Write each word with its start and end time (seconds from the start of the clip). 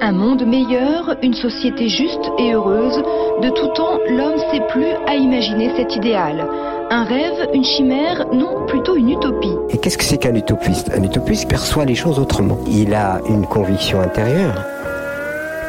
Un 0.00 0.12
monde 0.12 0.44
meilleur, 0.46 1.16
une 1.22 1.32
société 1.32 1.88
juste 1.88 2.30
et 2.38 2.52
heureuse, 2.52 3.02
de 3.42 3.48
tout 3.48 3.68
temps 3.68 3.98
l'homme 4.10 4.38
sait 4.50 4.60
plus 4.68 4.92
à 5.06 5.14
imaginer 5.14 5.70
cet 5.76 5.96
idéal. 5.96 6.46
Un 6.90 7.04
rêve, 7.04 7.48
une 7.54 7.64
chimère, 7.64 8.26
non, 8.32 8.66
plutôt 8.66 8.94
une 8.96 9.10
utopie. 9.10 9.54
Et 9.70 9.78
qu'est-ce 9.78 9.96
que 9.96 10.04
c'est 10.04 10.18
qu'un 10.18 10.34
utopiste? 10.34 10.90
Un 10.94 11.02
utopiste 11.02 11.48
perçoit 11.48 11.86
les 11.86 11.94
choses 11.94 12.18
autrement. 12.18 12.58
Il 12.68 12.94
a 12.94 13.20
une 13.26 13.46
conviction 13.46 14.00
intérieure 14.00 14.62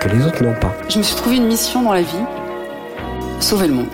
que 0.01 0.09
les 0.09 0.25
autres 0.25 0.43
n'ont 0.43 0.59
pas. 0.59 0.73
Je 0.89 0.97
me 0.97 1.03
suis 1.03 1.15
trouvé 1.15 1.37
une 1.37 1.47
mission 1.47 1.83
dans 1.83 1.93
la 1.93 2.01
vie. 2.01 2.25
Sauver 3.39 3.67
le 3.67 3.75
monde. 3.75 3.87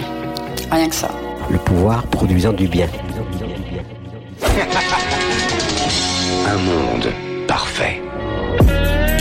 Rien 0.71 0.89
que 0.89 0.95
ça. 0.95 1.11
Le 1.51 1.59
pouvoir 1.59 2.07
produisant 2.07 2.53
du 2.53 2.67
bien. 2.67 2.87
Un 6.47 6.57
monde 6.57 7.13
parfait. 7.47 8.01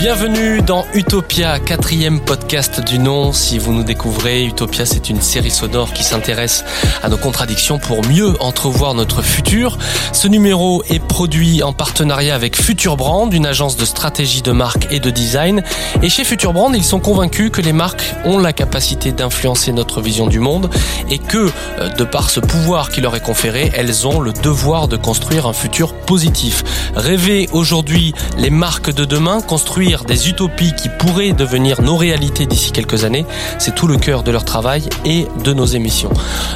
Bienvenue 0.02 0.62
dans 0.62 0.84
Utopia, 0.94 1.60
quatrième 1.60 2.18
podcast 2.18 2.80
du 2.80 2.98
nom. 2.98 3.32
Si 3.32 3.56
vous 3.60 3.72
nous 3.72 3.84
découvrez, 3.84 4.44
Utopia 4.44 4.84
c'est 4.84 5.08
une 5.10 5.20
série 5.20 5.52
sonore 5.52 5.92
qui 5.92 6.02
s'intéresse 6.02 6.64
à 7.04 7.08
nos 7.08 7.16
contradictions 7.16 7.78
pour 7.78 8.04
mieux 8.04 8.34
entrevoir 8.42 8.94
notre 8.94 9.22
futur. 9.22 9.78
Ce 10.12 10.26
numéro 10.26 10.82
est 10.88 10.98
produit 10.98 11.62
en 11.62 11.72
partenariat 11.72 12.34
avec 12.34 12.60
Future 12.60 12.96
Brand, 12.96 13.32
une 13.32 13.46
agence 13.46 13.76
de 13.76 13.84
stratégie 13.84 14.42
de 14.42 14.50
marque 14.50 14.88
et 14.90 14.98
de 14.98 15.08
design. 15.08 15.62
Et 16.02 16.08
chez 16.08 16.24
Future 16.24 16.52
Brand, 16.52 16.74
ils 16.74 16.82
sont 16.82 16.98
convaincus 16.98 17.52
que 17.52 17.60
les 17.60 17.72
marques 17.72 18.16
ont 18.24 18.38
la 18.38 18.52
capacité 18.52 19.12
d'influencer 19.12 19.70
notre 19.70 20.00
vision 20.00 20.26
du 20.26 20.40
monde 20.40 20.68
et 21.10 21.18
que, 21.18 21.48
euh, 21.78 21.88
de 21.90 22.02
par 22.02 22.28
ce 22.28 22.40
pouvoir 22.40 22.88
qui 22.90 23.02
leur 23.02 23.14
est 23.14 23.20
conféré, 23.20 23.70
elles 23.72 24.04
ont 24.08 24.18
le 24.18 24.32
devoir 24.32 24.88
de 24.88 24.96
construire 24.96 25.46
un 25.46 25.52
futur 25.52 25.94
positif. 25.94 26.64
Rêver 26.96 27.48
aujourd'hui 27.52 28.14
les 28.36 28.50
marques 28.50 28.92
de 28.92 29.04
demain, 29.04 29.40
construire 29.40 29.91
des 30.00 30.28
utopies 30.28 30.72
qui 30.74 30.88
pourraient 30.88 31.32
devenir 31.32 31.82
nos 31.82 31.96
réalités 31.96 32.46
d'ici 32.46 32.72
quelques 32.72 33.04
années, 33.04 33.26
c'est 33.58 33.74
tout 33.74 33.86
le 33.86 33.96
cœur 33.98 34.22
de 34.22 34.30
leur 34.30 34.44
travail 34.44 34.88
et 35.04 35.26
de 35.44 35.52
nos 35.52 35.66
émissions. 35.66 36.10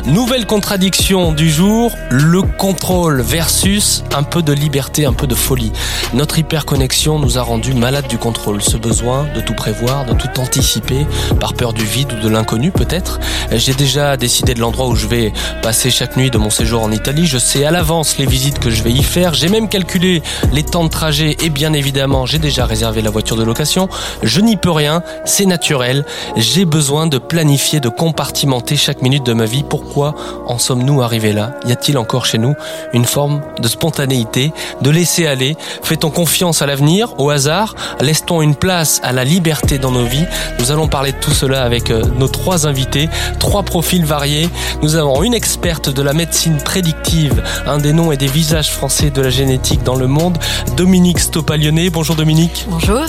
Nouvelle 0.06 0.47
contradiction 0.47 1.33
du 1.33 1.51
jour, 1.51 1.92
le 2.11 2.42
contrôle 2.42 3.20
versus 3.20 4.03
un 4.17 4.23
peu 4.23 4.42
de 4.42 4.53
liberté, 4.53 5.05
un 5.05 5.12
peu 5.12 5.27
de 5.27 5.34
folie. 5.34 5.73
Notre 6.14 6.39
hyperconnexion 6.39 7.19
nous 7.19 7.37
a 7.37 7.42
rendus 7.42 7.75
malades 7.75 8.09
du 8.09 8.17
contrôle, 8.17 8.62
ce 8.62 8.79
besoin 8.79 9.27
de 9.34 9.41
tout 9.41 9.55
prévoir, 9.55 10.07
de 10.07 10.14
tout 10.14 10.41
anticiper, 10.41 11.07
par 11.39 11.53
peur 11.53 11.75
du 11.75 11.84
vide 11.84 12.14
ou 12.14 12.25
de 12.25 12.29
l'inconnu 12.29 12.70
peut-être. 12.70 13.20
J'ai 13.53 13.75
déjà 13.75 14.17
décidé 14.17 14.55
de 14.55 14.61
l'endroit 14.61 14.89
où 14.89 14.97
je 14.97 15.07
vais 15.07 15.33
passer 15.62 15.91
chaque 15.91 16.17
nuit 16.17 16.31
de 16.31 16.39
mon 16.39 16.51
séjour 16.51 16.83
en 16.83 16.91
Italie, 16.91 17.27
je 17.27 17.39
sais 17.39 17.64
à 17.64 17.70
l'avance 17.70 18.17
les 18.19 18.27
visites 18.27 18.59
que 18.59 18.70
je 18.70 18.83
vais 18.83 18.92
y 18.92 19.03
faire, 19.03 19.34
j'ai 19.34 19.48
même 19.48 19.69
calculé 19.69 20.23
les 20.53 20.62
temps 20.62 20.84
de 20.84 20.89
trajet 20.89 21.37
et 21.42 21.51
bien 21.51 21.73
évidemment 21.73 22.25
j'ai 22.25 22.39
déjà 22.39 22.64
réservé 22.64 23.03
la 23.03 23.11
voiture 23.11 23.25
de 23.34 23.42
location. 23.42 23.88
Je 24.22 24.41
n'y 24.41 24.56
peux 24.56 24.70
rien, 24.70 25.02
c'est 25.24 25.46
naturel. 25.46 26.05
J'ai 26.36 26.64
besoin 26.64 27.06
de 27.06 27.19
planifier, 27.19 27.80
de 27.80 27.88
compartimenter 27.88 28.77
chaque 28.77 29.02
minute 29.02 29.24
de 29.27 29.33
ma 29.33 29.46
vie. 29.46 29.64
Pourquoi 29.68 30.14
en 30.46 30.58
sommes-nous 30.58 31.02
arrivés 31.02 31.33
là? 31.33 31.55
Y 31.67 31.73
a-t-il 31.73 31.98
encore 31.98 32.27
chez 32.27 32.39
nous 32.39 32.55
une 32.92 33.05
forme 33.05 33.40
de 33.61 33.67
spontanéité, 33.67 34.52
de 34.83 34.90
laisser 34.90 35.27
aller 35.27 35.56
Fait-on 35.83 36.11
confiance 36.11 36.62
à 36.62 36.67
l'avenir, 36.67 37.14
au 37.18 37.30
hasard? 37.30 37.74
Laisse-t-on 38.01 38.42
une 38.42 38.55
place 38.55 39.01
à 39.02 39.12
la 39.12 39.24
liberté 39.24 39.78
dans 39.78 39.90
nos 39.90 40.05
vies? 40.05 40.27
Nous 40.61 40.70
allons 40.70 40.86
parler 40.86 41.12
de 41.12 41.18
tout 41.18 41.33
cela 41.33 41.64
avec 41.64 41.90
euh, 41.90 42.02
nos 42.18 42.28
trois 42.28 42.67
invités, 42.67 43.08
trois 43.40 43.62
profils 43.62 44.05
variés. 44.05 44.48
Nous 44.83 44.96
avons 44.96 45.22
une 45.22 45.34
experte 45.34 45.89
de 45.89 46.02
la 46.02 46.12
médecine 46.12 46.58
prédictive, 46.58 47.42
un 47.67 47.78
des 47.78 47.92
noms 47.92 48.12
et 48.12 48.17
des 48.17 48.27
visages 48.27 48.70
français 48.70 49.11
de 49.11 49.22
la 49.22 49.30
génétique 49.30 49.83
dans 49.83 49.96
le 49.96 50.06
monde, 50.06 50.39
Dominique 50.77 51.18
Stopalionnet. 51.18 51.90
Bonjour 51.90 52.14
Dominique 52.14 52.67
Bonjour. 52.68 53.06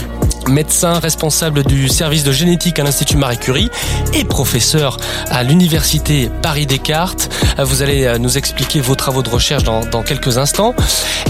Médecin 0.50 1.00
responsable 1.00 1.63
du 1.63 1.88
service 1.90 2.24
de 2.24 2.31
génétique 2.31 2.80
à 2.80 2.84
l'Institut 2.84 3.18
Marie 3.18 3.38
Curie 3.38 3.69
et 4.13 4.24
professeur 4.24 4.97
à 5.30 5.44
l'Université 5.44 6.30
Paris-Descartes. 6.41 7.30
Vous 7.59 7.81
allez 7.81 8.06
euh, 8.06 8.18
nous 8.18 8.38
expliquer 8.38 8.80
vos 8.81 8.96
travaux 8.96 9.24
de 9.24 9.30
recherche 9.30 9.63
dans, 9.63 9.81
dans 9.86 10.03
quelques 10.03 10.38
instants. 10.38 10.74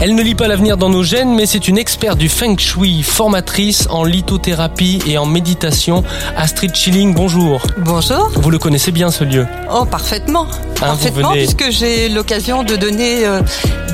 Elle 0.02 0.16
ne 0.16 0.22
lit 0.22 0.36
pas 0.36 0.48
l'avenir 0.48 0.78
dans 0.78 0.90
nos 0.90 1.04
gènes, 1.04 1.34
mais 1.34 1.46
c'est 1.46 1.68
une 1.68 1.78
experte 1.78 2.18
du 2.18 2.30
Feng 2.30 2.58
Shui, 2.58 3.04
formatrice 3.04 3.88
en 3.90 4.04
lithothérapie 4.04 5.02
et 5.08 5.18
en 5.18 5.26
méditation. 5.26 6.04
Astrid 6.36 6.76
Schilling, 6.76 7.14
bonjour. 7.14 7.62
Bonjour. 7.80 8.30
Vous 8.36 8.52
le 8.52 8.60
connaissez 8.60 8.92
bien 8.92 9.10
ce 9.12 9.24
lieu 9.24 9.48
Oh, 9.74 9.86
parfaitement. 9.86 10.46
vous 10.46 10.80
parfaitement, 10.80 11.32
venez- 11.32 11.46
puisque 11.48 11.72
j'ai 11.72 12.10
l'occasion 12.10 12.64
de 12.64 12.76
donner 12.76 13.26
euh, 13.26 13.42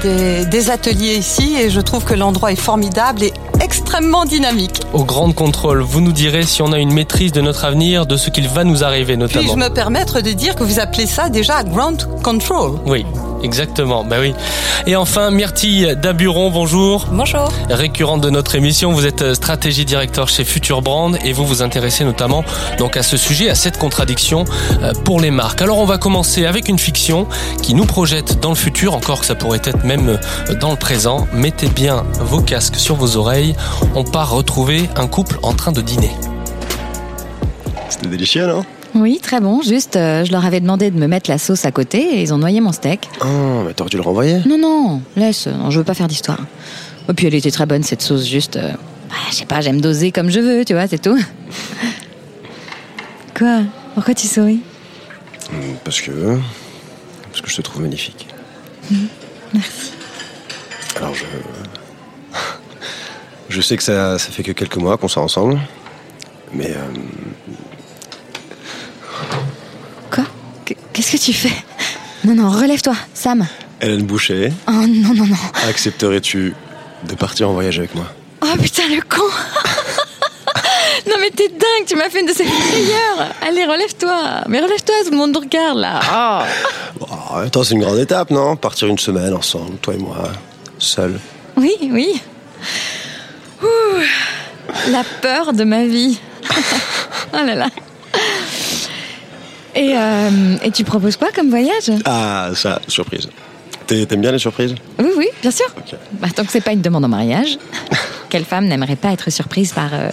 des, 0.01 0.45
des 0.45 0.69
ateliers 0.69 1.15
ici 1.15 1.55
et 1.59 1.69
je 1.69 1.79
trouve 1.79 2.03
que 2.03 2.13
l'endroit 2.13 2.51
est 2.51 2.55
formidable 2.57 3.23
et 3.23 3.33
extrêmement 3.61 4.25
dynamique. 4.25 4.81
Au 4.93 5.03
Grand 5.03 5.31
Contrôle, 5.31 5.81
vous 5.81 6.01
nous 6.01 6.11
direz 6.11 6.43
si 6.43 6.61
on 6.61 6.71
a 6.71 6.79
une 6.79 6.93
maîtrise 6.93 7.31
de 7.31 7.41
notre 7.41 7.65
avenir, 7.65 8.05
de 8.05 8.17
ce 8.17 8.29
qu'il 8.29 8.47
va 8.47 8.63
nous 8.63 8.83
arriver 8.83 9.17
notamment. 9.17 9.43
Puis-je 9.43 9.57
me 9.57 9.73
permettre 9.73 10.21
de 10.21 10.31
dire 10.31 10.55
que 10.55 10.63
vous 10.63 10.79
appelez 10.79 11.05
ça 11.05 11.29
déjà 11.29 11.63
ground 11.63 12.07
control? 12.23 12.79
Oui, 12.85 13.05
exactement. 13.43 14.03
Bah 14.03 14.17
oui. 14.19 14.33
Et 14.87 14.95
enfin, 14.95 15.31
Myrtille 15.31 15.95
Daburon, 15.95 16.49
bonjour. 16.49 17.07
Bonjour. 17.11 17.51
Récurrente 17.69 18.21
de 18.21 18.29
notre 18.29 18.55
émission, 18.55 18.91
vous 18.91 19.05
êtes 19.05 19.21
euh, 19.21 19.33
stratégie 19.33 19.85
directeur 19.85 20.27
chez 20.27 20.43
Future 20.43 20.81
Brand 20.81 21.17
et 21.23 21.33
vous 21.33 21.45
vous 21.45 21.61
intéressez 21.61 22.03
notamment 22.03 22.43
donc 22.77 22.97
à 22.97 23.03
ce 23.03 23.17
sujet, 23.17 23.49
à 23.49 23.55
cette 23.55 23.77
contradiction 23.77 24.45
euh, 24.81 24.93
pour 25.05 25.21
les 25.21 25.31
marques. 25.31 25.61
Alors 25.61 25.77
on 25.77 25.85
va 25.85 25.97
commencer 25.97 26.45
avec 26.45 26.67
une 26.69 26.79
fiction 26.79 27.27
qui 27.61 27.73
nous 27.73 27.85
projette 27.85 28.39
dans 28.39 28.49
le 28.49 28.55
futur, 28.55 28.95
encore 28.95 29.21
que 29.21 29.25
ça 29.25 29.35
pourrait 29.35 29.61
être 29.63 29.83
même 29.83 30.09
euh, 30.49 30.55
dans 30.55 30.71
le 30.71 30.77
présent. 30.77 31.27
Mettez 31.33 31.69
bien 31.69 32.03
vos 32.19 32.41
casques 32.41 32.75
sur 32.75 32.95
vos 32.95 33.17
oreilles. 33.17 33.55
On 33.95 34.03
part 34.03 34.31
retrouver 34.31 34.89
un 34.95 35.07
couple 35.07 35.39
en 35.43 35.53
train 35.53 35.71
de 35.71 35.81
dîner. 35.81 36.11
C'était 37.89 38.07
délicieux, 38.07 38.47
non? 38.47 38.65
Oui, 38.95 39.19
très 39.21 39.39
bon. 39.39 39.61
Juste, 39.61 39.95
euh, 39.95 40.23
je 40.23 40.31
leur 40.31 40.45
avais 40.45 40.59
demandé 40.59 40.91
de 40.91 40.99
me 40.99 41.07
mettre 41.07 41.29
la 41.29 41.37
sauce 41.37 41.65
à 41.65 41.71
côté 41.71 41.97
et 41.99 42.21
ils 42.21 42.33
ont 42.33 42.37
noyé 42.37 42.61
mon 42.61 42.71
steak. 42.71 43.09
Oh, 43.21 43.63
mais 43.65 43.73
t'aurais 43.73 43.89
dû 43.89 43.97
le 43.97 44.03
renvoyer. 44.03 44.39
Non, 44.45 44.57
non, 44.57 45.01
laisse. 45.15 45.47
Non, 45.47 45.71
je 45.71 45.79
veux 45.79 45.83
pas 45.85 45.95
faire 45.95 46.07
d'histoire. 46.07 46.39
Et 47.09 47.13
puis 47.13 47.27
elle 47.27 47.35
était 47.35 47.51
très 47.51 47.65
bonne 47.65 47.83
cette 47.83 48.01
sauce. 48.03 48.25
Juste, 48.27 48.55
euh, 48.57 48.71
bah, 49.09 49.15
je 49.31 49.35
sais 49.35 49.45
pas, 49.45 49.61
j'aime 49.61 49.81
doser 49.81 50.11
comme 50.11 50.29
je 50.29 50.39
veux, 50.39 50.63
tu 50.63 50.73
vois, 50.73 50.87
c'est 50.87 51.01
tout. 51.01 51.17
Quoi? 53.37 53.61
Pourquoi 53.95 54.13
tu 54.13 54.27
souris? 54.27 54.61
Parce 55.83 55.99
que. 56.01 56.37
Parce 57.31 57.41
que 57.41 57.49
je 57.49 57.55
te 57.57 57.61
trouve 57.63 57.81
magnifique. 57.81 58.27
Merci. 59.53 59.91
Alors 60.97 61.13
je. 61.15 61.23
Je 63.49 63.61
sais 63.61 63.77
que 63.77 63.83
ça, 63.83 64.17
ça 64.17 64.31
fait 64.31 64.41
que 64.41 64.51
quelques 64.51 64.77
mois 64.77 64.97
qu'on 64.97 65.07
sort 65.07 65.21
ensemble. 65.23 65.59
Mais. 66.53 66.71
euh, 66.71 67.53
Quoi 70.09 70.23
Qu- 70.65 70.75
Qu'est-ce 70.91 71.02
que 71.13 71.17
tu 71.23 71.33
fais 71.33 71.53
Non, 72.25 72.33
non, 72.33 72.49
relève-toi, 72.49 72.95
Sam. 73.13 73.45
Hélène 73.79 74.01
Boucher, 74.03 74.51
Oh 74.67 74.71
non, 74.71 75.13
non, 75.13 75.27
non. 75.27 75.35
accepterais-tu 75.69 76.55
de 77.07 77.15
partir 77.15 77.49
en 77.49 77.53
voyage 77.53 77.77
avec 77.77 77.93
moi? 77.93 78.05
Oh 78.41 78.47
putain, 78.61 78.83
le 78.89 79.01
con 79.01 79.21
Non 81.07 81.15
mais 81.19 81.29
t'es 81.29 81.49
dingue, 81.49 81.85
tu 81.85 81.95
m'as 81.95 82.09
fait 82.09 82.21
une 82.21 82.25
de 82.27 82.33
ces 82.33 82.45
frayeurs 82.45 83.29
Allez, 83.41 83.65
relève-toi 83.65 84.41
Mais 84.47 84.59
relève-toi, 84.59 84.95
tout 85.05 85.11
le 85.11 85.17
monde 85.17 85.33
nous 85.33 85.39
regarde 85.41 85.77
là. 85.77 86.45
Bon, 86.99 87.05
en 87.29 87.39
même 87.41 87.49
temps, 87.51 87.63
c'est 87.63 87.75
une 87.75 87.81
grande 87.81 87.99
étape, 87.99 88.31
non? 88.31 88.55
Partir 88.55 88.87
une 88.87 88.97
semaine 88.97 89.33
ensemble, 89.33 89.77
toi 89.77 89.93
et 89.93 89.97
moi, 89.97 90.31
seul. 90.79 91.19
Oui, 91.57 91.73
oui. 91.91 92.21
Ouh, 93.61 93.67
la 94.89 95.03
peur 95.21 95.53
de 95.53 95.63
ma 95.63 95.85
vie. 95.85 96.17
oh 97.33 97.37
là 97.45 97.53
là. 97.55 97.67
Et, 99.75 99.93
euh, 99.97 100.57
et 100.63 100.71
tu 100.71 100.83
proposes 100.83 101.17
quoi 101.17 101.29
comme 101.33 101.49
voyage? 101.49 101.91
Ah, 102.05 102.51
ça, 102.55 102.79
surprise. 102.87 103.29
T'aimes 103.87 104.21
bien 104.21 104.31
les 104.31 104.39
surprises? 104.39 104.75
Oui, 104.99 105.09
oui, 105.17 105.27
bien 105.41 105.51
sûr. 105.51 105.65
Ok. 105.77 105.95
Bah, 106.13 106.27
tant 106.33 106.43
que 106.43 106.51
c'est 106.51 106.61
pas 106.61 106.71
une 106.71 106.81
demande 106.81 107.05
en 107.05 107.09
mariage. 107.09 107.57
Quelle 108.29 108.45
femme 108.45 108.65
n'aimerait 108.65 108.95
pas 108.95 109.11
être 109.11 109.29
surprise 109.29 109.73
par 109.73 109.93
euh, 109.93 110.09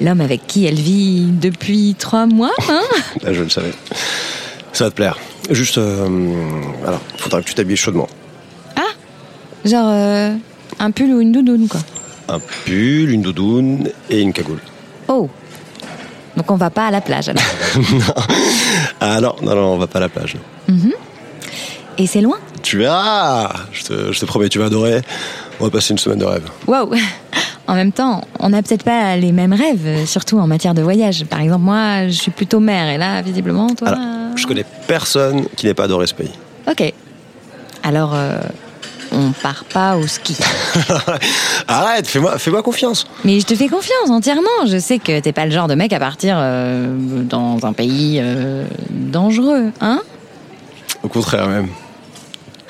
l'homme 0.00 0.20
avec 0.20 0.46
qui 0.46 0.66
elle 0.66 0.74
vit 0.74 1.26
depuis 1.30 1.94
trois 1.98 2.26
mois 2.26 2.52
hein? 2.68 2.82
Ah, 3.24 3.32
je 3.32 3.42
le 3.42 3.48
savais. 3.48 3.72
Ça 4.72 4.84
va 4.84 4.90
te 4.90 4.96
plaire. 4.96 5.16
Juste, 5.50 5.78
euh, 5.78 6.08
alors, 6.86 7.00
faudra 7.16 7.40
que 7.40 7.46
tu 7.46 7.54
t'habilles 7.54 7.76
chaudement. 7.76 8.08
Genre 9.64 9.88
euh, 9.88 10.34
un 10.80 10.90
pull 10.90 11.12
ou 11.12 11.20
une 11.20 11.32
doudoune, 11.32 11.68
quoi. 11.68 11.80
Un 12.28 12.40
pull, 12.40 13.10
une 13.10 13.22
doudoune 13.22 13.90
et 14.10 14.20
une 14.20 14.32
cagoule. 14.32 14.60
Oh 15.08 15.28
Donc 16.36 16.50
on 16.50 16.56
va 16.56 16.70
pas 16.70 16.86
à 16.86 16.90
la 16.90 17.00
plage 17.00 17.28
alors. 17.28 17.42
Ah 19.00 19.20
non, 19.20 19.34
non, 19.42 19.54
non, 19.54 19.74
on 19.74 19.78
va 19.78 19.86
pas 19.86 19.98
à 19.98 20.02
la 20.02 20.08
plage. 20.08 20.36
Mhm. 20.68 20.92
Et 21.98 22.06
c'est 22.06 22.20
loin 22.20 22.38
Tu 22.62 22.78
verras 22.78 23.52
je 23.72 23.82
te, 23.82 24.12
je 24.12 24.20
te 24.20 24.24
promets, 24.24 24.48
tu 24.48 24.58
vas 24.58 24.66
adorer. 24.66 25.02
On 25.60 25.64
va 25.64 25.70
passer 25.70 25.92
une 25.92 25.98
semaine 25.98 26.18
de 26.18 26.24
rêve. 26.24 26.48
Waouh 26.66 26.94
En 27.68 27.74
même 27.74 27.92
temps, 27.92 28.22
on 28.40 28.48
n'a 28.48 28.62
peut-être 28.62 28.82
pas 28.82 29.16
les 29.16 29.30
mêmes 29.30 29.52
rêves, 29.52 30.04
surtout 30.06 30.38
en 30.38 30.46
matière 30.48 30.74
de 30.74 30.82
voyage. 30.82 31.24
Par 31.26 31.40
exemple, 31.40 31.62
moi, 31.62 32.08
je 32.08 32.12
suis 32.12 32.30
plutôt 32.32 32.58
mère, 32.58 32.88
et 32.88 32.98
là, 32.98 33.22
visiblement, 33.22 33.68
toi. 33.68 33.88
Alors, 33.88 34.36
je 34.36 34.46
connais 34.46 34.64
personne 34.88 35.44
qui 35.56 35.66
n'ait 35.66 35.74
pas 35.74 35.84
adoré 35.84 36.08
ce 36.08 36.14
pays. 36.14 36.32
Ok. 36.68 36.92
Alors, 37.84 38.12
euh, 38.14 38.38
on 39.12 39.32
part 39.32 39.64
pas 39.64 39.96
au 39.96 40.06
ski. 40.06 40.36
Arrête, 41.68 42.06
fais-moi 42.06 42.38
fais 42.38 42.50
confiance. 42.62 43.06
Mais 43.24 43.40
je 43.40 43.46
te 43.46 43.54
fais 43.54 43.68
confiance 43.68 44.08
entièrement. 44.10 44.48
Je 44.66 44.78
sais 44.78 44.98
que 44.98 45.20
t'es 45.20 45.32
pas 45.32 45.44
le 45.46 45.50
genre 45.52 45.68
de 45.68 45.74
mec 45.74 45.92
à 45.92 45.98
partir 45.98 46.34
euh, 46.38 46.94
dans 47.24 47.58
un 47.64 47.72
pays 47.72 48.18
euh, 48.22 48.64
dangereux, 48.90 49.70
hein? 49.80 50.00
Au 51.02 51.08
contraire 51.08 51.46
même. 51.48 51.68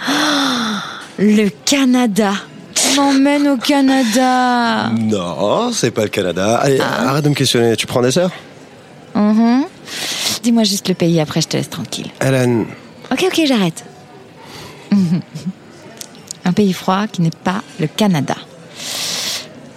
Le 1.19 1.49
Canada. 1.65 2.33
Tu 2.75 2.97
m'emmènes 2.97 3.47
au 3.49 3.57
Canada. 3.59 4.89
Non, 4.99 5.71
c'est 5.73 5.91
pas 5.91 6.03
le 6.03 6.09
Canada. 6.09 6.57
Allez, 6.57 6.81
Ah. 6.81 7.11
arrête 7.11 7.25
de 7.25 7.29
me 7.29 7.35
questionner. 7.35 7.77
Tu 7.77 7.87
prends 7.87 8.01
un 8.01 8.05
dessert 8.05 8.31
Mhm. 9.15 9.65
Dis-moi 10.43 10.65
juste 10.65 10.89
le 10.89 10.95
pays, 10.95 11.21
après 11.21 11.41
je 11.43 11.49
te 11.49 11.57
laisse 11.57 11.69
tranquille. 11.71 12.09
Hélène, 12.21 12.65
Ok, 13.13 13.25
ok, 13.31 13.43
j'arrête. 13.47 13.85
Un 16.45 16.53
pays 16.53 16.73
froid 16.73 17.07
qui 17.07 17.23
n'est 17.23 17.31
pas 17.31 17.63
le 17.81 17.87
Canada. 17.87 18.37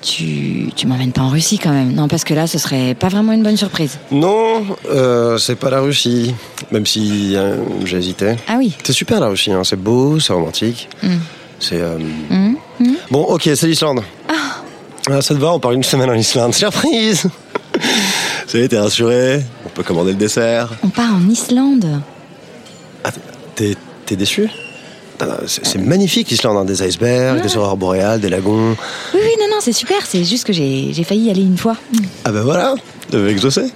Tu, 0.02 0.70
tu 0.76 0.86
m'emmènes 0.86 1.12
pas 1.14 1.22
en 1.24 1.30
Russie 1.30 1.58
quand 1.58 1.72
même, 1.72 1.92
non 1.94 2.08
Parce 2.08 2.24
que 2.24 2.34
là, 2.36 2.46
ce 2.46 2.60
serait 2.60 2.94
pas 2.94 3.08
vraiment 3.10 3.32
une 3.32 3.42
bonne 3.42 3.58
surprise. 3.58 3.98
non, 4.12 4.64
euh, 4.92 5.38
c'est 5.40 5.56
pas 5.56 5.72
la 5.72 5.80
Russie. 5.82 6.34
Même 6.72 6.86
si 6.86 7.36
euh, 7.36 7.58
j'hésitais. 7.86 8.36
Ah 8.48 8.56
oui. 8.60 8.74
C'est 8.84 8.94
super 8.94 9.20
la 9.20 9.28
Russie, 9.28 9.52
hein. 9.52 9.64
c'est 9.64 9.76
beau, 9.82 10.20
c'est 10.20 10.32
romantique. 10.34 10.90
Mm. 11.02 11.08
C'est. 11.60 11.82
euh, 11.82 11.98
Mhm, 12.30 12.56
mhm. 12.80 12.96
Bon, 13.10 13.22
ok, 13.24 13.50
c'est 13.56 13.68
l'Islande. 13.68 14.02
Ah, 15.10 15.22
ça 15.22 15.34
te 15.36 15.40
va, 15.40 15.54
on 15.54 15.60
part 15.60 15.72
une 15.72 15.84
semaine 15.84 16.10
en 16.10 16.14
Islande. 16.16 16.54
Surprise 16.56 17.28
Ça 18.48 18.58
y 18.60 18.68
t'es 18.68 18.80
rassuré 18.80 19.42
On 19.66 19.70
peut 19.70 19.84
commander 19.84 20.12
le 20.12 20.18
dessert. 20.18 20.70
On 20.84 20.90
part 20.90 21.14
en 21.16 21.28
Islande. 21.30 22.02
T'es 23.56 23.76
t'es 24.06 24.16
déçu? 24.16 24.50
Ah, 24.52 24.65
C'est 25.48 25.66
c'est 25.66 25.78
magnifique 25.80 26.30
l'Islande, 26.30 26.58
hein. 26.58 26.66
des 26.66 26.84
icebergs, 26.86 27.42
des 27.42 27.56
aurores 27.58 27.78
boréales, 27.78 28.20
des 28.20 28.30
lagons. 28.30 28.72
Oui, 29.14 29.20
oui, 29.24 29.32
non, 29.40 29.48
non, 29.56 29.58
c'est 29.62 29.72
super. 29.74 30.06
C'est 30.06 30.24
juste 30.24 30.46
que 30.46 30.54
j'ai 30.54 31.04
failli 31.04 31.24
y 31.28 31.30
aller 31.32 31.42
une 31.44 31.58
fois. 31.58 31.78
Ah 32.26 32.32
ben 32.32 32.42
voilà, 32.44 32.76
devais 33.12 33.32
exaucer. 33.32 33.72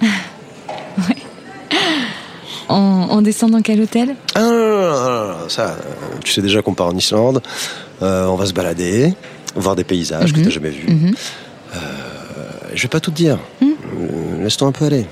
On, 2.72 3.08
on 3.10 3.20
descend 3.22 3.50
dans 3.50 3.62
quel 3.62 3.80
hôtel? 3.80 4.14
Ah 4.36 4.40
non, 4.42 4.50
non, 4.52 5.28
non, 5.40 5.48
ça, 5.48 5.70
euh, 5.70 5.74
tu 6.22 6.32
sais 6.32 6.40
déjà 6.40 6.62
qu'on 6.62 6.74
part 6.74 6.86
en 6.86 6.96
Islande, 6.96 7.42
euh, 8.00 8.26
on 8.26 8.36
va 8.36 8.46
se 8.46 8.52
balader, 8.52 9.12
voir 9.56 9.74
des 9.74 9.82
paysages 9.82 10.32
que 10.32 10.38
Mhm. 10.38 10.44
t'as 10.44 10.50
jamais 10.50 10.70
vus. 10.70 10.86
Mhm. 10.88 11.14
Euh, 11.74 11.78
je 12.72 12.82
vais 12.82 12.88
pas 12.88 13.00
tout 13.00 13.10
te 13.10 13.16
dire, 13.16 13.38
Mhm. 13.60 13.68
Euh, 13.70 14.42
laisse-toi 14.44 14.68
un 14.68 14.72
peu 14.72 14.84
aller. 14.84 15.04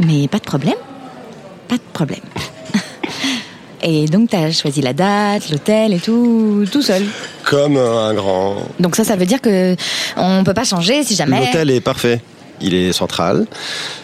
Mais 0.00 0.26
pas 0.26 0.38
de 0.38 0.42
problème. 0.44 0.74
Pas 1.68 1.76
de 1.76 1.82
problème. 1.92 2.18
Et 3.82 4.06
donc, 4.06 4.30
t'as 4.30 4.50
choisi 4.52 4.80
la 4.80 4.92
date, 4.92 5.50
l'hôtel 5.50 5.92
et 5.92 5.98
tout, 5.98 6.64
tout 6.70 6.82
seul. 6.82 7.02
Comme 7.44 7.76
un 7.76 8.14
grand... 8.14 8.56
Donc 8.78 8.94
ça, 8.94 9.04
ça 9.04 9.16
veut 9.16 9.26
dire 9.26 9.40
que 9.40 9.74
on 10.16 10.44
peut 10.44 10.54
pas 10.54 10.64
changer 10.64 11.02
si 11.02 11.16
jamais. 11.16 11.40
L'hôtel 11.46 11.70
est 11.70 11.80
parfait. 11.80 12.20
Il 12.60 12.74
est 12.74 12.92
central. 12.92 13.46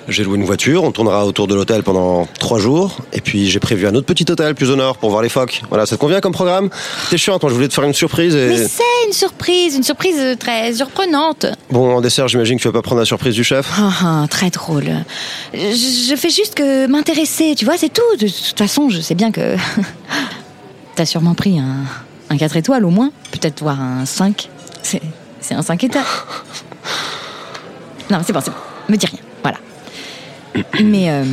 J'ai 0.09 0.25
loué 0.25 0.37
une 0.37 0.45
voiture. 0.45 0.83
On 0.85 0.91
tournera 0.91 1.27
autour 1.27 1.47
de 1.47 1.55
l'hôtel 1.55 1.83
pendant 1.83 2.27
trois 2.39 2.59
jours. 2.59 2.99
Et 3.13 3.21
puis 3.21 3.49
j'ai 3.49 3.61
prévu 3.61 3.87
un 3.87 3.95
autre 3.95 4.07
petit 4.07 4.25
hôtel 4.31 4.55
plus 4.55 4.71
au 4.71 4.77
nord 4.77 4.97
pour 4.97 5.11
voir 5.11 5.23
les 5.23 5.29
phoques. 5.29 5.63
Voilà, 5.69 5.87
ça 5.87 5.97
te 5.97 6.01
convient 6.01 6.21
comme 6.21 6.33
programme? 6.33 6.71
T'es 7.11 7.19
chiante, 7.19 7.43
moi 7.43 7.51
je 7.51 7.55
voulais 7.55 7.69
te 7.69 7.75
faire 7.75 7.85
une 7.85 7.95
surprise 7.95 8.35
et... 8.35 8.49
Mais 8.49 8.67
c'est 8.67 8.83
une 9.07 9.13
surprise, 9.13 9.77
une 9.77 9.83
surprise 9.83 10.21
très 10.39 10.73
surprenante. 10.73 11.47
Bon, 11.71 11.97
en 11.97 12.01
dessert, 12.01 12.27
j'imagine 12.29 12.57
que 12.57 12.63
tu 12.63 12.69
vas 12.69 12.73
pas 12.73 12.83
prendre 12.83 13.01
la 13.01 13.07
surprise 13.07 13.35
du 13.35 13.45
chef 13.45 13.71
Ah, 13.79 13.93
ah, 14.03 14.27
très 14.29 14.51
drôle. 14.51 14.91
Je, 15.53 16.15
fais 16.17 16.31
juste 16.31 16.55
que 16.55 16.87
m'intéresser, 16.87 17.55
tu 17.57 17.65
vois, 17.65 17.77
c'est 17.77 17.93
tout. 17.93 18.17
De 18.19 18.27
toute 18.27 18.59
façon, 18.59 18.89
je 18.89 19.01
sais 19.01 19.15
bien 19.15 19.31
que 19.31 19.57
t'as 20.97 21.07
sûrement 21.07 21.35
pris 21.35 21.59
un, 21.59 21.85
un 22.31 22.37
4 22.37 22.57
étoiles 22.57 22.85
au 22.85 22.91
moins, 22.91 23.11
peut-être 23.31 23.61
voir 23.61 23.81
un 23.81 24.05
5. 24.05 24.49
C'est 24.83 25.03
c'est 25.41 25.55
un 25.55 25.63
5 25.63 25.85
étoiles. 25.85 26.05
Non, 28.11 28.19
c'est 28.25 28.33
bon, 28.33 28.41
c'est 28.41 28.51
bon. 28.51 28.57
Me 28.89 28.97
dis 28.97 29.07
rien, 29.07 29.19
voilà. 29.43 29.59
Mais 30.83 31.11
euh, 31.11 31.25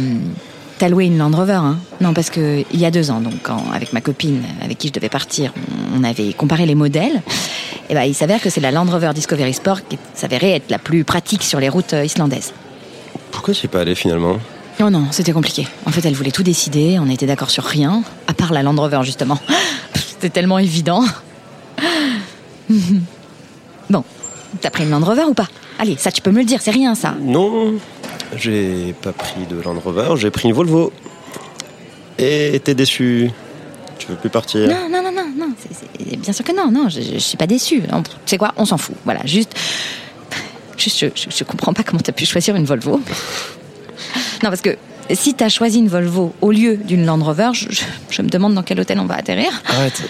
t'as 0.78 0.90
loué 0.90 1.06
une 1.06 1.18
Land 1.18 1.32
Rover, 1.32 1.54
hein 1.54 1.78
Non, 2.02 2.14
parce 2.14 2.30
que 2.30 2.64
il 2.72 2.80
y 2.80 2.86
a 2.86 2.92
deux 2.92 3.12
ans, 3.12 3.22
donc 3.22 3.34
quand, 3.44 3.64
avec 3.74 3.94
ma 3.94 4.02
copine 4.02 4.44
avec 4.62 4.78
qui 4.78 4.90
je 4.90 4.94
devais 4.94 5.10
partir, 5.10 5.54
on 5.96 6.04
avait 6.04 6.34
comparé 6.34 6.66
les 6.66 6.76
modèles. 6.76 7.22
Et 7.90 7.94
ben, 7.94 8.04
il 8.04 8.16
s'avère 8.16 8.42
que 8.42 8.50
c'est 8.50 8.62
la 8.62 8.72
Land 8.72 8.86
Rover 8.86 9.12
Discovery 9.14 9.54
Sport 9.54 9.88
qui 9.88 9.98
s'avérait 10.14 10.52
être 10.52 10.70
la 10.70 10.80
plus 10.80 11.04
pratique 11.04 11.44
sur 11.44 11.60
les 11.60 11.70
routes 11.70 11.94
euh, 11.94 12.04
islandaises. 12.06 12.54
Pourquoi 13.32 13.54
tu 13.54 13.66
es 13.66 13.70
pas 13.70 13.82
allé 13.82 13.96
finalement? 13.96 14.38
Non, 14.80 14.92
non, 14.92 15.08
c'était 15.12 15.32
compliqué. 15.32 15.68
En 15.86 15.92
fait, 15.92 16.06
elle 16.06 16.16
voulait 16.16 16.32
tout 16.32 16.44
décider, 16.44 17.00
on 17.00 17.10
était 17.10 17.26
d'accord 17.26 17.50
sur 17.50 17.64
rien, 17.64 18.04
à 18.28 18.34
part 18.34 18.52
la 18.52 18.64
Land 18.64 18.76
Rover, 18.76 19.00
justement. 19.04 19.40
C'était 19.94 20.30
tellement 20.30 20.60
évident. 20.60 21.04
Bon, 23.88 24.04
t'as 24.60 24.72
pris 24.72 24.84
une 24.84 24.90
Land 24.90 25.06
Rover 25.06 25.26
ou 25.28 25.36
pas? 25.36 25.48
Allez, 25.80 25.98
ça, 25.98 26.12
tu 26.12 26.22
peux 26.22 26.32
me 26.32 26.40
le 26.40 26.46
dire, 26.46 26.62
c'est 26.62 26.72
rien, 26.72 26.96
ça. 26.96 27.16
Non, 27.20 27.74
j'ai 28.38 28.94
pas 29.02 29.12
pris 29.12 29.46
de 29.50 29.62
Land 29.62 29.80
Rover, 29.84 30.14
j'ai 30.18 30.32
pris 30.32 30.48
une 30.48 30.54
Volvo. 30.56 30.92
Et 32.18 32.62
t'es 32.64 32.74
déçu 32.76 33.30
Tu 34.00 34.08
veux 34.08 34.16
plus 34.16 34.30
partir 34.30 34.62
Non, 34.70 34.90
non, 34.90 35.04
non, 35.04 35.12
non, 35.12 35.28
non, 35.38 35.50
c'est- 35.58 35.74
c'est- 35.74 36.16
bien 36.18 36.32
sûr 36.34 36.46
que 36.46 36.54
non, 36.56 36.72
non, 36.72 36.88
je, 36.90 37.02
je 37.02 37.18
suis 37.18 37.38
pas 37.38 37.48
déçue. 37.48 37.82
Non, 37.92 38.04
Tu 38.04 38.12
sais 38.26 38.38
quoi, 38.38 38.54
on 38.58 38.66
s'en 38.66 38.78
fout. 38.78 38.96
Voilà, 39.06 39.20
juste. 39.26 39.54
Juste, 40.78 41.00
je, 41.00 41.08
je, 41.16 41.36
je 41.36 41.44
comprends 41.44 41.74
pas 41.74 41.84
comment 41.84 42.02
t'as 42.02 42.12
pu 42.14 42.26
choisir 42.26 42.56
une 42.56 42.66
Volvo. 42.66 43.00
Non, 44.44 44.50
parce 44.50 44.62
que 44.62 44.76
si 45.14 45.34
t'as 45.34 45.50
choisi 45.50 45.80
une 45.80 45.88
Volvo 45.88 46.34
au 46.42 46.52
lieu 46.52 46.78
d'une 46.78 47.06
Land 47.06 47.24
Rover, 47.24 47.50
je, 47.54 47.68
je- 47.70 47.84
je 48.10 48.22
me 48.22 48.28
demande 48.30 48.54
dans 48.54 48.64
quel 48.64 48.80
hôtel 48.80 49.00
on 49.00 49.06
va 49.06 49.16
atterrir. 49.16 49.50
Arrête. 49.68 50.04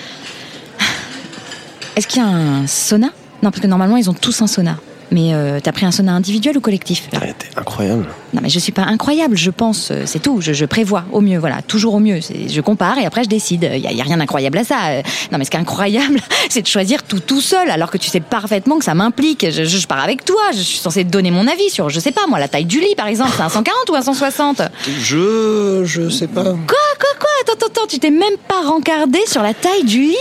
Est-ce 1.95 2.07
qu'il 2.07 2.21
y 2.21 2.25
a 2.25 2.27
un 2.27 2.67
sauna? 2.67 3.07
Non, 3.41 3.51
parce 3.51 3.59
que 3.61 3.67
normalement, 3.67 3.97
ils 3.97 4.09
ont 4.09 4.13
tous 4.13 4.41
un 4.41 4.47
sauna. 4.47 4.77
Mais 5.11 5.33
euh, 5.33 5.59
t'as 5.61 5.71
pris 5.71 5.85
un 5.85 5.91
sauna 5.91 6.13
individuel 6.13 6.57
ou 6.57 6.61
collectif? 6.61 7.09
Là 7.11 7.19
Incroyable. 7.55 8.07
Non, 8.33 8.41
mais 8.43 8.49
je 8.49 8.59
suis 8.59 8.71
pas 8.71 8.83
incroyable, 8.83 9.37
je 9.37 9.49
pense, 9.51 9.89
euh, 9.91 10.03
c'est 10.05 10.19
tout. 10.21 10.41
Je, 10.41 10.51
je 10.53 10.65
prévois 10.65 11.05
au 11.11 11.21
mieux, 11.21 11.37
voilà, 11.39 11.61
toujours 11.61 11.93
au 11.95 11.99
mieux. 11.99 12.19
Je 12.49 12.61
compare 12.61 12.97
et 12.97 13.05
après 13.05 13.23
je 13.23 13.29
décide. 13.29 13.69
Il 13.73 13.79
y, 13.79 14.01
a- 14.01 14.03
rien 14.03 14.17
d'incroyable 14.17 14.57
à 14.57 14.63
ça. 14.63 14.77
Euh, 14.89 15.01
Non, 15.31 15.37
mais 15.37 15.45
ce 15.45 15.51
qui 15.51 15.57
est 15.57 15.59
incroyable, 15.59 16.19
c'est 16.49 16.61
de 16.61 16.67
choisir 16.67 17.03
tout 17.03 17.19
tout 17.19 17.41
seul, 17.41 17.69
alors 17.69 17.89
que 17.91 17.97
tu 17.97 18.09
sais 18.09 18.19
parfaitement 18.19 18.77
que 18.77 18.85
ça 18.85 18.93
m'implique. 18.93 19.45
Je, 19.49 19.63
je- 19.63 19.77
je 19.77 19.87
pars 19.87 20.03
avec 20.03 20.25
toi, 20.25 20.41
je 20.53 20.59
suis 20.61 20.77
censée 20.77 21.03
te 21.05 21.09
donner 21.09 21.31
mon 21.31 21.47
avis 21.47 21.69
sur, 21.69 21.89
je 21.89 21.99
sais 21.99 22.11
pas 22.11 22.27
moi, 22.27 22.39
la 22.39 22.47
taille 22.47 22.65
du 22.65 22.79
lit 22.79 22.95
par 22.97 23.07
exemple, 23.07 23.31
c'est 23.35 23.43
un 23.43 23.49
140 23.49 23.89
ou 23.89 23.95
un 23.95 24.01
160 24.01 24.61
Je. 24.99 25.83
je 25.85 26.09
sais 26.09 26.27
pas. 26.27 26.43
Quoi, 26.43 26.55
quoi, 26.99 27.09
quoi? 27.19 27.29
Attends, 27.41 27.53
attends, 27.53 27.67
attends, 27.67 27.87
tu 27.87 27.99
t'es 27.99 28.11
même 28.11 28.37
pas 28.47 28.61
rencardé 28.67 29.19
sur 29.27 29.41
la 29.41 29.53
taille 29.53 29.83
du 29.83 30.01
lit? 30.01 30.15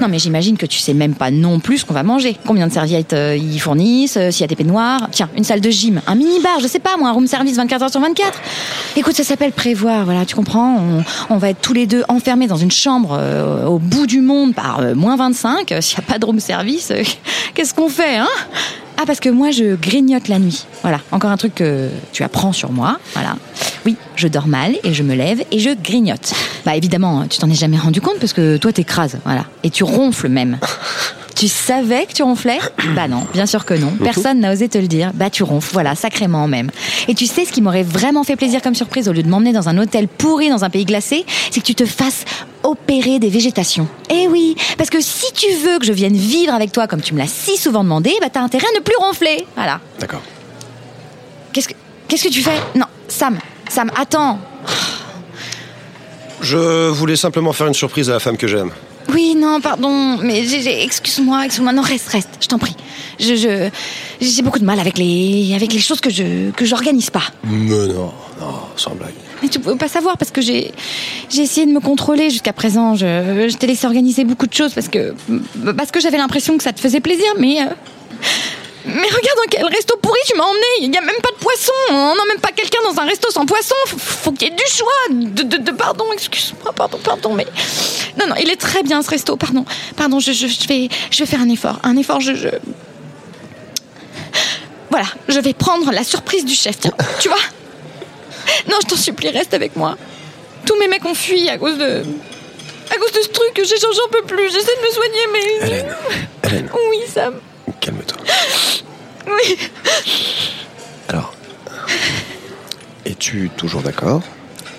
Non, 0.00 0.08
mais 0.08 0.18
j'imagine 0.18 0.56
que 0.56 0.66
tu 0.66 0.78
sais 0.78 0.94
même 0.94 1.14
pas 1.14 1.30
non 1.30 1.58
plus 1.60 1.78
ce 1.78 1.84
qu'on 1.84 1.94
va 1.94 2.02
manger. 2.02 2.36
Combien 2.46 2.66
de 2.66 2.72
serviettes 2.72 3.12
euh, 3.12 3.36
ils 3.36 3.58
fournissent, 3.60 4.16
euh, 4.16 4.30
s'il 4.30 4.42
y 4.42 4.44
a 4.44 4.48
des 4.48 4.56
peignoirs? 4.56 5.08
Tiens, 5.12 5.28
une 5.36 5.44
salle 5.44 5.60
de 5.60 5.70
gym, 5.70 6.00
un 6.06 6.14
mini-bar, 6.14 6.60
je 6.60 6.66
sais 6.66 6.78
pas 6.78 6.96
moi, 6.98 7.08
un 7.08 7.12
room 7.12 7.26
service 7.26 7.45
24 7.54 7.82
heures 7.82 7.90
sur 7.90 8.00
24. 8.00 8.40
Écoute, 8.96 9.14
ça 9.14 9.24
s'appelle 9.24 9.52
prévoir, 9.52 10.04
voilà, 10.04 10.24
tu 10.24 10.34
comprends 10.34 10.80
on, 11.30 11.36
va 11.36 11.50
être 11.50 11.60
tous 11.60 11.72
les 11.72 11.86
deux 11.86 12.02
enfermés 12.08 12.46
dans 12.46 12.56
une 12.56 12.70
chambre 12.70 13.16
euh, 13.18 13.66
au 13.66 13.78
bout 13.78 14.06
du 14.06 14.20
monde 14.20 14.54
par 14.54 14.80
euh, 14.80 14.94
moins 14.94 15.16
25. 15.16 15.72
Euh, 15.72 15.80
S'il 15.80 15.98
y 15.98 16.00
a 16.00 16.04
pas 16.04 16.18
de 16.18 16.24
room 16.24 16.40
service, 16.40 16.92
qu'est-ce 17.54 17.74
qu'on 17.74 17.88
fait, 17.88 18.16
hein? 18.16 18.28
Ah 18.98 19.04
parce 19.06 19.20
que 19.20 19.28
moi 19.28 19.50
je 19.50 19.74
grignote 19.74 20.28
la 20.28 20.38
nuit. 20.38 20.66
Voilà, 20.82 21.00
encore 21.12 21.30
un 21.30 21.36
truc 21.36 21.54
que 21.54 21.88
tu 22.12 22.22
apprends 22.22 22.52
sur 22.52 22.72
moi. 22.72 22.98
Voilà. 23.14 23.36
Oui, 23.84 23.96
je 24.16 24.28
dors 24.28 24.48
mal 24.48 24.76
et 24.84 24.94
je 24.94 25.02
me 25.02 25.14
lève 25.14 25.42
et 25.50 25.58
je 25.58 25.70
grignote. 25.70 26.32
Bah 26.64 26.76
évidemment, 26.76 27.26
tu 27.28 27.38
t'en 27.38 27.50
es 27.50 27.54
jamais 27.54 27.78
rendu 27.78 28.00
compte 28.00 28.18
parce 28.18 28.32
que 28.32 28.56
toi 28.56 28.72
t'écrases, 28.72 29.18
voilà. 29.24 29.44
Et 29.62 29.70
tu 29.70 29.84
ronfles 29.84 30.28
même. 30.28 30.58
Tu 31.36 31.48
savais 31.48 32.06
que 32.06 32.14
tu 32.14 32.22
ronflais? 32.22 32.58
Bah 32.94 33.08
non, 33.08 33.26
bien 33.34 33.44
sûr 33.44 33.66
que 33.66 33.74
non. 33.74 33.92
Personne 34.02 34.40
n'a 34.40 34.54
osé 34.54 34.70
te 34.70 34.78
le 34.78 34.88
dire. 34.88 35.10
Bah 35.12 35.28
tu 35.28 35.42
ronfles, 35.42 35.70
voilà, 35.74 35.94
sacrément 35.94 36.48
même. 36.48 36.70
Et 37.08 37.14
tu 37.14 37.26
sais 37.26 37.44
ce 37.44 37.52
qui 37.52 37.60
m'aurait 37.60 37.82
vraiment 37.82 38.24
fait 38.24 38.36
plaisir 38.36 38.62
comme 38.62 38.74
surprise 38.74 39.06
au 39.06 39.12
lieu 39.12 39.22
de 39.22 39.28
m'emmener 39.28 39.52
dans 39.52 39.68
un 39.68 39.76
hôtel 39.76 40.08
pourri 40.08 40.48
dans 40.48 40.64
un 40.64 40.70
pays 40.70 40.86
glacé, 40.86 41.26
c'est 41.50 41.60
que 41.60 41.66
tu 41.66 41.74
te 41.74 41.84
fasses 41.84 42.24
opérer 42.66 43.18
des 43.18 43.28
végétations. 43.28 43.88
Eh 44.10 44.28
oui, 44.28 44.56
parce 44.76 44.90
que 44.90 45.00
si 45.00 45.32
tu 45.32 45.46
veux 45.64 45.78
que 45.78 45.86
je 45.86 45.92
vienne 45.92 46.16
vivre 46.16 46.52
avec 46.54 46.72
toi 46.72 46.86
comme 46.86 47.00
tu 47.00 47.14
me 47.14 47.18
l'as 47.18 47.26
si 47.28 47.56
souvent 47.56 47.82
demandé, 47.84 48.12
bah 48.20 48.28
t'as 48.32 48.40
intérêt 48.40 48.66
à 48.74 48.78
ne 48.78 48.82
plus 48.82 48.96
ronfler. 48.98 49.46
Voilà. 49.56 49.80
D'accord. 50.00 50.22
Qu'est-ce 51.52 51.68
que 51.68 51.74
qu'est-ce 52.08 52.24
que 52.24 52.32
tu 52.32 52.42
fais? 52.42 52.58
Non, 52.74 52.86
Sam, 53.08 53.38
Sam, 53.68 53.90
attends. 53.96 54.38
Je 56.42 56.88
voulais 56.90 57.16
simplement 57.16 57.52
faire 57.52 57.66
une 57.66 57.74
surprise 57.74 58.10
à 58.10 58.14
la 58.14 58.20
femme 58.20 58.36
que 58.36 58.46
j'aime. 58.46 58.70
Oui, 59.12 59.34
non, 59.36 59.60
pardon, 59.60 60.18
mais 60.20 60.44
j'ai- 60.44 60.60
j'ai- 60.62 60.82
excuse-moi, 60.82 61.46
excuse-moi. 61.46 61.72
Non, 61.72 61.82
reste, 61.82 62.08
reste, 62.08 62.28
je 62.40 62.46
t'en 62.48 62.58
prie. 62.58 62.74
Je, 63.20 63.34
je, 63.36 63.70
j'ai 64.20 64.42
beaucoup 64.42 64.58
de 64.58 64.64
mal 64.64 64.78
avec 64.80 64.98
les, 64.98 65.52
avec 65.54 65.72
les 65.72 65.78
choses 65.78 66.00
que 66.00 66.10
je, 66.10 66.50
que 66.50 66.64
j'organise 66.64 67.08
pas. 67.10 67.22
Mais 67.44 67.86
non, 67.86 68.12
non, 68.40 68.52
sans 68.76 68.94
blague. 68.94 69.14
Mais 69.42 69.48
tu 69.48 69.58
pouvais 69.58 69.76
pas 69.76 69.88
savoir 69.88 70.16
parce 70.16 70.30
que 70.30 70.40
j'ai, 70.40 70.72
j'ai 71.28 71.42
essayé 71.42 71.66
de 71.66 71.72
me 71.72 71.80
contrôler 71.80 72.30
jusqu'à 72.30 72.52
présent. 72.52 72.94
Je, 72.94 73.48
je 73.50 73.56
t'ai 73.56 73.66
laissé 73.66 73.86
organiser 73.86 74.24
beaucoup 74.24 74.46
de 74.46 74.54
choses 74.54 74.72
parce 74.72 74.88
que, 74.88 75.14
parce 75.76 75.90
que 75.90 76.00
j'avais 76.00 76.18
l'impression 76.18 76.56
que 76.56 76.64
ça 76.64 76.72
te 76.72 76.80
faisait 76.80 77.00
plaisir, 77.00 77.26
mais. 77.38 77.60
euh, 77.60 77.66
mais 78.88 79.02
regarde 79.02 79.36
dans 79.36 79.50
quel 79.50 79.66
resto 79.66 79.96
pourri 80.00 80.20
tu 80.26 80.36
m'as 80.36 80.44
emmené. 80.44 80.62
Il 80.82 80.94
y 80.94 80.96
a 80.96 81.00
même 81.00 81.20
pas 81.20 81.30
de 81.32 81.42
poisson. 81.42 81.72
On 81.90 82.14
n'emmène 82.14 82.38
pas 82.40 82.52
quelqu'un 82.52 82.78
dans 82.88 83.00
un 83.00 83.04
resto 83.04 83.30
sans 83.32 83.44
poisson. 83.44 83.74
Faut, 83.86 83.98
faut 83.98 84.32
qu'il 84.32 84.48
y 84.48 84.50
ait 84.52 84.54
du 84.54 84.62
choix. 84.72 84.86
De, 85.10 85.56
de, 85.56 85.70
pardon, 85.72 86.04
excuse-moi, 86.12 86.72
pardon, 86.72 86.98
pardon, 87.02 87.34
mais 87.34 87.46
non, 88.18 88.28
non, 88.28 88.36
il 88.40 88.48
est 88.48 88.56
très 88.56 88.84
bien 88.84 89.02
ce 89.02 89.10
resto. 89.10 89.36
Pardon, 89.36 89.64
pardon. 89.96 90.20
Je, 90.20 90.30
je, 90.30 90.46
je 90.46 90.68
vais, 90.68 90.88
je 91.10 91.18
vais 91.18 91.26
faire 91.26 91.40
un 91.40 91.48
effort, 91.48 91.80
un 91.82 91.96
effort. 91.96 92.20
Je, 92.20 92.34
je... 92.34 92.48
Voilà, 94.88 95.06
je 95.28 95.40
vais 95.40 95.52
prendre 95.52 95.90
la 95.90 96.04
surprise 96.04 96.44
du 96.44 96.54
chef. 96.54 96.78
Tu 97.18 97.28
vois 97.28 97.36
Non, 98.70 98.76
je 98.82 98.86
t'en 98.88 98.96
supplie, 98.96 99.28
reste 99.30 99.54
avec 99.54 99.76
moi. 99.76 99.96
Tous 100.64 100.78
mes 100.78 100.88
mecs 100.88 101.04
ont 101.04 101.14
fui 101.14 101.48
à 101.48 101.58
cause 101.58 101.78
de. 101.78 102.02
À 102.90 102.96
cause 102.98 103.12
de 103.12 103.20
ce 103.22 103.28
truc 103.28 103.52
j'ai 103.56 103.76
j'en 103.78 104.08
peux 104.10 104.22
plus. 104.26 104.50
J'essaie 104.50 104.76
de 104.76 104.86
me 104.86 104.92
soigner, 104.92 105.26
mais. 105.32 105.66
Hélène, 105.66 105.96
Hélène, 106.44 106.68
Oui, 106.90 106.98
Sam. 107.12 107.34
calme-toi. 107.80 108.18
Oui. 109.26 109.58
Alors, 111.08 111.32
es-tu 113.04 113.50
toujours 113.56 113.82
d'accord 113.82 114.22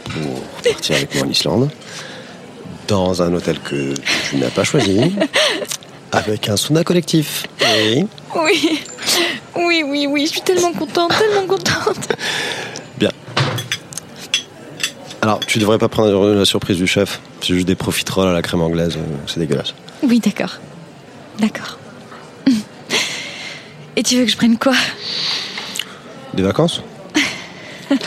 pour 0.06 0.42
partir 0.72 0.96
avec 0.96 1.14
moi 1.16 1.26
en 1.26 1.30
Islande 1.30 1.70
dans 2.88 3.22
un 3.22 3.34
hôtel 3.34 3.60
que 3.60 3.94
tu 4.30 4.38
n'as 4.38 4.50
pas 4.50 4.64
choisi 4.64 5.14
avec 6.14 6.48
un 6.50 6.56
sauna 6.58 6.84
collectif? 6.84 7.44
Oui. 7.62 8.08
Oui. 8.36 8.82
Oui, 9.56 9.84
oui, 9.86 10.08
oui. 10.08 10.26
Je 10.28 10.32
suis 10.32 10.42
tellement 10.42 10.72
contente, 10.72 11.12
tellement 11.18 11.46
contente. 11.48 12.08
Alors, 15.27 15.39
tu 15.46 15.60
devrais 15.60 15.77
pas 15.77 15.89
prendre 15.89 16.29
la 16.34 16.46
surprise 16.46 16.77
du 16.77 16.88
chef. 16.88 17.19
C'est 17.41 17.53
juste 17.53 17.67
des 17.67 17.75
profiteroles 17.75 18.29
à 18.29 18.31
la 18.31 18.41
crème 18.41 18.62
anglaise. 18.62 18.96
euh, 18.96 19.01
C'est 19.27 19.41
dégueulasse. 19.41 19.74
Oui, 20.01 20.22
d'accord. 20.22 20.55
D'accord. 21.38 21.77
Et 23.98 24.03
tu 24.03 24.15
veux 24.15 24.24
que 24.24 24.31
je 24.31 24.38
prenne 24.38 24.57
quoi? 24.57 24.72
Des 26.34 26.43
vacances? 26.43 26.81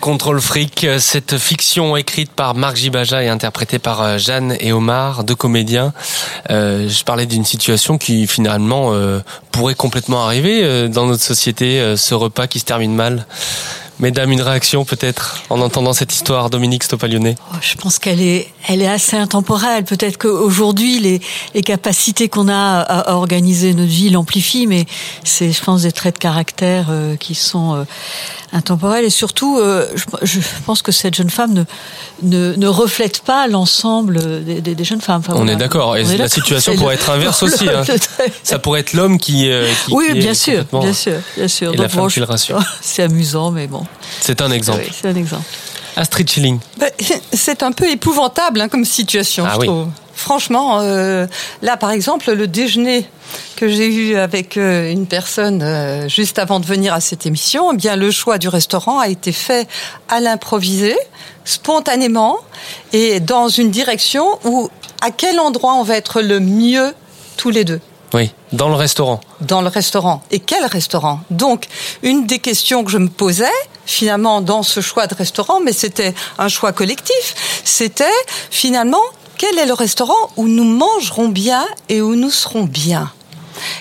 Contrôle 0.00 0.40
fric, 0.40 0.86
cette 1.00 1.36
fiction 1.36 1.96
écrite 1.96 2.30
par 2.30 2.54
Marc 2.54 2.76
Gibaja 2.76 3.24
et 3.24 3.28
interprétée 3.28 3.80
par 3.80 4.02
euh, 4.02 4.18
Jeanne 4.18 4.56
et 4.60 4.72
Omar, 4.72 5.24
deux 5.24 5.34
comédiens. 5.34 5.92
Euh, 6.50 6.88
je 6.88 7.02
parlais 7.02 7.26
d'une 7.26 7.44
situation 7.44 7.98
qui 7.98 8.28
finalement 8.28 8.92
euh, 8.92 9.18
pourrait 9.50 9.74
complètement 9.74 10.24
arriver 10.24 10.60
euh, 10.62 10.86
dans 10.86 11.06
notre 11.06 11.24
société, 11.24 11.80
euh, 11.80 11.96
ce 11.96 12.14
repas 12.14 12.46
qui 12.46 12.60
se 12.60 12.64
termine 12.64 12.94
mal. 12.94 13.26
Mesdames, 13.98 14.30
une 14.30 14.42
réaction 14.42 14.84
peut-être 14.84 15.42
en 15.48 15.60
entendant 15.62 15.94
cette 15.94 16.12
histoire, 16.12 16.50
Dominique 16.50 16.82
Stopalionnet 16.84 17.34
Oh, 17.50 17.56
Je 17.62 17.76
pense 17.76 17.98
qu'elle 17.98 18.20
est, 18.20 18.52
elle 18.68 18.82
est 18.82 18.86
assez 18.88 19.16
intemporelle. 19.16 19.84
Peut-être 19.84 20.18
qu'aujourd'hui, 20.18 20.98
les, 20.98 21.20
les 21.54 21.62
capacités 21.62 22.28
qu'on 22.28 22.48
a 22.48 22.54
à, 22.80 23.10
à 23.10 23.14
organiser 23.14 23.72
notre 23.72 23.88
vie 23.90 24.10
l'amplifient, 24.10 24.66
mais 24.66 24.84
c'est, 25.24 25.50
je 25.50 25.62
pense, 25.62 25.82
des 25.82 25.92
traits 25.92 26.16
de 26.16 26.18
caractère 26.18 26.88
euh, 26.90 27.16
qui 27.16 27.34
sont 27.34 27.74
euh, 27.74 27.84
intemporels. 28.52 29.06
Et 29.06 29.10
surtout, 29.10 29.58
euh, 29.58 29.86
je, 29.94 30.04
je 30.26 30.40
pense 30.66 30.82
que 30.82 30.92
cette 30.92 31.14
jeune 31.14 31.30
femme 31.30 31.54
ne, 31.54 31.64
ne, 32.22 32.54
ne 32.54 32.66
reflète 32.68 33.20
pas 33.20 33.48
l'ensemble 33.48 34.44
des, 34.44 34.60
des- 34.60 34.74
des 34.74 34.84
jeunes 34.84 35.00
femmes. 35.00 35.20
Enfin, 35.20 35.32
On 35.32 35.36
voilà. 35.38 35.52
est 35.52 35.56
d'accord. 35.56 35.96
Et 35.96 36.04
On 36.04 36.10
est 36.10 36.18
la 36.18 36.28
situation 36.28 36.74
pourrait 36.76 36.96
le- 36.96 37.00
être 37.00 37.08
inverse 37.10 37.42
le- 37.42 37.48
aussi. 37.54 37.66
hein. 37.70 37.82
le. 37.88 37.94
Ça 38.42 38.58
pourrait 38.58 38.80
être 38.80 38.92
l'homme 38.92 39.16
qui, 39.18 39.48
qui- 39.86 39.94
oui, 39.94 40.08
qui 40.12 40.18
bien 40.18 40.32
est 40.32 40.34
sûr, 40.34 40.64
bien 40.70 40.92
sûr, 40.92 41.14
bien 41.34 41.48
sûr. 41.48 41.72
Et 41.72 41.78
la 41.78 41.88
femme 41.88 42.02
bon, 42.02 42.08
qui 42.08 42.20
le 42.20 42.26
rassure. 42.26 42.60
C'est 42.82 43.02
amusant, 43.02 43.50
mais 43.52 43.66
bon. 43.66 43.84
C'est 44.20 44.40
un 44.42 44.50
exemple. 44.50 44.82
Oui, 44.84 44.92
c'est 45.00 45.08
un 45.08 45.14
exemple. 45.16 45.44
Astrid 45.96 46.28
Schilling. 46.30 46.58
Ben, 46.78 46.90
c'est 47.32 47.62
un 47.62 47.72
peu 47.72 47.88
épouvantable 47.90 48.60
hein, 48.60 48.68
comme 48.68 48.84
situation, 48.84 49.44
Ah 49.46 49.52
je 49.54 49.60
oui. 49.60 49.66
trouve. 49.66 49.88
Franchement, 50.14 50.80
euh, 50.80 51.26
là, 51.62 51.76
par 51.76 51.90
exemple, 51.90 52.32
le 52.32 52.46
déjeuner 52.46 53.06
que 53.56 53.68
j'ai 53.68 53.86
eu 53.86 54.16
avec 54.16 54.56
euh, 54.56 54.90
une 54.90 55.06
personne 55.06 55.62
euh, 55.62 56.08
juste 56.08 56.38
avant 56.38 56.58
de 56.60 56.64
venir 56.66 56.94
à 56.94 57.00
cette 57.00 57.26
émission, 57.26 57.70
eh 57.72 57.76
bien, 57.76 57.96
le 57.96 58.10
choix 58.10 58.38
du 58.38 58.48
restaurant 58.48 58.98
a 58.98 59.08
été 59.08 59.32
fait 59.32 59.68
à 60.08 60.20
l'improvisé, 60.20 60.96
spontanément, 61.44 62.38
et 62.92 63.20
dans 63.20 63.48
une 63.48 63.70
direction 63.70 64.38
où, 64.44 64.68
à 65.02 65.10
quel 65.10 65.38
endroit 65.40 65.74
on 65.74 65.82
va 65.82 65.96
être 65.96 66.20
le 66.22 66.40
mieux 66.40 66.94
tous 67.36 67.50
les 67.50 67.64
deux? 67.64 67.80
Oui, 68.14 68.32
dans 68.52 68.68
le 68.68 68.74
restaurant. 68.74 69.20
dans 69.40 69.60
le 69.62 69.68
restaurant. 69.68 70.22
Et 70.30 70.40
quel 70.40 70.64
restaurant? 70.64 71.20
Donc, 71.30 71.66
une 72.02 72.26
des 72.26 72.38
questions 72.38 72.84
que 72.84 72.90
je 72.90 72.98
me 72.98 73.08
posais, 73.08 73.50
finalement, 73.86 74.40
dans 74.40 74.62
ce 74.62 74.80
choix 74.80 75.06
de 75.06 75.14
restaurant, 75.14 75.60
mais 75.60 75.72
c'était 75.72 76.14
un 76.38 76.48
choix 76.48 76.72
collectif, 76.72 77.62
c'était 77.64 78.04
finalement, 78.50 79.02
quel 79.38 79.58
est 79.58 79.66
le 79.66 79.74
restaurant 79.74 80.30
où 80.36 80.48
nous 80.48 80.64
mangerons 80.64 81.28
bien 81.28 81.66
et 81.88 82.02
où 82.02 82.14
nous 82.14 82.30
serons 82.30 82.64
bien? 82.64 83.10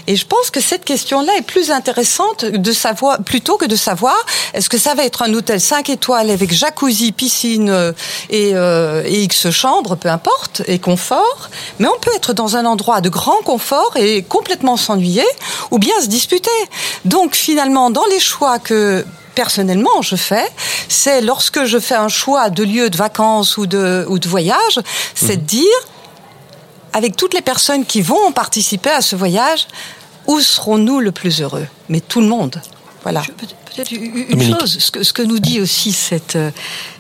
Et 0.07 0.15
je 0.15 0.25
pense 0.25 0.51
que 0.51 0.62
cette 0.62 0.85
question-là 0.85 1.33
est 1.38 1.41
plus 1.41 1.71
intéressante 1.71 2.45
de 2.45 2.71
savoir, 2.71 3.21
plutôt 3.24 3.57
que 3.57 3.65
de 3.65 3.75
savoir, 3.75 4.15
est-ce 4.53 4.69
que 4.69 4.77
ça 4.77 4.93
va 4.93 5.03
être 5.05 5.21
un 5.21 5.33
hôtel 5.33 5.59
5 5.59 5.89
étoiles 5.89 6.29
avec 6.29 6.53
jacuzzi, 6.53 7.12
piscine 7.12 7.69
euh, 7.69 7.91
et, 8.29 8.51
euh, 8.53 9.03
et 9.05 9.24
X 9.24 9.50
chambres, 9.51 9.95
peu 9.95 10.09
importe, 10.09 10.62
et 10.67 10.79
confort, 10.79 11.50
mais 11.79 11.88
on 11.88 12.00
peut 12.00 12.12
être 12.15 12.33
dans 12.33 12.55
un 12.55 12.65
endroit 12.65 13.01
de 13.01 13.09
grand 13.09 13.41
confort 13.43 13.91
et 13.95 14.24
complètement 14.24 14.77
s'ennuyer, 14.77 15.25
ou 15.71 15.79
bien 15.79 16.00
se 16.01 16.07
disputer. 16.07 16.50
Donc 17.03 17.35
finalement, 17.35 17.89
dans 17.89 18.05
les 18.05 18.19
choix 18.19 18.59
que 18.59 19.05
personnellement 19.36 20.01
je 20.01 20.15
fais, 20.15 20.48
c'est 20.89 21.22
lorsque 21.22 21.65
je 21.65 21.80
fais 21.80 21.96
un 21.96 22.08
choix 22.08 22.50
de 22.50 22.63
lieu 22.63 22.89
de 22.89 22.98
vacances 22.98 23.58
ou 23.58 23.68
de, 23.68 24.06
ou 24.10 24.18
de 24.20 24.27
voyage, 24.27 24.80
c'est 25.13 25.38
de 25.38 25.42
dire, 25.42 25.80
avec 26.94 27.15
toutes 27.15 27.34
les 27.34 27.42
personnes 27.42 27.86
qui 27.86 28.01
vont 28.01 28.32
participer 28.32 28.89
à 28.89 29.01
ce 29.01 29.15
voyage, 29.15 29.68
où 30.27 30.39
serons-nous 30.39 31.00
le 31.00 31.12
plus 31.12 31.42
heureux? 31.42 31.68
Mais 31.89 32.00
tout 32.00 32.22
le 32.22 32.27
monde. 32.27 32.62
Voilà. 33.04 33.22
Une 33.91 34.03
une 34.03 34.25
Dominique. 34.29 34.60
chose, 34.60 34.77
ce 34.79 34.91
que, 34.91 35.03
ce 35.03 35.13
que 35.13 35.22
nous 35.22 35.39
dit 35.39 35.60
aussi 35.62 35.91
cette 35.91 36.36
euh, 36.36 36.51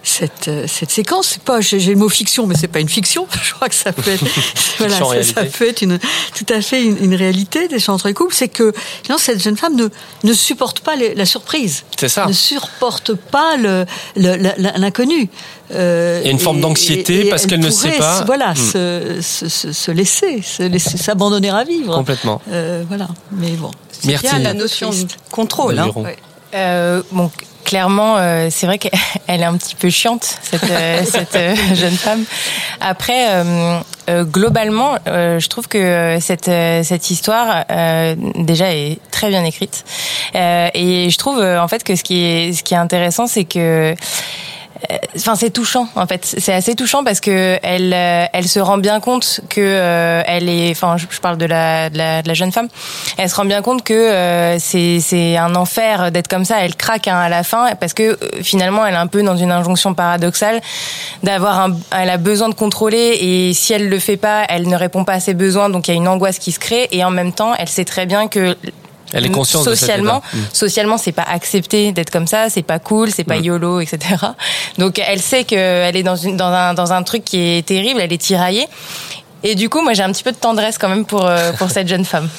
cette 0.03 0.47
euh, 0.47 0.65
cette 0.67 0.91
séquence, 0.91 1.27
c'est 1.33 1.41
pas 1.43 1.61
j'ai 1.61 1.79
le 1.79 1.95
mot 1.95 2.09
fiction, 2.09 2.45
mais 2.47 2.55
c'est 2.59 2.67
pas 2.67 2.79
une 2.79 2.89
fiction. 2.89 3.27
Je 3.43 3.53
crois 3.53 3.69
que 3.69 3.75
ça 3.75 3.91
peut 3.93 4.09
être 4.11 4.23
voilà, 4.77 5.23
ça, 5.23 5.43
peut 5.45 5.67
être 5.67 5.81
une 5.81 5.99
tout 6.35 6.45
à 6.53 6.61
fait 6.61 6.83
une, 6.83 6.97
une 7.03 7.15
réalité 7.15 7.67
des 7.67 7.89
entre 7.89 8.07
les 8.07 8.13
couples, 8.13 8.33
c'est 8.35 8.47
que 8.49 8.73
non, 9.09 9.17
cette 9.17 9.41
jeune 9.41 9.57
femme 9.57 9.75
ne 9.75 9.87
ne 10.23 10.33
supporte 10.33 10.79
pas 10.81 10.95
les- 10.95 11.15
la 11.15 11.25
surprise, 11.25 11.83
C'est 11.99 12.09
ça. 12.09 12.25
ne 12.27 12.33
supporte 12.33 13.13
pas 13.15 13.55
l'inconnu. 14.15 15.29
Euh, 15.73 16.19
Il 16.23 16.27
y 16.27 16.29
a 16.29 16.31
une 16.31 16.39
forme 16.39 16.61
d'anxiété 16.61 17.29
parce 17.29 17.43
elle 17.43 17.49
qu'elle 17.49 17.59
ne 17.59 17.69
sait 17.69 17.97
pas. 17.97 18.23
Voilà, 18.25 18.51
Hmm. 18.51 18.55
se, 18.55 19.19
se, 19.21 19.49
se- 19.49 19.71
se 19.71 19.91
laisser, 19.91 20.41
se 20.43 20.63
laisser 20.63 20.97
s'abandonner 20.97 21.49
à 21.49 21.63
vivre. 21.63 21.95
Complètement. 21.95 22.41
Euh, 22.51 22.83
voilà, 22.87 23.07
mais 23.31 23.51
bon. 23.51 23.71
C'est 23.91 24.19
bien 24.21 24.39
la 24.39 24.53
notion 24.53 24.89
de 24.91 25.07
contrôle. 25.31 25.79
Hein. 25.79 25.89
Ouais. 25.95 26.17
Euh, 26.55 27.01
bon, 27.11 27.29
clairement, 27.65 28.15
euh, 28.17 28.47
c'est 28.49 28.65
vrai 28.65 28.77
qu'elle 28.77 28.91
est 29.27 29.43
un 29.43 29.57
petit 29.57 29.75
peu 29.75 29.89
chiante, 29.89 30.39
cette, 30.41 30.69
euh, 30.69 31.03
cette 31.05 31.35
euh, 31.35 31.55
jeune 31.73 31.95
femme. 31.97 32.23
Après, 32.79 33.27
euh, 33.29 34.23
globalement, 34.23 34.97
je 35.05 35.47
trouve 35.47 35.67
que 35.67 36.17
cette, 36.21 36.45
cette 36.45 37.09
histoire, 37.09 37.65
déjà, 38.35 38.73
est 38.73 38.99
très 39.11 39.29
bien 39.29 39.43
écrite. 39.43 39.83
Et 40.35 41.09
je 41.09 41.17
trouve, 41.17 41.39
en 41.41 41.67
fait, 41.67 41.83
que 41.83 41.95
ce 41.95 42.03
qui 42.03 42.23
est, 42.23 42.53
ce 42.53 42.63
qui 42.63 42.75
est 42.75 42.77
intéressant, 42.77 43.25
c'est 43.25 43.45
que 43.45 43.95
Enfin, 45.15 45.35
c'est 45.35 45.49
touchant 45.49 45.87
en 45.95 46.07
fait. 46.07 46.25
C'est 46.25 46.53
assez 46.53 46.75
touchant 46.75 47.03
parce 47.03 47.19
que 47.19 47.57
elle, 47.63 47.93
euh, 47.93 48.25
elle 48.33 48.47
se 48.47 48.59
rend 48.59 48.77
bien 48.77 48.99
compte 48.99 49.41
que 49.49 49.61
euh, 49.61 50.21
elle 50.25 50.49
est. 50.49 50.71
Enfin, 50.71 50.97
je, 50.97 51.19
parle 51.19 51.37
de 51.37 51.45
la, 51.45 51.89
de 51.89 52.27
la 52.27 52.33
jeune 52.33 52.51
femme. 52.51 52.67
Elle 53.17 53.29
se 53.29 53.35
rend 53.35 53.45
bien 53.45 53.61
compte 53.61 53.83
que 53.83 53.93
euh, 53.93 54.59
c'est 54.59 54.99
c'est 54.99 55.37
un 55.37 55.55
enfer 55.55 56.11
d'être 56.11 56.27
comme 56.27 56.45
ça. 56.45 56.57
Elle 56.61 56.75
craque 56.75 57.07
hein, 57.07 57.17
à 57.17 57.29
la 57.29 57.43
fin 57.43 57.75
parce 57.79 57.93
que 57.93 58.17
finalement, 58.41 58.85
elle 58.85 58.93
est 58.93 58.97
un 58.97 59.07
peu 59.07 59.23
dans 59.23 59.37
une 59.37 59.51
injonction 59.51 59.93
paradoxale 59.93 60.61
d'avoir 61.23 61.59
un. 61.59 61.77
Elle 61.91 62.09
a 62.09 62.17
besoin 62.17 62.49
de 62.49 62.55
contrôler 62.55 63.17
et 63.21 63.53
si 63.53 63.73
elle 63.73 63.89
le 63.89 63.99
fait 63.99 64.17
pas, 64.17 64.45
elle 64.49 64.67
ne 64.67 64.75
répond 64.75 65.03
pas 65.05 65.13
à 65.13 65.19
ses 65.19 65.33
besoins. 65.33 65.69
Donc 65.69 65.87
il 65.87 65.91
y 65.91 65.93
a 65.93 65.97
une 65.97 66.07
angoisse 66.07 66.39
qui 66.39 66.51
se 66.51 66.59
crée 66.59 66.87
et 66.91 67.03
en 67.03 67.11
même 67.11 67.33
temps, 67.33 67.53
elle 67.57 67.69
sait 67.69 67.85
très 67.85 68.05
bien 68.05 68.27
que 68.27 68.55
Elle 69.15 69.25
est 69.25 69.29
consciente 69.29 69.65
de 69.65 69.71
cet 69.71 69.79
socialement. 69.79 70.21
Mm. 70.33 70.37
socialement, 70.53 70.97
c'est 70.97 71.11
pas 71.11 71.25
accepté 71.27 71.91
d'être 71.91 72.11
comme 72.11 72.27
ça, 72.27 72.49
c'est 72.49 72.61
pas 72.61 72.79
cool, 72.79 73.09
c'est 73.11 73.23
pas 73.23 73.37
Mm. 73.39 73.45
yolo, 73.45 73.79
etc. 73.79 73.97
Donc 74.77 74.99
elle 74.99 75.21
sait 75.21 75.43
qu'elle 75.43 75.95
est 75.95 76.03
dans 76.03 76.15
une 76.15 76.37
dans 76.37 76.51
un 76.51 76.73
dans 76.73 76.93
un 76.93 77.01
truc 77.03 77.23
qui 77.25 77.39
est 77.39 77.65
terrible, 77.65 77.99
elle 78.01 78.13
est 78.13 78.21
tiraillée. 78.21 78.67
Et 79.43 79.53
du 79.55 79.69
coup, 79.69 79.81
moi, 79.81 79.93
j'ai 79.93 80.01
un 80.03 80.11
petit 80.11 80.23
peu 80.23 80.31
de 80.31 80.37
tendresse 80.37 80.77
quand 80.77 80.89
même 80.89 81.05
pour 81.05 81.25
euh, 81.25 81.51
pour 81.53 81.69
cette 81.75 81.87
jeune 81.87 82.05
femme. 82.05 82.29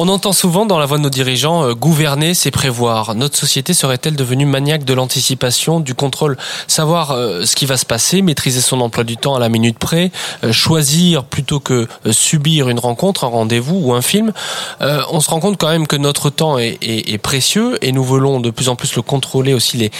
On 0.00 0.06
entend 0.06 0.32
souvent 0.32 0.64
dans 0.64 0.78
la 0.78 0.86
voix 0.86 0.96
de 0.98 1.02
nos 1.02 1.10
dirigeants 1.10 1.64
euh, 1.64 1.74
gouverner, 1.74 2.32
c'est 2.32 2.52
prévoir. 2.52 3.16
Notre 3.16 3.36
société 3.36 3.74
serait-elle 3.74 4.14
devenue 4.14 4.46
maniaque 4.46 4.84
de 4.84 4.94
l'anticipation, 4.94 5.80
du 5.80 5.96
contrôle, 5.96 6.36
savoir 6.68 7.10
euh, 7.10 7.44
ce 7.44 7.56
qui 7.56 7.66
va 7.66 7.76
se 7.76 7.84
passer, 7.84 8.22
maîtriser 8.22 8.60
son 8.60 8.80
emploi 8.80 9.02
du 9.02 9.16
temps 9.16 9.34
à 9.34 9.40
la 9.40 9.48
minute 9.48 9.76
près, 9.76 10.12
euh, 10.44 10.52
choisir 10.52 11.24
plutôt 11.24 11.58
que 11.58 11.88
euh, 12.06 12.12
subir 12.12 12.68
une 12.68 12.78
rencontre, 12.78 13.24
un 13.24 13.28
rendez-vous 13.28 13.74
ou 13.76 13.92
un 13.92 14.00
film. 14.02 14.32
On 14.80 15.18
se 15.20 15.30
rend 15.30 15.40
compte 15.40 15.56
quand 15.58 15.68
même 15.68 15.88
que 15.88 15.96
notre 15.96 16.30
temps 16.30 16.58
est, 16.58 16.78
est- 16.80 17.10
est 17.12 17.18
précieux 17.18 17.76
et 17.84 17.90
nous 17.90 18.04
voulons 18.04 18.38
de 18.38 18.50
plus 18.50 18.68
en 18.68 18.76
plus 18.76 18.94
le 18.94 19.02
contrôler 19.02 19.52
aussi, 19.52 19.78
les 19.78 19.90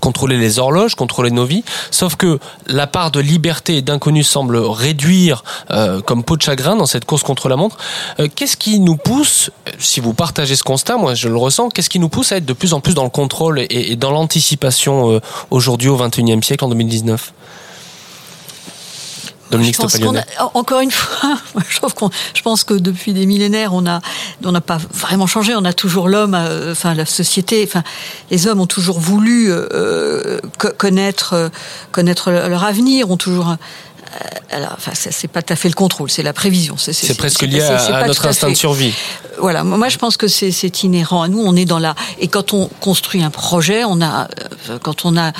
contrôler 0.00 0.36
les 0.36 0.58
horloges, 0.58 0.94
contrôler 0.94 1.30
nos 1.30 1.44
vies. 1.46 1.64
Sauf 1.90 2.16
que 2.16 2.38
la 2.66 2.86
part 2.86 3.10
de 3.10 3.20
liberté 3.20 3.76
et 3.78 3.82
d'inconnu 3.82 4.24
semble 4.24 4.58
réduire 4.58 5.42
comme 6.04 6.22
peau 6.24 6.36
de 6.36 6.42
chagrin 6.42 6.76
dans 6.76 6.86
cette 6.86 7.04
course 7.06 7.22
contre 7.22 7.48
la 7.48 7.56
montre. 7.56 7.78
Qu'est-ce 8.34 8.56
qui 8.56 8.80
nous 8.80 8.96
pousse, 8.96 9.37
si 9.78 10.00
vous 10.00 10.14
partagez 10.14 10.56
ce 10.56 10.62
constat, 10.62 10.96
moi 10.96 11.14
je 11.14 11.28
le 11.28 11.36
ressens, 11.36 11.68
qu'est-ce 11.70 11.90
qui 11.90 11.98
nous 11.98 12.08
pousse 12.08 12.32
à 12.32 12.36
être 12.36 12.46
de 12.46 12.52
plus 12.52 12.72
en 12.74 12.80
plus 12.80 12.94
dans 12.94 13.04
le 13.04 13.10
contrôle 13.10 13.60
et, 13.60 13.66
et 13.92 13.96
dans 13.96 14.10
l'anticipation 14.10 15.12
euh, 15.12 15.20
aujourd'hui 15.50 15.88
au 15.88 15.96
21e 15.98 16.42
siècle, 16.42 16.64
en 16.64 16.68
2019 16.68 17.32
Dominique 19.50 19.76
Je 19.76 19.80
pense 19.80 19.92
qu'on 19.92 19.98
Stoppalione. 20.12 20.24
a- 20.38 20.50
encore 20.58 20.80
une 20.80 20.90
fois, 20.90 21.38
je 21.70 21.76
trouve 21.78 21.94
qu'on, 21.94 22.10
je 22.34 22.42
pense 22.42 22.64
que 22.64 22.74
depuis 22.74 23.14
des 23.14 23.24
millénaires, 23.24 23.72
on 23.72 23.86
a, 23.86 24.00
on 24.44 24.52
n'a 24.52 24.60
pas 24.60 24.76
vraiment 24.92 25.26
changé. 25.26 25.54
On 25.56 25.64
a 25.64 25.72
toujours 25.72 26.06
l'homme, 26.08 26.34
euh, 26.34 26.72
enfin 26.72 26.92
la 26.92 27.06
société, 27.06 27.64
enfin 27.66 27.82
les 28.30 28.46
hommes 28.46 28.60
ont 28.60 28.66
toujours 28.66 29.00
voulu 29.00 29.46
euh, 29.50 30.38
co- 30.58 30.68
connaître, 30.76 31.32
euh, 31.32 31.48
connaître 31.92 32.30
leur 32.30 32.62
avenir, 32.64 33.10
ont 33.10 33.16
toujours. 33.16 33.56
Euh, 34.14 34.28
alors, 34.50 34.72
enfin, 34.72 34.92
c'est 34.94 35.28
pas 35.28 35.42
tout 35.42 35.52
à 35.52 35.56
fait 35.56 35.68
le 35.68 35.74
contrôle, 35.74 36.10
c'est 36.10 36.22
la 36.22 36.32
prévision. 36.32 36.76
C'est 36.78 37.16
presque 37.16 37.42
lié 37.42 37.60
à, 37.60 38.06
notre 38.06 38.26
à 38.26 38.30
instinct 38.30 38.50
de 38.50 38.54
survie. 38.54 38.92
voilà, 39.40 39.62
moi 39.64 39.88
je 39.88 39.98
pense 39.98 40.16
que 40.16 40.26
c'est 40.26 40.82
inhérent 40.82 41.22
à 41.22 41.28
nous. 41.28 41.40
On 41.40 41.54
est 41.54 41.64
dans 41.64 41.78
la 41.78 41.94
et 42.18 42.28
quand 42.28 42.52
on 42.54 42.68
construit 42.80 43.22
un 43.22 43.30
projet, 43.30 43.84
on 43.84 44.00
a 44.00 44.28
euh, 44.70 44.78
quand 44.82 45.04
on 45.04 45.16
a 45.16 45.32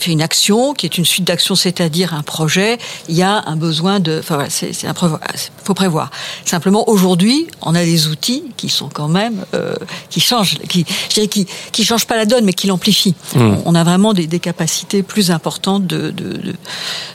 fait 0.00 0.10
une 0.12 0.22
action 0.22 0.74
qui 0.74 0.86
est 0.86 0.98
une 0.98 1.04
suite 1.04 1.24
d'actions, 1.24 1.54
c'est-à-dire 1.54 2.14
un 2.14 2.22
projet, 2.22 2.78
il 3.08 3.14
y 3.14 3.22
a 3.22 3.44
un 3.46 3.56
besoin 3.56 4.00
de. 4.00 4.18
Enfin 4.20 4.36
voilà, 4.36 4.50
c'est 4.50 4.86
un 4.86 4.94
prévoir. 4.94 5.20
Faut 5.64 5.74
prévoir. 5.74 6.10
Simplement 6.44 6.88
aujourd'hui, 6.88 7.46
on 7.62 7.74
a 7.74 7.84
des 7.84 8.08
outils 8.08 8.44
qui 8.56 8.68
sont 8.68 8.88
quand 8.88 9.08
même 9.08 9.44
euh, 9.54 9.74
qui 10.08 10.20
changent, 10.20 10.58
qui 10.68 10.84
je 11.08 11.14
dirais 11.14 11.28
qui 11.28 11.46
qui 11.72 11.84
changent 11.84 12.06
pas 12.06 12.16
la 12.16 12.24
donne, 12.24 12.44
mais 12.44 12.54
qui 12.54 12.66
l'amplifient. 12.66 13.14
Mm. 13.34 13.40
On, 13.40 13.62
on 13.66 13.74
a 13.74 13.84
vraiment 13.84 14.14
des, 14.14 14.26
des 14.26 14.40
capacités 14.40 15.02
plus 15.02 15.30
importantes 15.30 15.86
de 15.86 16.10
de, 16.10 16.36
de, 16.36 16.54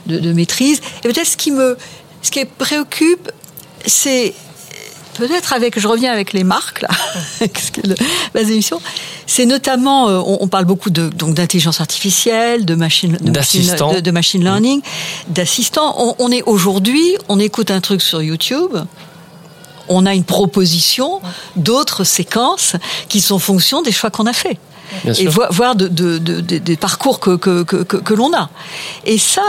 de, 0.08 0.20
de 0.20 0.34
maîtrise. 0.34 0.75
Et 1.04 1.08
peut-être 1.08 1.28
ce 1.28 1.38
qui 1.38 1.52
me 1.52 1.78
ce 2.22 2.32
qui 2.32 2.44
préoccupe, 2.46 3.32
c'est 3.86 4.34
peut-être 5.16 5.54
avec, 5.54 5.80
je 5.80 5.88
reviens 5.88 6.12
avec 6.12 6.34
les 6.34 6.44
marques 6.44 6.82
là, 6.82 6.90
parce 7.40 7.70
que 7.72 7.82
le- 7.88 7.96
base 8.34 8.48
d'émission, 8.48 8.82
c'est 9.28 9.46
notamment, 9.46 10.10
euh, 10.10 10.18
on, 10.26 10.40
on 10.42 10.48
parle 10.48 10.66
beaucoup 10.66 10.90
de 10.90 11.08
donc 11.10 11.36
d'intelligence 11.36 11.80
artificielle, 11.82 12.66
de 12.66 12.76
machine, 12.76 13.18
de 13.22 13.32
machine, 13.32 13.62
de, 13.96 14.00
de 14.02 14.12
machine 14.12 14.44
learning, 14.44 14.82
d'assistants. 15.30 15.96
On, 15.98 16.16
on 16.20 16.32
est 16.32 16.44
aujourd'hui, 16.44 17.16
on 17.30 17.40
écoute 17.40 17.72
un 17.72 17.80
truc 17.82 18.02
sur 18.02 18.22
YouTube. 18.22 18.76
On 19.88 20.08
a 20.08 20.16
une 20.16 20.24
proposition 20.24 21.22
d'autres 21.56 22.04
séquences 22.04 22.76
qui 23.08 23.22
sont 23.22 23.38
fonction 23.38 23.84
des 23.84 23.92
choix 23.92 24.10
qu'on 24.10 24.26
a 24.26 24.34
faits. 24.34 24.58
Bien 25.04 25.14
Et 25.14 25.16
sûr. 25.16 25.32
voir, 25.32 25.54
voir 25.54 25.76
de, 25.76 25.88
de- 25.88 26.18
de- 26.18 26.42
de- 26.42 26.58
des 26.58 26.76
parcours 26.76 27.20
que, 27.20 27.36
que, 27.36 27.62
que, 27.64 27.84
que, 27.84 28.14
l'on 28.16 28.34
a. 28.34 28.50
Et 29.06 29.18
ça, 29.20 29.44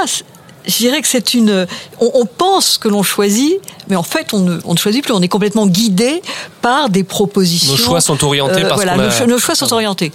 je 0.66 0.76
dirais 0.78 1.00
que 1.02 1.08
c'est 1.08 1.34
une. 1.34 1.66
On, 2.00 2.10
on 2.14 2.26
pense 2.26 2.78
que 2.78 2.88
l'on 2.88 3.02
choisit, 3.02 3.54
mais 3.88 3.96
en 3.96 4.02
fait, 4.02 4.34
on 4.34 4.40
ne, 4.40 4.58
on 4.64 4.72
ne 4.74 4.78
choisit 4.78 5.02
plus. 5.04 5.12
On 5.12 5.22
est 5.22 5.28
complètement 5.28 5.66
guidé 5.66 6.22
par 6.62 6.88
des 6.90 7.04
propositions. 7.04 7.70
Nos 7.72 7.76
choix 7.78 8.00
sont 8.00 8.22
orientés 8.24 8.62
par 8.62 8.70
ce 8.72 8.74
voilà, 8.84 8.92
a- 8.92 8.96
nos, 8.96 9.10
cho- 9.10 9.26
nos 9.26 9.38
choix 9.38 9.54
sont 9.54 9.72
orientés. 9.72 10.12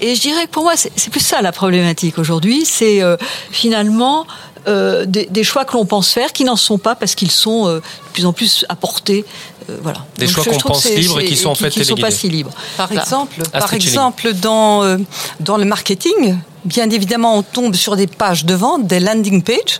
Et 0.00 0.14
je 0.14 0.20
dirais 0.20 0.46
que 0.46 0.50
pour 0.50 0.64
moi, 0.64 0.74
c'est 0.76 1.10
plus 1.10 1.20
ça 1.20 1.40
la 1.42 1.52
problématique 1.52 2.18
aujourd'hui. 2.18 2.64
C'est 2.66 3.02
euh, 3.02 3.16
finalement 3.50 4.26
euh, 4.66 5.04
des, 5.06 5.26
des 5.26 5.44
choix 5.44 5.64
que 5.64 5.74
l'on 5.74 5.84
pense 5.86 6.08
faire 6.10 6.32
qui 6.32 6.44
n'en 6.44 6.56
sont 6.56 6.78
pas 6.78 6.94
parce 6.94 7.14
qu'ils 7.14 7.30
sont 7.30 7.68
euh, 7.68 7.76
de 7.76 7.82
plus 8.12 8.26
en 8.26 8.32
plus 8.32 8.64
apportés. 8.68 9.24
euh, 9.70 9.76
voilà. 9.82 10.04
Des 10.18 10.26
Donc, 10.26 10.34
choix 10.34 10.44
qu'on 10.44 10.58
pense 10.58 10.84
libres 10.86 11.20
et 11.20 11.26
qui 11.26 11.36
sont 11.36 11.50
en 11.50 11.54
fait 11.54 11.70
qui 11.70 11.84
sont 11.84 11.96
pas 11.96 12.10
si 12.10 12.28
libres. 12.28 12.50
Par 12.76 12.88
Voilà. 12.88 13.02
exemple, 13.02 13.40
Astrid 13.52 13.60
par 13.60 13.74
exemple 13.74 14.32
dans, 14.34 14.82
euh, 14.82 14.96
dans 15.40 15.58
le 15.58 15.64
marketing, 15.64 16.38
bien 16.64 16.90
évidemment, 16.90 17.36
on 17.36 17.42
tombe 17.42 17.74
sur 17.74 17.96
des 17.96 18.06
pages 18.06 18.44
de 18.44 18.54
vente, 18.54 18.86
des 18.86 19.00
landing 19.00 19.42
pages, 19.42 19.78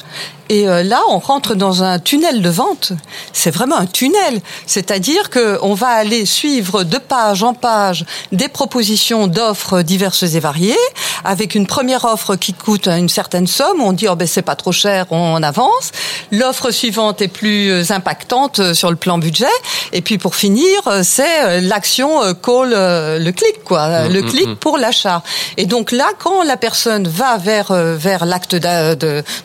et 0.50 0.68
euh, 0.68 0.82
là, 0.82 1.00
on 1.08 1.18
rentre 1.18 1.54
dans 1.54 1.82
un 1.82 1.98
tunnel 1.98 2.42
de 2.42 2.50
vente. 2.50 2.92
C'est 3.32 3.50
vraiment 3.50 3.78
un 3.78 3.86
tunnel. 3.86 4.42
C'est-à-dire 4.66 5.30
que 5.30 5.58
on 5.62 5.72
va 5.72 5.88
aller 5.88 6.26
suivre 6.26 6.84
de 6.84 6.98
page 6.98 7.42
en 7.42 7.54
page 7.54 8.04
des 8.30 8.48
propositions 8.48 9.26
d'offres 9.26 9.80
diverses 9.80 10.22
et 10.22 10.40
variées, 10.40 10.76
avec 11.24 11.54
une 11.54 11.66
première 11.66 12.04
offre 12.04 12.36
qui 12.36 12.52
coûte 12.52 12.88
une 12.88 13.08
certaine 13.08 13.46
somme. 13.46 13.80
On 13.80 13.92
dit, 13.92 14.06
oh 14.06 14.16
ben 14.16 14.28
c'est 14.28 14.42
pas 14.42 14.54
trop 14.54 14.72
cher, 14.72 15.06
on 15.10 15.42
avance. 15.42 15.92
L'offre 16.30 16.70
suivante 16.70 17.22
est 17.22 17.28
plus 17.28 17.90
impactante 17.90 18.58
euh, 18.58 18.74
sur 18.74 18.90
le 18.90 18.96
plan 18.96 19.16
budget. 19.16 19.46
Et 19.92 20.02
puis 20.02 20.18
pour 20.18 20.34
finir, 20.34 20.86
euh, 20.88 21.00
c'est 21.02 21.62
l'action 21.62 22.20
call 22.34 22.70
le 22.70 23.30
clic, 23.30 23.64
quoi, 23.64 24.04
Mm, 24.08 24.12
le 24.12 24.22
mm, 24.22 24.26
clic 24.26 24.48
mm. 24.48 24.56
pour 24.56 24.78
l'achat. 24.78 25.22
Et 25.56 25.66
donc 25.66 25.92
là, 25.92 26.06
quand 26.18 26.42
la 26.42 26.56
personne 26.56 26.73
va 27.08 27.38
vers 27.38 27.70
euh, 27.70 27.96
vers 27.96 28.24
l'acte 28.26 28.56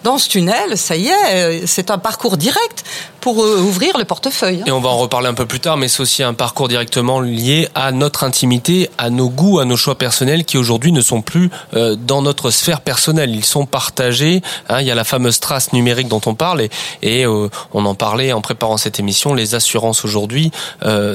dans 0.04 0.18
ce 0.18 0.30
tunnel, 0.30 0.78
ça 0.78 0.96
y 0.96 1.08
est, 1.08 1.14
euh, 1.34 1.64
c'est 1.66 1.92
un 1.92 1.98
parcours 1.98 2.38
direct 2.38 2.84
pour 3.22 3.44
euh, 3.44 3.60
ouvrir 3.60 3.98
le 3.98 4.06
portefeuille. 4.06 4.64
Et 4.66 4.72
on 4.72 4.80
va 4.80 4.90
en 4.90 4.98
reparler 4.98 5.28
un 5.28 5.34
peu 5.34 5.46
plus 5.46 5.60
tard, 5.60 5.78
mais 5.78 5.88
c'est 5.88 6.02
aussi 6.02 6.24
un 6.24 6.34
parcours 6.34 6.68
directement 6.68 7.20
lié 7.20 7.70
à 7.76 7.92
notre 7.92 8.24
intimité, 8.24 8.90
à 8.98 9.10
nos 9.10 9.30
goûts, 9.30 9.60
à 9.60 9.66
nos 9.66 9.78
choix 9.78 9.96
personnels 9.96 10.46
qui 10.46 10.58
aujourd'hui 10.58 10.92
ne 10.92 11.02
sont 11.02 11.22
plus 11.22 11.50
euh, 11.74 11.96
dans 11.96 12.22
notre 12.22 12.52
sphère 12.52 12.82
personnelle. 12.82 13.36
Ils 13.36 13.46
sont 13.46 13.66
partagés. 13.66 14.42
hein. 14.70 14.82
il 14.82 14.88
y 14.88 14.92
a 14.92 14.96
la 14.96 15.04
fameuse 15.04 15.40
trace 15.40 15.74
numérique 15.74 16.08
dont 16.08 16.22
on 16.26 16.36
parle 16.36 16.62
et, 16.62 16.70
et, 17.02 17.26
euh, 17.26 17.50
on 17.74 17.86
en 17.86 17.96
parlait 17.96 18.32
en 18.34 18.42
préparant 18.42 18.78
cette 18.78 19.00
émission. 19.00 19.34
Les 19.34 19.56
assurances 19.56 20.06
aujourd'hui 20.06 20.52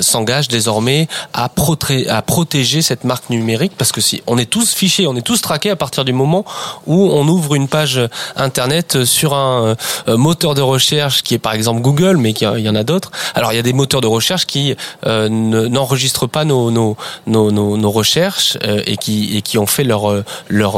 s'engagent 0.00 0.48
désormais 0.48 1.08
à, 1.32 1.48
protéger 1.48 2.82
cette 2.82 3.04
marque 3.04 3.30
numérique 3.30 3.72
parce 3.76 3.92
que 3.92 4.00
si 4.00 4.22
on 4.26 4.38
est 4.38 4.48
tous 4.48 4.72
fichés, 4.72 5.06
on 5.06 5.16
est 5.16 5.22
tous 5.22 5.40
traqués 5.40 5.70
à 5.70 5.76
partir 5.76 6.04
du 6.04 6.12
moment 6.12 6.44
où 6.86 7.10
on 7.12 7.26
ouvre 7.28 7.54
une 7.54 7.68
page 7.68 8.00
internet 8.36 9.04
sur 9.04 9.34
un 9.34 9.76
moteur 10.06 10.54
de 10.54 10.62
recherche 10.62 11.22
qui 11.22 11.34
est 11.34 11.38
par 11.38 11.54
exemple 11.54 11.80
Google, 11.80 11.93
mais 12.18 12.33
qui- 12.33 12.44
il 12.44 12.61
y 12.61 12.68
en 12.68 12.74
a 12.74 12.85
d'autres. 12.85 13.11
Alors 13.35 13.52
il 13.52 13.57
y 13.57 13.59
a 13.59 13.62
des 13.62 13.72
moteurs 13.72 14.00
de 14.00 14.07
recherche 14.07 14.46
qui 14.46 14.74
euh, 15.07 15.28
ne- 15.28 15.66
n'enregistrent 15.68 16.28
pas 16.28 16.44
nos 16.44 16.96
recherches 17.90 18.59
euh, 18.64 18.83
et 18.87 18.96
qui 18.96 19.59
ont 19.59 19.66
fait 19.66 19.85
leur 19.85 20.11
euh, 20.11 20.24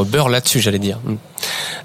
beurre 0.05 0.29
là-dessus, 0.29 0.61
j'allais 0.61 0.79
dire. 0.79 0.99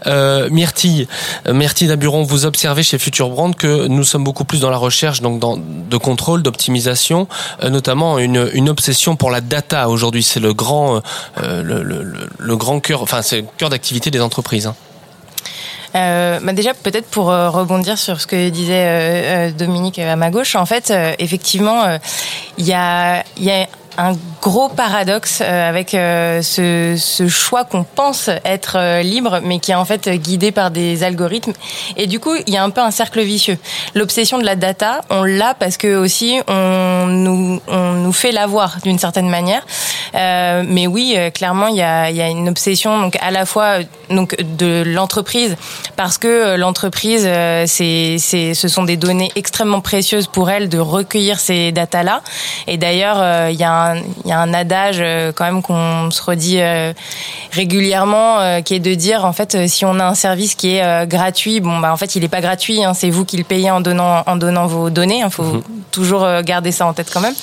Euh, 0.08 0.48
Myrtille, 0.50 1.08
Myrtille 1.52 1.88
Daburon, 1.88 2.24
vous 2.24 2.46
observez 2.46 2.84
chez 2.84 2.98
Future 2.98 3.30
Brand 3.30 3.56
que 3.56 3.88
nous 3.88 4.04
sommes 4.04 4.24
beaucoup 4.24 4.46
plus 4.46 4.60
dans 4.62 4.70
la 4.70 4.78
recherche, 4.78 5.22
donc 5.22 5.40
dans, 5.40 5.58
de 5.58 5.98
contrôle, 5.98 6.42
d'optimisation, 6.42 7.28
notamment 7.70 8.18
une, 8.18 8.38
obsession 8.70 9.16
pour 9.16 9.30
la 9.30 9.42
data 9.42 9.90
aujourd'hui. 9.90 10.24
C'est 10.24 10.40
le 10.40 10.54
grand, 10.54 11.02
cœur 13.58 13.70
d'activité 13.70 14.10
des 14.10 14.22
entreprises. 14.22 14.68
hein. 14.68 14.76
Euh, 15.96 16.40
bah 16.42 16.54
déjà, 16.54 16.74
peut-être 16.74 17.08
pour 17.08 17.32
euh, 17.32 17.50
rebondir 17.50 17.98
sur 17.98 18.22
ce 18.22 18.28
que 18.28 18.50
disait 18.50 18.86
euh, 18.86 19.50
euh, 19.50 19.52
Dominique 19.52 20.00
à 20.00 20.16
ma 20.16 20.30
gauche, 20.30 20.56
en 20.56 20.66
fait, 20.66 20.94
effectivement, 21.20 21.98
il 22.58 22.66
y, 22.66 22.74
a, 22.74 23.24
y 23.38 23.52
a 23.52 23.68
un 23.98 24.16
gros 24.42 24.70
paradoxe 24.70 25.42
euh, 25.42 25.70
avec 25.70 25.94
euh, 25.94 26.42
ce, 26.42 26.96
ce 26.98 27.28
choix 27.28 27.64
qu'on 27.64 27.84
pense 27.84 28.30
être 28.44 28.76
euh, 28.78 29.02
libre, 29.04 29.40
mais 29.44 29.60
qui 29.60 29.72
est 29.72 29.76
en 29.76 29.86
fait 29.86 30.10
guidé 30.10 30.52
par 30.52 30.72
des 30.72 31.04
algorithmes. 31.04 31.54
Et 31.98 32.08
du 32.08 32.20
coup, 32.20 32.34
il 32.48 32.54
y 32.54 32.58
a 32.58 32.64
un 32.64 32.70
peu 32.70 32.82
un 32.82 32.92
cercle 32.92 33.22
vicieux. 33.22 33.58
L'obsession 33.94 34.38
de 34.38 34.44
la 34.44 34.56
data, 34.56 35.02
on 35.10 35.24
l'a 35.24 35.54
parce 35.54 35.78
que 35.78 35.96
aussi 35.96 36.40
on 36.48 37.06
nous, 37.08 37.62
on 37.68 37.92
nous 37.94 38.14
fait 38.14 38.32
l'avoir 38.32 38.78
d'une 38.84 38.98
certaine 38.98 39.30
manière. 39.30 39.66
Euh, 40.16 40.64
mais 40.66 40.88
oui, 40.88 41.18
clairement, 41.34 41.68
il 41.68 41.78
y 41.78 41.82
a, 41.82 42.10
y 42.10 42.22
a 42.22 42.28
une 42.28 42.50
obsession 42.50 43.00
donc 43.00 43.18
à 43.22 43.32
la 43.32 43.46
fois 43.46 43.78
donc 44.10 44.36
de 44.58 44.84
l'entreprise 44.86 45.56
parce 45.96 46.18
que 46.18 46.56
l'entreprise, 46.56 47.30
c'est, 47.66 48.18
c'est, 48.20 48.54
ce 48.54 48.68
sont 48.68 48.84
des 48.84 48.98
données 48.98 49.32
extrêmement 49.36 49.82
précieuses 49.82 50.28
pour 50.28 50.50
elle 50.50 50.68
de 50.68 50.80
recueillir 50.80 51.40
ces 51.40 51.72
datas-là. 51.72 52.22
Et 52.68 52.78
d'ailleurs, 52.78 53.50
il 53.50 53.56
y 53.56 53.64
a 53.64 53.72
un, 53.72 53.81
il 54.24 54.30
y 54.30 54.34
a 54.34 54.40
un 54.40 54.54
adage 54.54 54.98
euh, 55.00 55.32
quand 55.34 55.46
même 55.46 55.62
qu'on 55.62 56.12
se 56.12 56.22
redit 56.22 56.60
euh, 56.60 56.94
régulièrement, 57.52 58.40
euh, 58.40 58.62
qui 58.62 58.76
est 58.76 58.80
de 58.80 58.94
dire 58.94 59.26
en 59.26 59.34
fait, 59.34 59.68
si 59.68 59.86
on 59.86 60.00
a 60.00 60.06
un 60.06 60.16
service 60.16 60.56
qui 60.56 60.76
est 60.76 61.08
gratuit, 61.08 61.60
bon 61.60 61.80
bah 61.80 61.92
en 61.92 61.98
fait, 61.98 62.16
il 62.16 62.24
est 62.24 62.30
pas 62.30 62.42
gratuit. 62.42 62.84
Hein, 62.84 62.94
c'est 62.94 63.10
vous 63.10 63.26
qui 63.26 63.38
le 63.38 63.44
payez 63.44 63.72
en 63.72 63.82
donnant 63.82 64.24
en 64.26 64.36
donnant 64.36 64.68
vos 64.68 64.90
données. 64.90 65.22
Il 65.26 65.32
faut 65.32 65.64
toujours 65.92 66.24
euh, 66.24 66.42
garder 66.42 66.72
ça 66.72 66.88
en 66.88 66.94
tête 66.94 67.10
quand 67.14 67.22
même. 67.22 67.36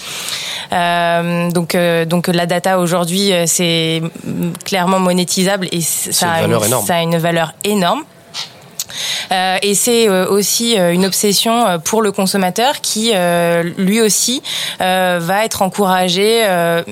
Euh, 0.72 1.50
donc, 1.50 1.74
euh, 1.74 2.04
donc 2.04 2.26
la 2.28 2.46
data 2.46 2.78
aujourd'hui, 2.78 3.32
euh, 3.32 3.44
c'est 3.46 4.02
mm, 4.24 4.52
clairement 4.64 4.98
monétisable 4.98 5.68
et 5.72 5.78
a 5.78 5.82
ça 5.82 6.32
a 6.32 7.02
une 7.02 7.16
valeur 7.16 7.54
énorme. 7.64 8.02
Euh, 9.32 9.58
et 9.62 9.74
c'est 9.74 10.08
euh, 10.08 10.26
aussi 10.28 10.78
euh, 10.78 10.92
une 10.92 11.04
obsession 11.06 11.78
pour 11.84 12.02
le 12.02 12.12
consommateur 12.12 12.80
qui, 12.80 13.12
euh, 13.14 13.62
lui 13.76 14.00
aussi, 14.00 14.42
euh, 14.80 15.18
va 15.20 15.44
être 15.44 15.62
encouragé, 15.62 16.42
euh, 16.46 16.82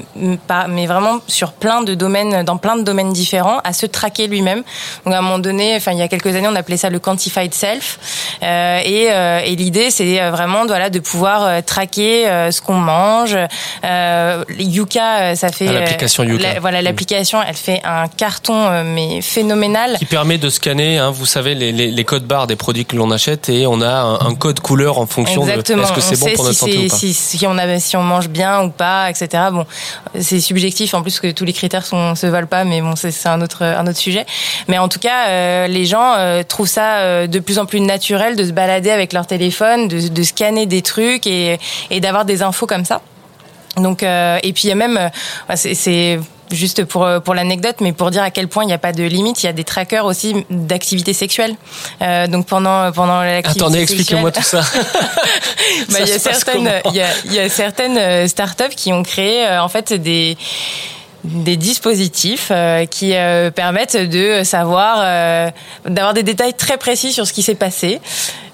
mais 0.68 0.86
vraiment 0.86 1.18
sur 1.26 1.52
plein 1.52 1.82
de 1.82 1.94
domaines, 1.94 2.42
dans 2.44 2.56
plein 2.56 2.76
de 2.76 2.82
domaines 2.82 3.12
différents, 3.12 3.58
à 3.64 3.72
se 3.72 3.86
traquer 3.86 4.26
lui-même. 4.26 4.62
Donc 5.04 5.14
à 5.14 5.18
un 5.18 5.22
moment 5.22 5.38
donné, 5.38 5.74
enfin 5.76 5.92
il 5.92 5.98
y 5.98 6.02
a 6.02 6.08
quelques 6.08 6.34
années, 6.34 6.48
on 6.48 6.54
appelait 6.56 6.76
ça 6.76 6.90
le 6.90 6.98
quantified 6.98 7.54
self. 7.54 7.98
Euh, 8.42 8.80
et 8.84 9.08
euh, 9.10 9.40
et 9.44 9.56
l'idée, 9.56 9.90
c'est 9.90 10.18
vraiment 10.30 10.66
voilà 10.66 10.90
de 10.90 10.98
pouvoir 10.98 11.64
traquer 11.64 12.28
euh, 12.28 12.50
ce 12.50 12.60
qu'on 12.60 12.74
mange. 12.74 13.36
Euh, 13.84 14.44
Yuka, 14.58 15.36
ça 15.36 15.48
fait 15.50 15.68
Ah, 15.68 15.72
l'application 15.72 16.22
Yuka. 16.24 16.54
la- 16.54 16.60
voilà, 16.60 16.82
l'application, 16.82 17.38
elle 17.46 17.54
fait 17.54 17.80
un 17.84 18.08
carton 18.08 18.82
mais 18.84 19.20
phénoménal. 19.22 19.96
Qui 19.98 20.04
permet 20.04 20.38
de 20.38 20.50
scanner, 20.50 20.98
hein, 20.98 21.10
vous 21.10 21.26
savez, 21.26 21.54
les, 21.54 21.72
les, 21.72 21.90
les 21.90 22.04
codes 22.04 22.25
barres 22.26 22.46
des 22.46 22.56
produits 22.56 22.84
que 22.84 22.96
l'on 22.96 23.10
achète 23.10 23.48
et 23.48 23.66
on 23.66 23.80
a 23.80 23.88
un, 23.90 24.14
un 24.20 24.34
code 24.34 24.60
couleur 24.60 24.98
en 24.98 25.06
fonction 25.06 25.42
Exactement. 25.42 25.78
de 25.78 25.82
est-ce 25.84 25.92
que 25.94 26.00
c'est 26.00 26.16
On 26.22 26.26
bon 26.26 26.32
pour 26.34 26.44
si 26.44 26.48
notre 26.48 26.58
santé 26.58 26.72
c'est- 26.72 26.84
ou 26.86 26.88
pas. 26.88 26.96
Si, 26.96 27.14
si 27.14 27.46
on 27.46 27.56
a, 27.58 27.78
si 27.80 27.96
on 27.96 28.02
mange 28.02 28.28
bien 28.28 28.62
ou 28.62 28.70
pas, 28.70 29.08
etc. 29.10 29.44
Bon, 29.52 29.64
c'est 30.20 30.40
subjectif 30.40 30.92
en 30.94 31.02
plus 31.02 31.20
que 31.20 31.30
tous 31.30 31.44
les 31.44 31.52
critères 31.52 31.86
sont, 31.86 32.14
se 32.14 32.26
valent 32.26 32.46
pas, 32.46 32.64
mais 32.64 32.80
bon, 32.80 32.94
c'est 32.96 33.14
un 33.26 33.40
autre, 33.40 33.62
un 33.62 33.86
autre 33.86 33.98
sujet. 33.98 34.26
Mais 34.68 34.78
en 34.78 34.88
tout 34.88 34.98
cas, 34.98 35.28
euh, 35.28 35.66
les 35.68 35.86
gens 35.86 36.14
euh, 36.18 36.42
trouvent 36.42 36.66
ça 36.68 36.96
euh, 36.98 37.26
de 37.26 37.38
plus 37.38 37.58
en 37.58 37.66
plus 37.66 37.80
naturel 37.80 38.36
de 38.36 38.44
se 38.44 38.52
balader 38.52 38.90
avec 38.90 39.12
leur 39.12 39.26
téléphone, 39.26 39.88
de, 39.88 40.08
de 40.08 40.22
scanner 40.22 40.66
des 40.66 40.82
trucs 40.82 41.26
et, 41.26 41.58
et 41.90 42.00
d'avoir 42.00 42.24
des 42.24 42.42
infos 42.42 42.66
comme 42.66 42.84
ça. 42.84 43.00
Donc, 43.76 44.02
euh, 44.02 44.38
et 44.42 44.52
puis 44.52 44.62
il 44.64 44.68
y 44.68 44.72
a 44.72 44.74
même, 44.74 45.10
c'est 45.54 46.18
juste 46.50 46.84
pour 46.84 47.04
euh, 47.04 47.20
pour 47.20 47.34
l'anecdote, 47.34 47.76
mais 47.80 47.92
pour 47.92 48.10
dire 48.10 48.22
à 48.22 48.30
quel 48.30 48.48
point 48.48 48.64
il 48.64 48.66
n'y 48.66 48.72
a 48.72 48.78
pas 48.78 48.92
de 48.92 49.04
limite, 49.04 49.42
il 49.42 49.46
y 49.46 49.48
a 49.48 49.52
des 49.52 49.64
trackers 49.64 50.04
aussi 50.04 50.44
d'activité 50.50 51.12
sexuelle. 51.12 51.54
Euh, 52.02 52.26
donc 52.26 52.46
pendant 52.46 52.90
pendant 52.92 53.22
l'activité 53.22 53.60
Attendez, 53.60 53.82
expliquez-moi 53.82 54.32
tout 54.32 54.42
ça. 54.42 54.60
bah, 55.88 55.98
Ça 55.98 56.00
il 56.00 56.08
y 56.08 56.12
a 56.12 56.18
certaines, 56.18 56.64
comment 56.64 56.80
il 56.90 56.96
y 56.96 57.00
a, 57.00 57.08
il 57.24 57.32
y 57.34 57.38
a 57.38 57.48
certaines 57.48 57.98
euh, 57.98 58.28
startups 58.28 58.74
qui 58.76 58.92
ont 58.92 59.02
créé 59.02 59.46
euh, 59.46 59.62
en 59.62 59.68
fait 59.68 59.92
des 59.92 60.36
des 61.24 61.56
dispositifs 61.56 62.48
euh, 62.50 62.86
qui 62.86 63.14
euh, 63.14 63.50
permettent 63.50 63.96
de 63.96 64.42
savoir, 64.44 64.98
euh, 65.00 65.50
d'avoir 65.86 66.14
des 66.14 66.22
détails 66.22 66.54
très 66.54 66.76
précis 66.76 67.12
sur 67.12 67.26
ce 67.26 67.32
qui 67.32 67.42
s'est 67.42 67.54
passé. 67.56 68.00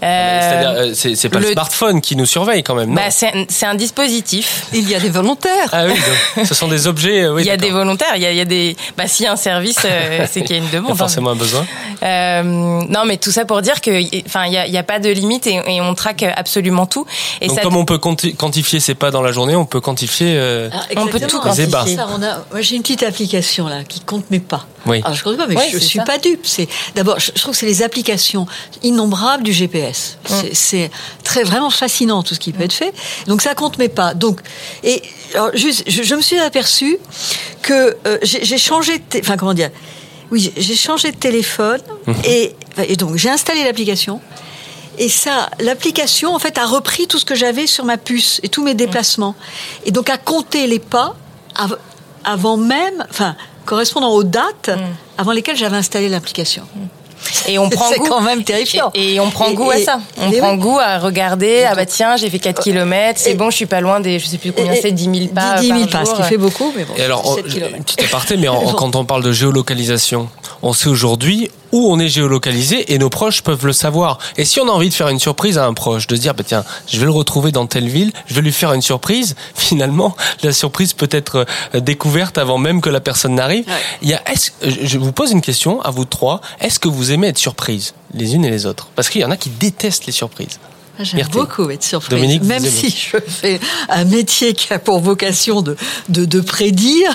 Euh, 0.02 0.40
C'est-à-dire, 0.40 0.70
euh, 0.70 0.90
c'est 0.94 1.14
c'est 1.14 1.28
pas 1.28 1.38
le... 1.38 1.46
le- 1.46 1.52
smartphone 1.52 2.00
qui 2.00 2.16
nous 2.16 2.26
surveille 2.26 2.64
quand 2.64 2.74
même, 2.74 2.88
non 2.88 2.96
bah, 2.96 3.10
c'est 3.10 3.28
un, 3.28 3.44
c'est 3.48 3.66
un 3.66 3.76
dispositif. 3.76 4.66
Il 4.72 4.88
y 4.90 4.96
a 4.96 5.00
des 5.00 5.10
volontaires. 5.10 5.68
Ah 5.70 5.84
oui, 5.86 5.92
donc, 6.36 6.44
ce 6.46 6.54
sont 6.54 6.66
des 6.66 6.88
objets. 6.88 7.28
oui, 7.28 7.42
il 7.42 7.46
y 7.46 7.50
a 7.50 7.56
des 7.56 7.70
volontaires. 7.70 8.16
Il 8.16 8.22
y 8.22 8.26
a, 8.26 8.32
il 8.32 8.36
y 8.36 8.40
a 8.40 8.44
des. 8.44 8.76
Bah, 8.96 9.06
s'il 9.06 9.26
y 9.26 9.28
a 9.28 9.32
un 9.32 9.36
service, 9.36 9.78
c'est 10.30 10.42
qu'il 10.42 10.56
y 10.56 10.58
a 10.58 10.62
une 10.62 10.64
Il 10.64 10.72
y 10.72 10.76
a 10.76 10.80
demande. 10.80 10.92
hein. 10.92 10.96
forcément 10.96 11.30
un 11.30 11.36
besoin. 11.36 11.64
Euh, 12.02 12.42
non, 12.42 13.04
mais 13.06 13.16
tout 13.16 13.30
ça 13.30 13.44
pour 13.44 13.62
dire 13.62 13.80
que, 13.80 13.90
enfin, 14.26 14.46
il 14.46 14.52
y 14.52 14.78
a, 14.78 14.82
pas 14.82 14.98
de 14.98 15.08
limite 15.08 15.46
et, 15.46 15.60
et 15.68 15.80
on 15.80 15.94
traque 15.94 16.24
absolument 16.36 16.86
tout. 16.86 17.06
Et 17.40 17.46
Donc 17.46 17.56
ça, 17.58 17.62
comme 17.62 17.76
on 17.76 17.84
peut 17.84 17.98
quanti- 17.98 18.34
quantifier 18.34 18.80
ses 18.80 18.94
pas 18.96 19.12
dans 19.12 19.22
la 19.22 19.30
journée, 19.30 19.54
on 19.54 19.66
peut 19.66 19.80
quantifier 19.80 20.34
euh, 20.36 20.68
Ah, 20.72 20.80
On 20.96 21.06
peut 21.06 21.20
tout 21.20 21.40
ébats. 21.60 21.84
Ça, 21.86 22.08
on 22.12 22.20
a- 22.22 22.51
moi, 22.52 22.60
j'ai 22.60 22.76
une 22.76 22.82
petite 22.82 23.02
application 23.02 23.66
là 23.66 23.82
qui 23.84 24.00
compte 24.00 24.30
mes 24.30 24.40
pas. 24.40 24.66
Oui. 24.86 25.00
Alors 25.04 25.14
je 25.14 25.22
compte 25.24 25.36
pas, 25.36 25.46
mais 25.46 25.56
Oui, 25.56 25.64
je 25.72 25.78
suis 25.78 25.98
ça. 25.98 26.04
pas 26.04 26.18
dupe. 26.18 26.44
C'est 26.46 26.68
d'abord, 26.94 27.18
je, 27.18 27.30
je 27.34 27.40
trouve 27.40 27.52
que 27.54 27.58
c'est 27.58 27.66
les 27.66 27.82
applications 27.82 28.46
innombrables 28.82 29.42
du 29.42 29.52
GPS. 29.52 30.18
Mm. 30.28 30.34
C'est- 30.52 30.90
très 31.24 31.44
vraiment 31.44 31.70
fascinant 31.70 32.22
tout 32.22 32.34
ce 32.34 32.40
qui 32.40 32.52
peut 32.52 32.64
être 32.64 32.72
fait. 32.72 32.92
Donc 33.26 33.42
ça 33.42 33.54
compte 33.54 33.78
mes 33.78 33.88
pas. 33.88 34.14
Donc 34.14 34.40
et 34.84 35.02
alors, 35.34 35.50
juste, 35.54 35.84
je, 35.86 36.02
je 36.02 36.14
me 36.14 36.20
suis 36.20 36.38
aperçu 36.38 36.98
que 37.62 37.96
euh, 38.06 38.18
j'ai 38.22 38.58
changé, 38.58 39.02
enfin 39.20 39.36
comment 39.36 39.54
dire, 39.54 39.70
oui, 40.30 40.52
j'ai- 40.56 40.76
changé 40.76 41.10
de 41.12 41.16
téléphone 41.16 41.80
Mhm. 42.06 42.14
et, 42.24 42.54
et 42.88 42.96
donc 42.96 43.16
j'ai 43.16 43.30
installé 43.30 43.64
l'application. 43.64 44.20
Et 44.98 45.08
ça, 45.08 45.48
l'application, 45.58 46.34
en 46.34 46.38
fait, 46.38 46.58
a 46.58 46.66
repris 46.66 47.06
tout 47.06 47.18
ce 47.18 47.24
que 47.24 47.34
j'avais 47.34 47.66
sur 47.66 47.84
ma 47.86 47.96
puce 47.96 48.40
et 48.42 48.48
tous 48.50 48.62
mes 48.62 48.74
déplacements. 48.74 49.34
Et 49.86 49.90
donc, 49.90 50.10
a 50.10 50.18
compté 50.18 50.66
les 50.66 50.78
pas 50.80 51.16
avant 52.24 52.56
même, 52.56 53.04
enfin, 53.10 53.34
correspondant 53.64 54.10
aux 54.10 54.24
dates 54.24 54.70
avant 55.18 55.32
lesquelles 55.32 55.56
j'avais 55.56 55.76
installé 55.76 56.08
l'application. 56.08 56.62
Et 57.46 57.58
on 57.58 57.68
prend 57.70 57.88
C'est 57.90 57.98
goût. 57.98 58.06
quand 58.08 58.20
même 58.20 58.42
terrifiant. 58.42 58.90
Et, 58.94 59.14
et 59.14 59.20
on 59.20 59.30
prend 59.30 59.48
Et- 59.48 59.54
goût 59.54 59.70
à 59.70 59.78
ça. 59.78 60.00
On 60.20 60.30
prend 60.32 60.52
oui. 60.54 60.58
goût 60.58 60.78
à 60.80 60.98
regarder. 60.98 61.64
Ah 61.68 61.74
bah 61.76 61.86
tiens, 61.86 62.16
j'ai 62.16 62.28
fait 62.30 62.40
4 62.40 62.62
km, 62.62 63.20
c'est 63.20 63.34
bon, 63.34 63.50
je 63.50 63.56
suis 63.56 63.66
pas 63.66 63.80
loin 63.80 64.00
des, 64.00 64.18
je 64.18 64.26
sais 64.26 64.38
plus 64.38 64.52
combien 64.52 64.74
c'est, 64.74 64.90
10 64.90 65.04
000 65.04 65.16
pas. 65.34 65.60
10 65.60 65.66
000 65.68 65.80
par 65.86 66.02
pas, 66.02 66.04
ce 66.06 66.14
qui 66.16 66.22
fait 66.24 66.36
beaucoup, 66.36 66.72
mais 66.76 66.84
bon. 66.84 66.94
Et 66.96 67.02
alors, 67.02 67.34
7 67.34 67.44
on- 67.46 67.48
kilomètres. 67.48 67.76
une 67.76 67.84
petite 67.84 68.02
aparté, 68.02 68.36
mais 68.36 68.48
en- 68.48 68.72
quand 68.74 68.96
on 68.96 69.04
parle 69.04 69.22
de 69.22 69.30
géolocalisation, 69.32 70.28
on 70.62 70.72
sait 70.72 70.88
aujourd'hui 70.88 71.50
où 71.72 71.90
on 71.90 71.98
est 71.98 72.08
géolocalisé 72.08 72.92
et 72.92 72.98
nos 72.98 73.10
proches 73.10 73.42
peuvent 73.42 73.66
le 73.66 73.72
savoir. 73.72 74.18
Et 74.36 74.44
si 74.44 74.60
on 74.60 74.68
a 74.68 74.70
envie 74.70 74.88
de 74.88 74.94
faire 74.94 75.08
une 75.08 75.18
surprise 75.18 75.58
à 75.58 75.66
un 75.66 75.74
proche, 75.74 76.06
de 76.06 76.16
se 76.16 76.20
dire, 76.20 76.34
bah, 76.34 76.44
tiens, 76.46 76.64
je 76.86 76.98
vais 76.98 77.06
le 77.06 77.10
retrouver 77.10 77.50
dans 77.50 77.66
telle 77.66 77.88
ville, 77.88 78.12
je 78.26 78.34
vais 78.34 78.42
lui 78.42 78.52
faire 78.52 78.72
une 78.72 78.82
surprise, 78.82 79.34
finalement, 79.54 80.16
la 80.42 80.52
surprise 80.52 80.92
peut 80.92 81.08
être 81.10 81.46
euh, 81.74 81.80
découverte 81.80 82.38
avant 82.38 82.58
même 82.58 82.80
que 82.80 82.90
la 82.90 83.00
personne 83.00 83.34
n'arrive. 83.34 83.66
Ouais. 83.66 83.74
Il 84.02 84.08
y 84.08 84.14
a, 84.14 84.22
je 84.62 84.98
vous 84.98 85.12
pose 85.12 85.32
une 85.32 85.40
question 85.40 85.80
à 85.82 85.90
vous 85.90 86.04
trois. 86.04 86.40
Est-ce 86.60 86.78
que 86.78 86.88
vous 86.88 87.12
aimez 87.12 87.28
être 87.28 87.38
surprise, 87.38 87.94
les 88.14 88.34
unes 88.34 88.44
et 88.44 88.50
les 88.50 88.66
autres? 88.66 88.88
Parce 88.94 89.08
qu'il 89.08 89.20
y 89.20 89.24
en 89.24 89.30
a 89.30 89.36
qui 89.36 89.50
détestent 89.50 90.06
les 90.06 90.12
surprises. 90.12 90.58
Ah, 90.98 91.04
J'aime 91.04 91.26
beaucoup 91.28 91.70
être 91.70 91.82
surprise. 91.82 92.10
Dominique, 92.10 92.42
Même 92.42 92.62
si 92.64 92.90
je 92.90 93.16
fais 93.26 93.58
un 93.88 94.04
métier 94.04 94.52
qui 94.52 94.72
a 94.72 94.78
pour 94.78 95.00
vocation 95.00 95.62
de, 95.62 95.76
de, 96.10 96.24
de 96.26 96.40
prédire 96.40 97.14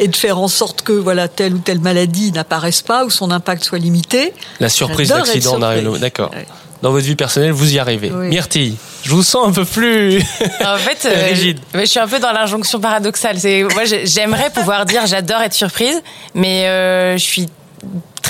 et 0.00 0.08
de 0.08 0.16
faire 0.16 0.38
en 0.38 0.48
sorte 0.48 0.80
que 0.82 0.92
voilà 0.92 1.28
telle 1.28 1.54
ou 1.54 1.58
telle 1.58 1.80
maladie 1.80 2.32
n'apparaisse 2.32 2.80
pas 2.80 3.04
ou 3.04 3.10
son 3.10 3.30
impact 3.30 3.64
soit 3.64 3.78
limité. 3.78 4.32
La 4.60 4.68
surprise 4.70 5.08
d'accident. 5.08 5.58
D'accord. 5.98 6.30
Ouais. 6.34 6.46
Dans 6.80 6.90
votre 6.92 7.04
vie 7.04 7.16
personnelle, 7.16 7.50
vous 7.50 7.74
y 7.74 7.78
arrivez. 7.80 8.10
Oui. 8.14 8.28
Myrtille, 8.28 8.76
je 9.02 9.10
vous 9.10 9.24
sens 9.24 9.48
un 9.48 9.52
peu 9.52 9.64
plus. 9.64 10.18
En 10.64 10.78
fait, 10.78 11.04
euh, 11.06 11.26
Rigide. 11.30 11.58
je 11.74 11.84
suis 11.84 11.98
un 11.98 12.06
peu 12.08 12.20
dans 12.20 12.32
l'injonction 12.32 12.78
paradoxale. 12.80 13.38
C'est 13.40 13.64
moi, 13.74 13.84
j'ai- 13.84 14.06
j'aimerais 14.06 14.50
pouvoir 14.50 14.86
dire 14.86 15.04
j'adore 15.06 15.42
être 15.42 15.54
surprise, 15.54 16.00
mais 16.34 16.66
euh, 16.68 17.14
je 17.18 17.22
suis 17.24 17.48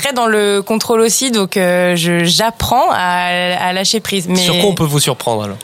très 0.01 0.13
dans 0.13 0.27
le 0.27 0.61
contrôle 0.61 1.01
aussi, 1.01 1.31
donc 1.31 1.57
euh, 1.57 1.93
j'apprends 2.23 2.89
à, 2.91 3.27
à 3.67 3.73
lâcher 3.73 3.99
prise. 3.99 4.27
Mais 4.27 4.35
Sur 4.37 4.57
quoi 4.59 4.69
on 4.69 4.73
peut 4.75 4.83
vous 4.85 4.99
surprendre 4.99 5.43
alors? 5.43 5.57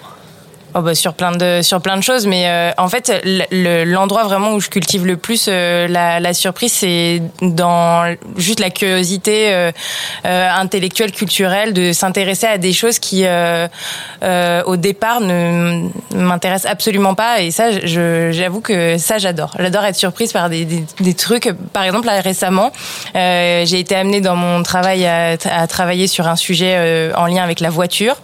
Oh 0.78 0.82
bah 0.82 0.94
sur 0.94 1.14
plein 1.14 1.32
de 1.32 1.62
sur 1.62 1.80
plein 1.80 1.96
de 1.96 2.02
choses 2.04 2.28
mais 2.28 2.50
euh, 2.50 2.72
en 2.78 2.90
fait 2.90 3.22
le- 3.24 3.46
le- 3.50 3.86
l'endroit 3.86 4.24
vraiment 4.26 4.52
où 4.56 4.60
je 4.60 4.68
cultive 4.70 5.06
le 5.06 5.16
plus 5.16 5.46
euh, 5.48 5.88
la, 5.88 6.20
la 6.20 6.34
surprise 6.34 6.74
c'est 6.74 7.22
dans 7.42 8.14
juste 8.36 8.60
la 8.60 8.70
curiosité 8.70 9.54
euh, 9.54 9.72
euh, 10.26 10.50
intellectuelle 10.54 11.14
culturelle 11.14 11.72
de 11.72 11.94
s'intéresser 11.94 12.48
à 12.48 12.58
des 12.58 12.74
choses 12.74 13.00
qui 13.00 13.26
euh, 13.26 13.70
euh, 14.24 14.64
au 14.66 14.76
départ 14.76 15.22
ne 15.22 15.88
m'intéressent 16.14 16.70
absolument 16.70 17.16
pas. 17.16 17.40
Et 17.42 17.52
ça 17.52 17.70
j'avoue 17.86 18.60
que 18.60 18.98
ça 18.98 19.18
j'adore. 19.18 19.52
J'adore 19.58 19.86
être 19.86 19.96
surprise 19.96 20.34
par 20.34 20.50
des, 20.50 20.66
des, 20.66 20.84
des 21.00 21.14
trucs. 21.14 21.50
Par 21.72 21.84
exemple 21.84 22.08
là 22.08 22.20
récemment 22.20 22.74
j'ai 23.14 23.80
été 23.80 23.96
amenée 23.96 24.20
dans 24.20 24.36
mon 24.36 24.62
travail 24.62 25.06
à, 25.06 25.38
à 25.50 25.68
travailler 25.68 26.08
sur 26.08 26.28
un 26.28 26.36
sujet 26.36 27.14
en 27.16 27.28
lien 27.28 27.44
avec 27.46 27.62
la 27.62 27.70
voiture 27.70 28.18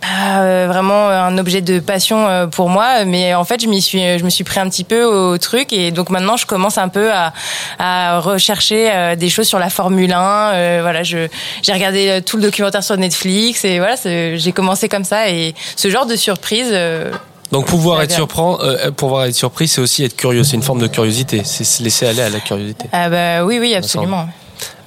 pas 0.00 0.40
euh, 0.42 0.66
vraiment 0.68 1.08
un 1.08 1.36
objet 1.38 1.60
de 1.60 1.78
passion 1.80 2.26
euh, 2.28 2.46
pour 2.46 2.68
moi, 2.68 3.04
mais 3.04 3.34
en 3.34 3.44
fait, 3.44 3.60
je 3.62 3.66
m'y 3.66 3.80
suis, 3.82 4.00
je 4.18 4.24
me 4.24 4.30
suis 4.30 4.44
pris 4.44 4.60
un 4.60 4.68
petit 4.68 4.84
peu 4.84 5.04
au 5.04 5.38
truc 5.38 5.72
et 5.72 5.90
donc 5.90 6.10
maintenant, 6.10 6.36
je 6.36 6.46
commence 6.46 6.78
un 6.78 6.88
peu 6.88 7.10
à, 7.12 7.32
à 7.78 8.20
rechercher 8.20 8.90
euh, 8.92 9.16
des 9.16 9.28
choses 9.30 9.46
sur 9.48 9.58
la 9.58 9.70
Formule 9.70 10.12
1. 10.12 10.20
euh, 10.54 10.78
voilà, 10.82 11.02
je 11.02 11.28
j'ai 11.62 11.72
regardé 11.72 12.08
euh, 12.08 12.20
tout 12.20 12.36
le 12.36 12.42
documentaire 12.44 12.84
sur 12.84 12.96
Netflix 12.96 13.64
et 13.64 13.78
voilà, 13.78 13.96
j'ai 14.04 14.52
commencé 14.52 14.88
comme 14.88 15.04
ça 15.04 15.28
et 15.30 15.54
ce 15.76 15.88
genre 15.90 16.06
de 16.06 16.16
surprise. 16.16 16.68
euh, 16.70 17.10
Donc 17.52 17.66
pouvoir 17.66 18.02
être 18.02 18.12
surprend, 18.12 18.58
euh, 18.62 18.90
pouvoir 18.90 19.24
être 19.24 19.34
surpris, 19.34 19.68
c'est 19.68 19.80
aussi 19.80 20.04
être 20.04 20.16
curieux. 20.16 20.44
C'est 20.44 20.56
une 20.56 20.62
forme 20.62 20.80
de 20.80 20.88
curiosité. 20.88 21.42
C'est 21.44 21.64
se 21.64 21.82
laisser 21.82 22.06
aller 22.06 22.22
à 22.22 22.28
la 22.30 22.40
curiosité. 22.40 22.86
ah 22.92 23.08
bah 23.08 23.44
oui, 23.44 23.58
oui, 23.60 23.74
absolument. 23.74 24.28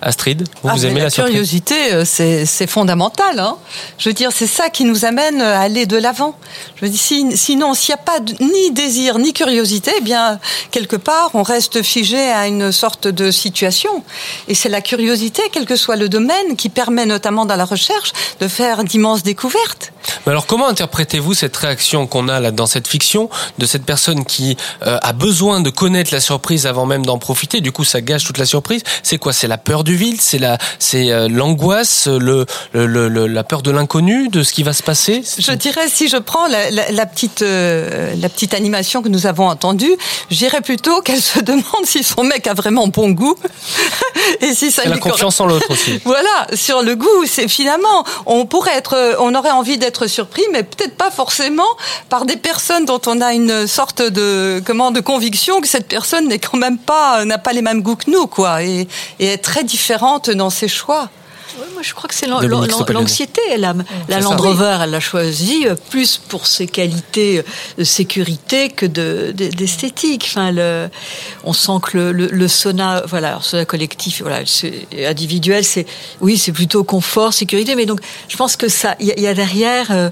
Astrid, 0.02 0.48
vous, 0.64 0.70
Ah, 0.70 0.74
vous 0.76 0.86
aimez 0.86 1.00
la, 1.00 1.06
la 1.06 1.12
curiosité, 1.12 1.94
euh, 1.94 2.06
c'est 2.06 2.46
c'est 2.46 2.68
fondamental. 2.68 3.40
Hein. 3.40 3.58
Je 3.98 4.10
veux 4.10 4.14
dire, 4.14 4.32
c'est 4.34 4.48
ça 4.48 4.70
qui 4.70 4.86
nous 4.86 5.06
amène 5.06 5.42
à 5.42 5.60
aller 5.62 5.86
de 5.86 5.98
l'avant. 5.98 6.36
Je 6.78 6.86
veux 6.86 6.92
dire, 6.92 7.00
si- 7.00 7.36
sinon, 7.38 7.74
s'il 7.74 7.94
n'y 7.96 8.00
a 8.00 8.04
pas 8.04 8.20
de- 8.20 8.34
ni 8.44 8.72
désir 8.72 9.18
ni 9.20 9.34
curiosité, 9.34 9.92
eh 9.98 10.02
bien, 10.02 10.40
quelque 10.72 10.96
part, 10.96 11.32
on 11.34 11.44
reste 11.44 11.82
figé 11.84 12.18
à 12.32 12.48
une 12.48 12.72
sorte 12.72 13.08
de 13.08 13.32
situation. 13.32 14.04
Et 14.48 14.56
c'est 14.56 14.70
la 14.70 14.82
curiosité, 14.82 15.42
quel 15.52 15.66
que 15.66 15.76
soit 15.76 15.96
le 15.98 16.08
domaine, 16.10 16.56
qui 16.56 16.70
permet 16.70 17.06
notamment 17.06 17.46
dans 17.46 17.56
la 17.56 17.66
recherche 17.66 18.12
de 18.40 18.48
faire 18.48 18.84
d'immenses 18.84 19.24
découvertes. 19.24 19.92
Mais 20.26 20.32
alors 20.32 20.46
comment 20.48 20.68
interprétez-vous 20.68 21.34
cette 21.34 21.56
réaction 21.58 22.08
qu'on 22.08 22.30
a 22.30 22.40
là 22.40 22.52
dans 22.52 22.66
cette 22.66 22.88
fiction 22.88 23.30
de 23.58 23.66
cette 23.66 23.84
personne 23.86 24.24
qui 24.26 24.56
euh, 24.86 24.98
a 25.02 25.14
besoin 25.14 25.60
de 25.62 25.70
connaître 25.70 26.14
la 26.14 26.20
surprise 26.22 26.66
avant 26.66 26.86
même 26.86 27.06
d'en 27.06 27.18
profiter? 27.18 27.60
Du 27.62 27.72
coup, 27.72 27.84
ça 27.84 28.02
gâche 28.02 28.24
toute 28.24 28.38
la 28.38 28.46
surprise. 28.46 28.82
C'est 29.04 29.18
quoi? 29.18 29.34
C'est 29.34 29.48
la 29.48 29.58
peur 29.58 29.84
du 29.84 29.89
du 29.90 29.96
vide, 29.96 30.22
c'est 30.22 30.38
la, 30.38 30.60
c'est 30.78 31.10
euh, 31.12 31.28
l'angoisse, 31.28 32.06
le, 32.08 32.46
le, 32.74 33.08
le- 33.10 33.26
la 33.26 33.44
peur 33.44 33.64
de 33.64 33.72
l'inconnu, 33.72 34.28
de 34.30 34.44
ce 34.44 34.54
qui 34.54 34.62
va 34.62 34.72
se 34.74 34.84
passer. 34.84 35.24
Je 35.40 35.52
dirais, 35.54 35.88
si 35.90 36.08
je 36.08 36.18
prends 36.18 36.46
la, 36.48 36.70
la- 36.70 36.92
la 36.92 37.06
petite, 37.08 37.42
euh, 37.42 38.14
la 38.22 38.30
petite 38.30 38.54
animation 38.54 39.02
que 39.02 39.10
nous 39.10 39.26
avons 39.26 39.48
entendue, 39.50 39.92
je 40.30 40.36
dirais 40.38 40.62
plutôt 40.62 41.02
qu'elle 41.02 41.22
se 41.22 41.40
demande 41.52 41.86
si 41.86 42.04
son 42.04 42.24
mec 42.24 42.46
a 42.46 42.54
vraiment 42.54 42.86
bon 42.88 43.10
goût 43.10 43.34
et 44.42 44.54
si 44.54 44.70
ça 44.72 44.84
a 44.84 44.86
lui 44.86 44.92
correspond. 45.00 45.10
confiance 45.10 45.42
en 45.42 45.48
l'autre 45.48 45.72
aussi. 45.72 46.00
Voilà, 46.06 46.48
sur 46.54 46.84
le 46.84 46.96
goût, 46.96 47.26
c'est 47.26 47.48
finalement, 47.48 48.04
on 48.28 48.46
pourrait 48.46 48.76
être, 48.78 48.94
euh, 48.96 49.16
on 49.20 49.34
aurait 49.34 49.50
envie 49.50 49.80
d'être 49.80 50.06
surpris, 50.06 50.44
mais 50.54 50.62
peut-être 50.62 50.96
pas 50.98 51.10
forcément 51.10 51.64
par 52.10 52.26
des 52.26 52.38
personnes 52.38 52.86
dont 52.86 53.02
on 53.08 53.22
a 53.22 53.34
une 53.34 53.66
sorte 53.66 54.04
de, 54.04 54.62
comment, 54.66 54.92
de 54.92 55.00
conviction 55.00 55.62
que 55.62 55.68
cette 55.68 55.88
personne 55.88 56.28
n'est 56.28 56.38
quand 56.38 56.58
même 56.58 56.78
pas, 56.78 57.26
n'a 57.26 57.40
pas 57.40 57.54
les 57.54 57.64
mêmes 57.64 57.82
goûts 57.82 57.96
que 57.96 58.12
nous, 58.12 58.28
quoi, 58.28 58.62
et, 58.62 58.88
et 59.20 59.26
est 59.34 59.38
très 59.40 59.64
différente 59.64 59.79
dans 60.36 60.50
ses 60.50 60.68
choix. 60.68 61.10
Ouais, 61.60 61.66
moi, 61.74 61.82
je 61.82 61.94
crois 61.96 62.08
que 62.08 62.14
c'est 62.14 62.28
l'anxiété. 62.94 63.42
La, 63.58 63.74
Land. 63.74 64.38
Rover, 64.38 64.78
elle 64.84 64.92
l'a 64.92 65.00
choisie 65.00 65.66
euh, 65.68 65.76
plus 65.90 66.18
pour 66.18 66.46
ses 66.46 66.68
qualités 66.68 67.44
de 67.78 67.84
sécurité 67.84 68.70
que 68.70 68.86
de- 68.86 69.34
de- 69.36 69.48
d'esthétique. 69.48 70.26
Enfin, 70.30 70.52
le, 70.52 70.90
on 71.44 71.54
sent 71.54 71.72
que 71.82 71.98
le, 71.98 72.12
le, 72.12 72.28
le 72.28 72.48
sauna, 72.48 73.02
voilà, 73.08 73.30
alors, 73.30 73.44
sauna 73.44 73.66
collectif, 73.66 74.22
voilà, 74.22 74.42
individuel, 75.08 75.66
c'est 75.66 75.88
oui, 76.22 76.38
c'est 76.38 76.52
plutôt 76.52 76.84
confort, 76.84 77.34
sécurité. 77.34 77.76
Mais 77.76 77.88
donc, 77.88 78.00
je 78.28 78.38
pense 78.38 78.56
que 78.56 78.70
ça, 78.70 78.96
il 79.00 79.08
y, 79.08 79.12
a- 79.12 79.16
il 79.18 79.24
y 79.24 79.28
a 79.28 79.34
derrière. 79.34 79.88
euh, 79.92 80.10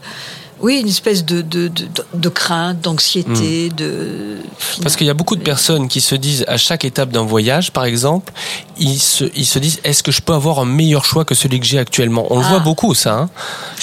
oui, 0.60 0.80
une 0.82 0.88
espèce 0.88 1.24
de, 1.26 1.42
de, 1.42 1.68
de, 1.68 1.88
de 2.14 2.30
crainte, 2.30 2.82
d'anxiété, 2.82 3.70
de. 3.70 4.38
Parce 4.82 4.96
qu'il 4.96 5.06
y 5.08 5.10
a 5.10 5.14
beaucoup 5.14 5.36
de 5.36 5.44
personnes 5.44 5.88
qui 5.88 6.02
se 6.02 6.16
disent 6.16 6.46
à 6.48 6.58
chaque 6.58 6.84
étape 6.86 7.10
d'un 7.10 7.24
voyage, 7.24 7.72
par 7.72 7.86
exemple, 7.86 8.34
ils 8.78 9.00
se, 9.00 9.26
ils 9.36 9.46
se 9.46 9.60
disent 9.60 9.80
est-ce 9.84 10.02
que 10.04 10.12
je 10.12 10.22
peux 10.22 10.34
avoir 10.34 10.60
un 10.60 10.66
meilleur 10.66 11.06
choix 11.06 11.26
que 11.26 11.36
celui 11.36 11.60
que 11.60 11.66
j'ai 11.66 11.80
actuellement? 11.80 12.26
On 12.32 12.40
le 12.40 12.46
Ah. 12.46 12.50
voit 12.50 12.60
beaucoup, 12.60 12.94
ça. 12.96 13.14
hein. 13.14 13.30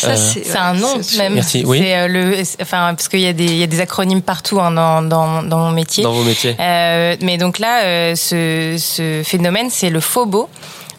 Euh, 0.04 0.16
C'est 0.16 0.56
un 0.58 0.74
nom 0.74 0.94
même. 1.16 1.34
Merci, 1.34 1.62
oui. 1.66 1.78
C'est 1.78 1.96
euh, 1.96 2.08
le, 2.08 2.42
enfin 2.62 2.94
parce 2.94 3.08
qu'il 3.08 3.20
y 3.20 3.26
a 3.26 3.32
des 3.32 3.44
il 3.46 3.56
y 3.56 3.62
a 3.62 3.66
des 3.68 3.80
acronymes 3.80 4.22
partout 4.22 4.60
hein, 4.60 4.70
dans, 4.72 5.02
dans 5.02 5.42
dans 5.42 5.58
mon 5.58 5.70
métier. 5.70 6.02
Dans 6.04 6.12
vos 6.12 6.24
métiers. 6.24 6.56
Euh, 6.58 7.16
mais 7.20 7.38
donc 7.38 7.58
là, 7.58 7.84
euh, 7.84 8.14
ce 8.16 8.76
ce 8.78 9.22
phénomène, 9.24 9.68
c'est 9.70 9.90
le 9.90 10.00
FOBO. 10.00 10.48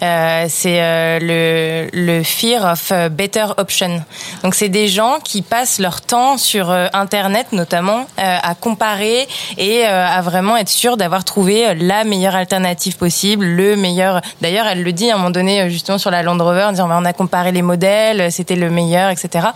Euh, 0.02 0.46
c'est 0.50 0.82
euh, 0.82 1.20
le, 1.22 1.90
le 1.94 2.24
fear 2.24 2.72
of 2.72 2.92
a 2.92 3.10
better 3.10 3.48
option. 3.58 4.04
Donc 4.44 4.56
c'est 4.56 4.70
des 4.70 4.88
gens 4.88 5.20
qui 5.24 5.42
passent 5.42 5.80
leur 5.80 6.02
temps 6.02 6.38
sur 6.38 6.70
euh, 6.70 6.88
internet 6.94 7.48
notamment 7.52 8.06
euh, 8.20 8.38
à 8.42 8.56
comparer 8.56 9.28
et 9.58 9.86
euh, 9.86 10.08
à 10.08 10.22
vraiment 10.22 10.58
être 10.58 10.70
sûr 10.70 10.98
d'avoir 10.98 11.24
trouvé 11.24 11.74
la 11.76 12.04
meilleure 12.04 12.36
alternative 12.36 12.98
possible, 12.98 13.46
le 13.46 13.76
meilleur. 13.76 14.22
D'ailleurs, 14.42 14.68
elle 14.68 14.84
le 14.84 14.92
dit 14.92 15.10
à 15.10 15.16
un 15.16 15.18
moment 15.18 15.32
donné 15.32 15.62
euh, 15.62 15.70
justement 15.70 15.98
sur 15.98 16.12
la 16.12 16.24
Land 16.24 16.38
Rover, 16.38 16.66
en 16.66 16.72
disant 16.72 16.88
Bah, 16.88 16.98
on 17.00 17.06
a 17.06 17.14
comparé 17.14 17.52
les 17.52 17.62
modèles, 17.62 18.32
c'était 18.32 18.56
le 18.56 18.70
meilleur, 18.70 19.10
etc. 19.10 19.48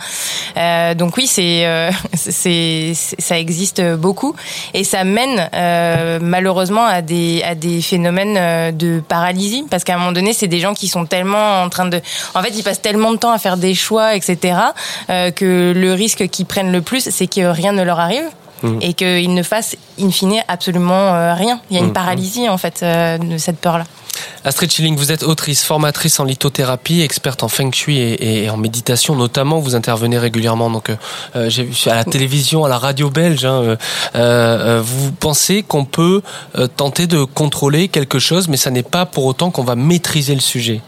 Euh, 0.56 0.94
donc 0.94 1.16
oui, 1.16 1.26
c'est 1.26 1.66
euh, 1.66 1.90
c'est 2.14 2.92
ça 2.94 3.38
existe 3.38 3.82
beaucoup 3.96 4.34
et 4.74 4.84
ça 4.84 5.04
mène 5.04 5.48
euh, 5.54 6.18
malheureusement 6.20 6.84
à 6.84 7.02
des 7.02 7.42
à 7.44 7.54
des 7.54 7.82
phénomènes 7.82 8.36
euh, 8.36 8.72
de 8.72 9.02
paralysie 9.06 9.64
parce 9.70 9.84
qu'à 9.84 9.94
un 9.94 9.98
moment 9.98 10.12
donné, 10.12 10.29
c'est 10.32 10.48
des 10.48 10.60
gens 10.60 10.74
qui 10.74 10.88
sont 10.88 11.06
tellement 11.06 11.62
en 11.62 11.68
train 11.68 11.86
de, 11.86 12.00
en 12.34 12.42
fait, 12.42 12.50
ils 12.54 12.62
passent 12.62 12.82
tellement 12.82 13.12
de 13.12 13.16
temps 13.18 13.32
à 13.32 13.38
faire 13.38 13.56
des 13.56 13.74
choix, 13.74 14.14
etc. 14.14 14.58
euh, 15.10 15.30
que 15.30 15.72
le 15.76 15.92
risque 15.94 16.28
qu'ils 16.28 16.46
prennent 16.46 16.72
le 16.72 16.82
plus, 16.82 17.08
c'est 17.10 17.26
que 17.26 17.42
rien 17.46 17.72
ne 17.72 17.82
leur 17.82 18.00
arrive. 18.00 18.24
Mhm. 18.62 18.78
Et 18.82 18.92
qu'ils 18.92 19.32
ne 19.32 19.42
fassent 19.42 19.74
in 19.98 20.10
fine 20.10 20.42
absolument 20.46 21.14
euh, 21.14 21.32
rien. 21.34 21.60
Il 21.70 21.76
y 21.76 21.78
a 21.78 21.80
une 21.80 21.86
Mhm. 21.88 21.92
paralysie 21.94 22.46
en 22.50 22.58
fait 22.58 22.80
euh, 22.82 23.16
de 23.16 23.38
cette 23.38 23.58
peur-là. 23.58 23.84
Astrid 24.44 24.72
Schilling, 24.72 24.96
vous 24.96 25.12
êtes 25.12 25.22
autrice, 25.22 25.64
formatrice 25.64 26.18
en 26.18 26.24
lithothérapie, 26.24 27.02
experte 27.02 27.42
en 27.42 27.48
feng 27.48 27.72
shui 27.72 27.98
et, 27.98 28.48
en 28.48 28.56
méditation 28.56 29.14
notamment. 29.14 29.58
Vous 29.60 29.74
intervenez 29.74 30.18
régulièrement, 30.18 30.70
donc 30.70 30.90
euh, 30.90 30.96
euh, 31.36 31.50
à 31.86 31.94
la 31.94 32.04
télévision, 32.04 32.64
à 32.64 32.68
la 32.68 32.78
radio 32.78 33.10
belge. 33.10 33.44
hein, 33.44 33.62
euh, 33.62 33.76
euh, 34.14 34.82
vous 34.82 35.12
pensez 35.12 35.62
qu'on 35.62 35.84
peut 35.84 36.22
euh, 36.56 36.66
tenter 36.66 37.06
de 37.06 37.24
contrôler 37.24 37.88
quelque 37.88 38.18
chose, 38.18 38.48
mais 38.48 38.56
ça 38.56 38.70
n'est 38.70 38.82
pas 38.82 39.06
pour 39.06 39.24
autant 39.26 39.50
qu'on 39.50 39.64
va 39.64 39.76
maîtriser 39.76 40.34
le 40.34 40.40
sujet? 40.40 40.80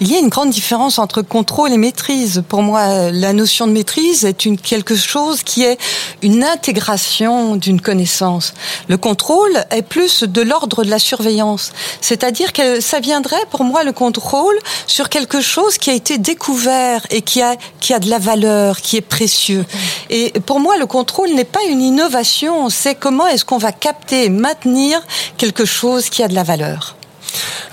Il 0.00 0.10
y 0.10 0.16
a 0.16 0.18
une 0.18 0.28
grande 0.28 0.50
différence 0.50 0.98
entre 0.98 1.22
contrôle 1.22 1.72
et 1.72 1.78
maîtrise. 1.78 2.42
Pour 2.48 2.62
moi, 2.62 3.10
la 3.10 3.32
notion 3.32 3.66
de 3.66 3.72
maîtrise 3.72 4.24
est 4.24 4.44
une, 4.44 4.58
quelque 4.58 4.96
chose 4.96 5.42
qui 5.42 5.62
est 5.62 5.78
une 6.22 6.42
intégration 6.44 7.56
d'une 7.56 7.80
connaissance. 7.80 8.54
Le 8.88 8.96
contrôle 8.96 9.64
est 9.70 9.82
plus 9.82 10.24
de 10.24 10.42
l'ordre 10.42 10.84
de 10.84 10.90
la 10.90 10.98
surveillance. 10.98 11.72
C'est-à-dire 12.00 12.52
que 12.52 12.73
ça 12.80 13.00
viendrait, 13.00 13.44
pour 13.50 13.64
moi, 13.64 13.84
le 13.84 13.92
contrôle 13.92 14.58
sur 14.86 15.08
quelque 15.08 15.40
chose 15.40 15.78
qui 15.78 15.90
a 15.90 15.94
été 15.94 16.18
découvert 16.18 17.06
et 17.10 17.22
qui 17.22 17.42
a, 17.42 17.56
qui 17.80 17.94
a 17.94 17.98
de 17.98 18.08
la 18.08 18.18
valeur, 18.18 18.80
qui 18.80 18.96
est 18.96 19.00
précieux. 19.00 19.64
Et 20.10 20.32
pour 20.46 20.60
moi, 20.60 20.76
le 20.76 20.86
contrôle 20.86 21.30
n'est 21.30 21.44
pas 21.44 21.64
une 21.68 21.80
innovation, 21.80 22.68
c'est 22.70 22.94
comment 22.94 23.26
est-ce 23.26 23.44
qu'on 23.44 23.58
va 23.58 23.72
capter, 23.72 24.28
maintenir 24.28 25.00
quelque 25.36 25.64
chose 25.64 26.08
qui 26.10 26.22
a 26.22 26.28
de 26.28 26.34
la 26.34 26.42
valeur. 26.42 26.96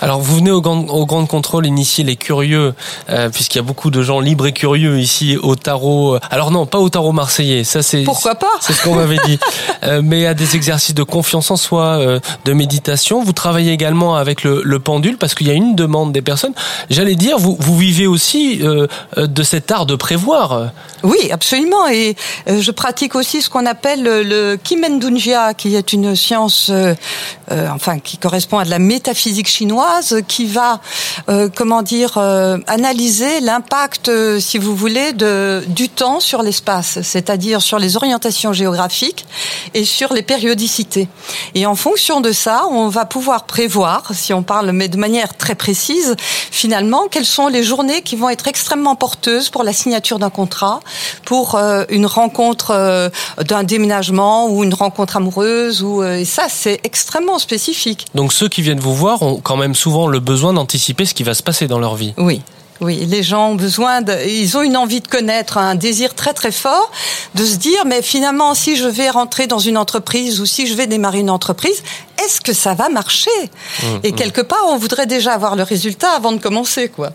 Alors 0.00 0.20
vous 0.20 0.36
venez 0.36 0.50
au 0.50 0.60
grand, 0.60 0.88
au 0.88 1.06
grand 1.06 1.24
contrôle 1.26 1.66
initier 1.66 2.04
les 2.04 2.16
curieux, 2.16 2.74
euh, 3.08 3.28
puisqu'il 3.30 3.58
y 3.58 3.60
a 3.60 3.64
beaucoup 3.64 3.90
de 3.90 4.02
gens 4.02 4.20
libres 4.20 4.46
et 4.46 4.52
curieux 4.52 4.98
ici 4.98 5.36
au 5.40 5.54
tarot. 5.54 6.18
Alors 6.30 6.50
non, 6.50 6.66
pas 6.66 6.78
au 6.78 6.88
tarot 6.88 7.12
marseillais, 7.12 7.64
ça 7.64 7.82
c'est 7.82 8.02
Pourquoi 8.02 8.34
pas 8.34 8.50
C'est 8.60 8.72
ce 8.72 8.82
qu'on 8.82 8.94
m'avait 8.94 9.18
dit. 9.26 9.38
Euh, 9.84 10.00
mais 10.02 10.26
à 10.26 10.34
des 10.34 10.54
exercices 10.54 10.94
de 10.94 11.02
confiance 11.02 11.50
en 11.50 11.56
soi, 11.56 11.98
euh, 11.98 12.20
de 12.44 12.52
méditation. 12.52 13.24
Vous 13.24 13.32
travaillez 13.32 13.72
également 13.72 14.14
avec 14.14 14.44
le, 14.44 14.62
le 14.64 14.78
pendule, 14.78 15.18
parce 15.18 15.34
qu'il 15.34 15.48
y 15.48 15.50
a 15.50 15.54
une 15.54 15.74
demande 15.74 16.12
des 16.12 16.22
personnes. 16.22 16.52
J'allais 16.88 17.16
dire, 17.16 17.36
vous, 17.36 17.56
vous 17.58 17.76
vivez 17.76 18.06
aussi 18.06 18.60
de 19.16 19.42
cet 19.42 19.72
art 19.72 19.86
de 19.86 19.96
prévoir. 19.96 20.70
Oui, 21.02 21.32
absolument. 21.32 21.88
Et 21.88 22.14
je 22.46 22.70
pratique 22.70 23.16
aussi 23.16 23.42
ce 23.42 23.50
qu'on 23.50 23.66
appelle 23.66 24.04
le, 24.04 24.56
Kimendunjia, 24.56 25.54
qui 25.54 25.74
est 25.74 25.92
une 25.92 26.14
science, 26.14 26.70
enfin, 27.50 27.98
qui 27.98 28.18
correspond 28.18 28.58
à 28.58 28.64
de 28.64 28.70
la 28.70 28.78
métaphysique 28.78 29.48
chinoise, 29.52 30.22
qui 30.26 30.46
va, 30.46 30.80
euh, 31.28 31.48
comment 31.54 31.82
dire, 31.82 32.14
euh, 32.16 32.58
analyser 32.66 33.40
l'impact, 33.40 34.08
euh, 34.08 34.40
si 34.40 34.58
vous 34.58 34.74
voulez, 34.74 35.12
de, 35.12 35.62
du 35.66 35.88
temps 35.88 36.20
sur 36.20 36.42
l'espace, 36.42 36.98
c'est-à-dire 37.02 37.60
sur 37.60 37.78
les 37.78 37.96
orientations 37.96 38.52
géographiques 38.52 39.26
et 39.74 39.84
sur 39.84 40.14
les 40.14 40.22
périodicités. 40.22 41.08
Et 41.54 41.66
en 41.66 41.74
fonction 41.74 42.20
de 42.20 42.32
ça, 42.32 42.64
on 42.70 42.88
va 42.88 43.04
pouvoir 43.04 43.44
prévoir, 43.44 44.12
si 44.14 44.32
on 44.32 44.42
parle, 44.42 44.72
mais 44.72 44.88
de 44.88 44.96
manière 44.96 45.36
très 45.36 45.54
précise, 45.54 46.16
finalement, 46.50 47.08
quelles 47.10 47.26
sont 47.26 47.48
les 47.48 47.62
journées 47.62 48.02
qui 48.02 48.16
vont 48.16 48.30
être 48.30 48.48
extrêmement 48.48 48.96
porteuses 48.96 49.50
pour 49.50 49.64
la 49.64 49.72
signature 49.72 50.18
d'un 50.18 50.30
contrat, 50.30 50.80
pour 51.24 51.58
une 51.90 52.06
rencontre 52.06 53.10
d'un 53.38 53.62
déménagement 53.62 54.48
ou 54.48 54.64
une 54.64 54.74
rencontre 54.74 55.16
amoureuse. 55.16 55.82
Ou, 55.82 56.02
et 56.02 56.24
ça, 56.24 56.46
c'est 56.48 56.80
extrêmement 56.84 57.38
spécifique. 57.38 58.06
Donc 58.14 58.32
ceux 58.32 58.48
qui 58.48 58.62
viennent 58.62 58.80
vous 58.80 58.94
voir 58.94 59.22
ont 59.22 59.41
quand 59.42 59.56
même 59.56 59.74
souvent 59.74 60.06
le 60.06 60.20
besoin 60.20 60.52
d'anticiper 60.52 61.04
ce 61.04 61.14
qui 61.14 61.22
va 61.22 61.34
se 61.34 61.42
passer 61.42 61.66
dans 61.66 61.78
leur 61.78 61.96
vie. 61.96 62.14
Oui. 62.16 62.42
Oui, 62.80 63.06
les 63.06 63.22
gens 63.22 63.50
ont 63.50 63.54
besoin 63.54 64.02
de, 64.02 64.12
ils 64.26 64.56
ont 64.56 64.62
une 64.62 64.76
envie 64.76 65.00
de 65.00 65.06
connaître, 65.06 65.56
un 65.56 65.76
désir 65.76 66.14
très 66.16 66.32
très 66.32 66.50
fort 66.50 66.90
de 67.36 67.44
se 67.44 67.54
dire, 67.54 67.84
mais 67.86 68.02
finalement, 68.02 68.54
si 68.54 68.74
je 68.74 68.88
vais 68.88 69.08
rentrer 69.08 69.46
dans 69.46 69.60
une 69.60 69.78
entreprise 69.78 70.40
ou 70.40 70.46
si 70.46 70.66
je 70.66 70.74
vais 70.74 70.88
démarrer 70.88 71.20
une 71.20 71.30
entreprise, 71.30 71.80
est-ce 72.24 72.40
que 72.40 72.52
ça 72.52 72.74
va 72.74 72.88
marcher? 72.88 73.30
Mmh, 73.40 73.86
Et 74.02 74.10
mmh. 74.10 74.14
quelque 74.16 74.40
part, 74.40 74.64
on 74.68 74.78
voudrait 74.78 75.06
déjà 75.06 75.32
avoir 75.32 75.54
le 75.54 75.62
résultat 75.62 76.10
avant 76.10 76.32
de 76.32 76.38
commencer, 76.38 76.88
quoi. 76.88 77.12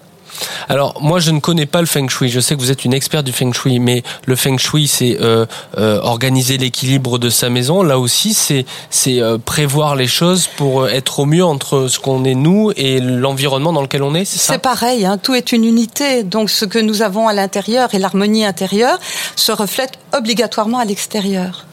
Alors 0.70 1.02
moi 1.02 1.20
je 1.20 1.32
ne 1.32 1.40
connais 1.40 1.66
pas 1.66 1.82
le 1.82 1.88
feng 1.88 2.08
shui. 2.10 2.30
Je 2.30 2.40
sais 2.40 2.56
que 2.56 2.60
vous 2.60 2.72
êtes 2.72 2.86
une 2.86 2.94
experte 2.94 3.26
du 3.26 3.32
feng 3.32 3.54
shui, 3.54 3.80
mais 3.80 4.04
le 4.26 4.36
feng 4.36 4.58
shui 4.58 4.88
c'est 4.88 5.18
euh, 5.22 5.46
euh, 5.78 6.00
organiser 6.02 6.58
l'équilibre 6.58 7.20
de 7.20 7.30
sa 7.30 7.50
maison. 7.50 7.84
Là 7.84 8.00
aussi 8.00 8.34
c'est 8.34 8.66
euh, 9.08 9.38
prévoir 9.38 9.96
les 9.96 10.08
choses 10.08 10.48
pour 10.58 10.88
être 10.90 11.20
au 11.20 11.26
mieux 11.26 11.46
entre 11.46 11.88
ce 11.88 12.00
qu'on 12.00 12.24
est 12.24 12.36
nous 12.36 12.72
et 12.76 13.00
l'environnement 13.00 13.74
dans 13.74 13.82
lequel 13.82 14.04
on 14.04 14.16
est. 14.16 14.26
C'est 14.26 14.58
pareil, 14.58 15.06
hein, 15.06 15.18
tout 15.18 15.36
est 15.36 15.52
une 15.52 15.64
unité. 15.64 16.24
Donc 16.24 16.50
ce 16.50 16.66
que 16.66 16.80
nous 16.80 17.02
avons 17.02 17.28
à 17.28 17.34
l'intérieur 17.34 17.94
et 17.94 18.00
l'harmonie 18.00 18.46
intérieure 18.46 19.00
se 19.36 19.52
reflète 19.52 19.94
obligatoirement 20.14 20.80
à 20.80 20.86
l'extérieur. 20.86 21.67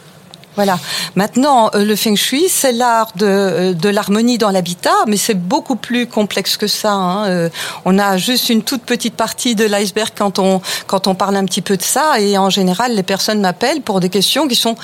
Voilà. 0.57 0.79
Maintenant, 1.17 1.71
euh, 1.75 1.85
le 1.85 1.97
feng 1.97 2.15
shui, 2.17 2.45
c'est 2.49 2.73
l'art 2.73 3.11
de, 3.17 3.27
euh, 3.27 3.73
de 3.73 3.89
l'harmonie 3.89 4.39
dans 4.39 4.51
l'habitat, 4.51 4.95
mais 5.09 5.17
c'est 5.17 5.35
beaucoup 5.35 5.77
plus 5.77 6.07
complexe 6.07 6.57
que 6.57 6.67
ça. 6.67 6.93
hein. 6.93 7.27
Euh, 7.29 7.49
On 7.85 7.99
a 7.99 8.17
juste 8.17 8.49
une 8.51 8.63
toute 8.63 8.83
petite 8.83 9.15
partie 9.15 9.55
de 9.55 9.65
l'iceberg 9.65 10.11
quand 10.17 10.39
on 10.39 10.61
quand 10.87 11.07
on 11.07 11.15
parle 11.15 11.37
un 11.37 11.45
petit 11.45 11.63
peu 11.63 11.77
de 11.77 11.83
ça, 11.83 12.21
et 12.21 12.39
en 12.39 12.51
général, 12.51 12.95
les 12.95 13.03
personnes 13.03 13.41
m'appellent 13.41 13.83
pour 13.83 14.01
des 14.01 14.11
questions 14.11 14.47
qui 14.47 14.55
sont 14.57 14.77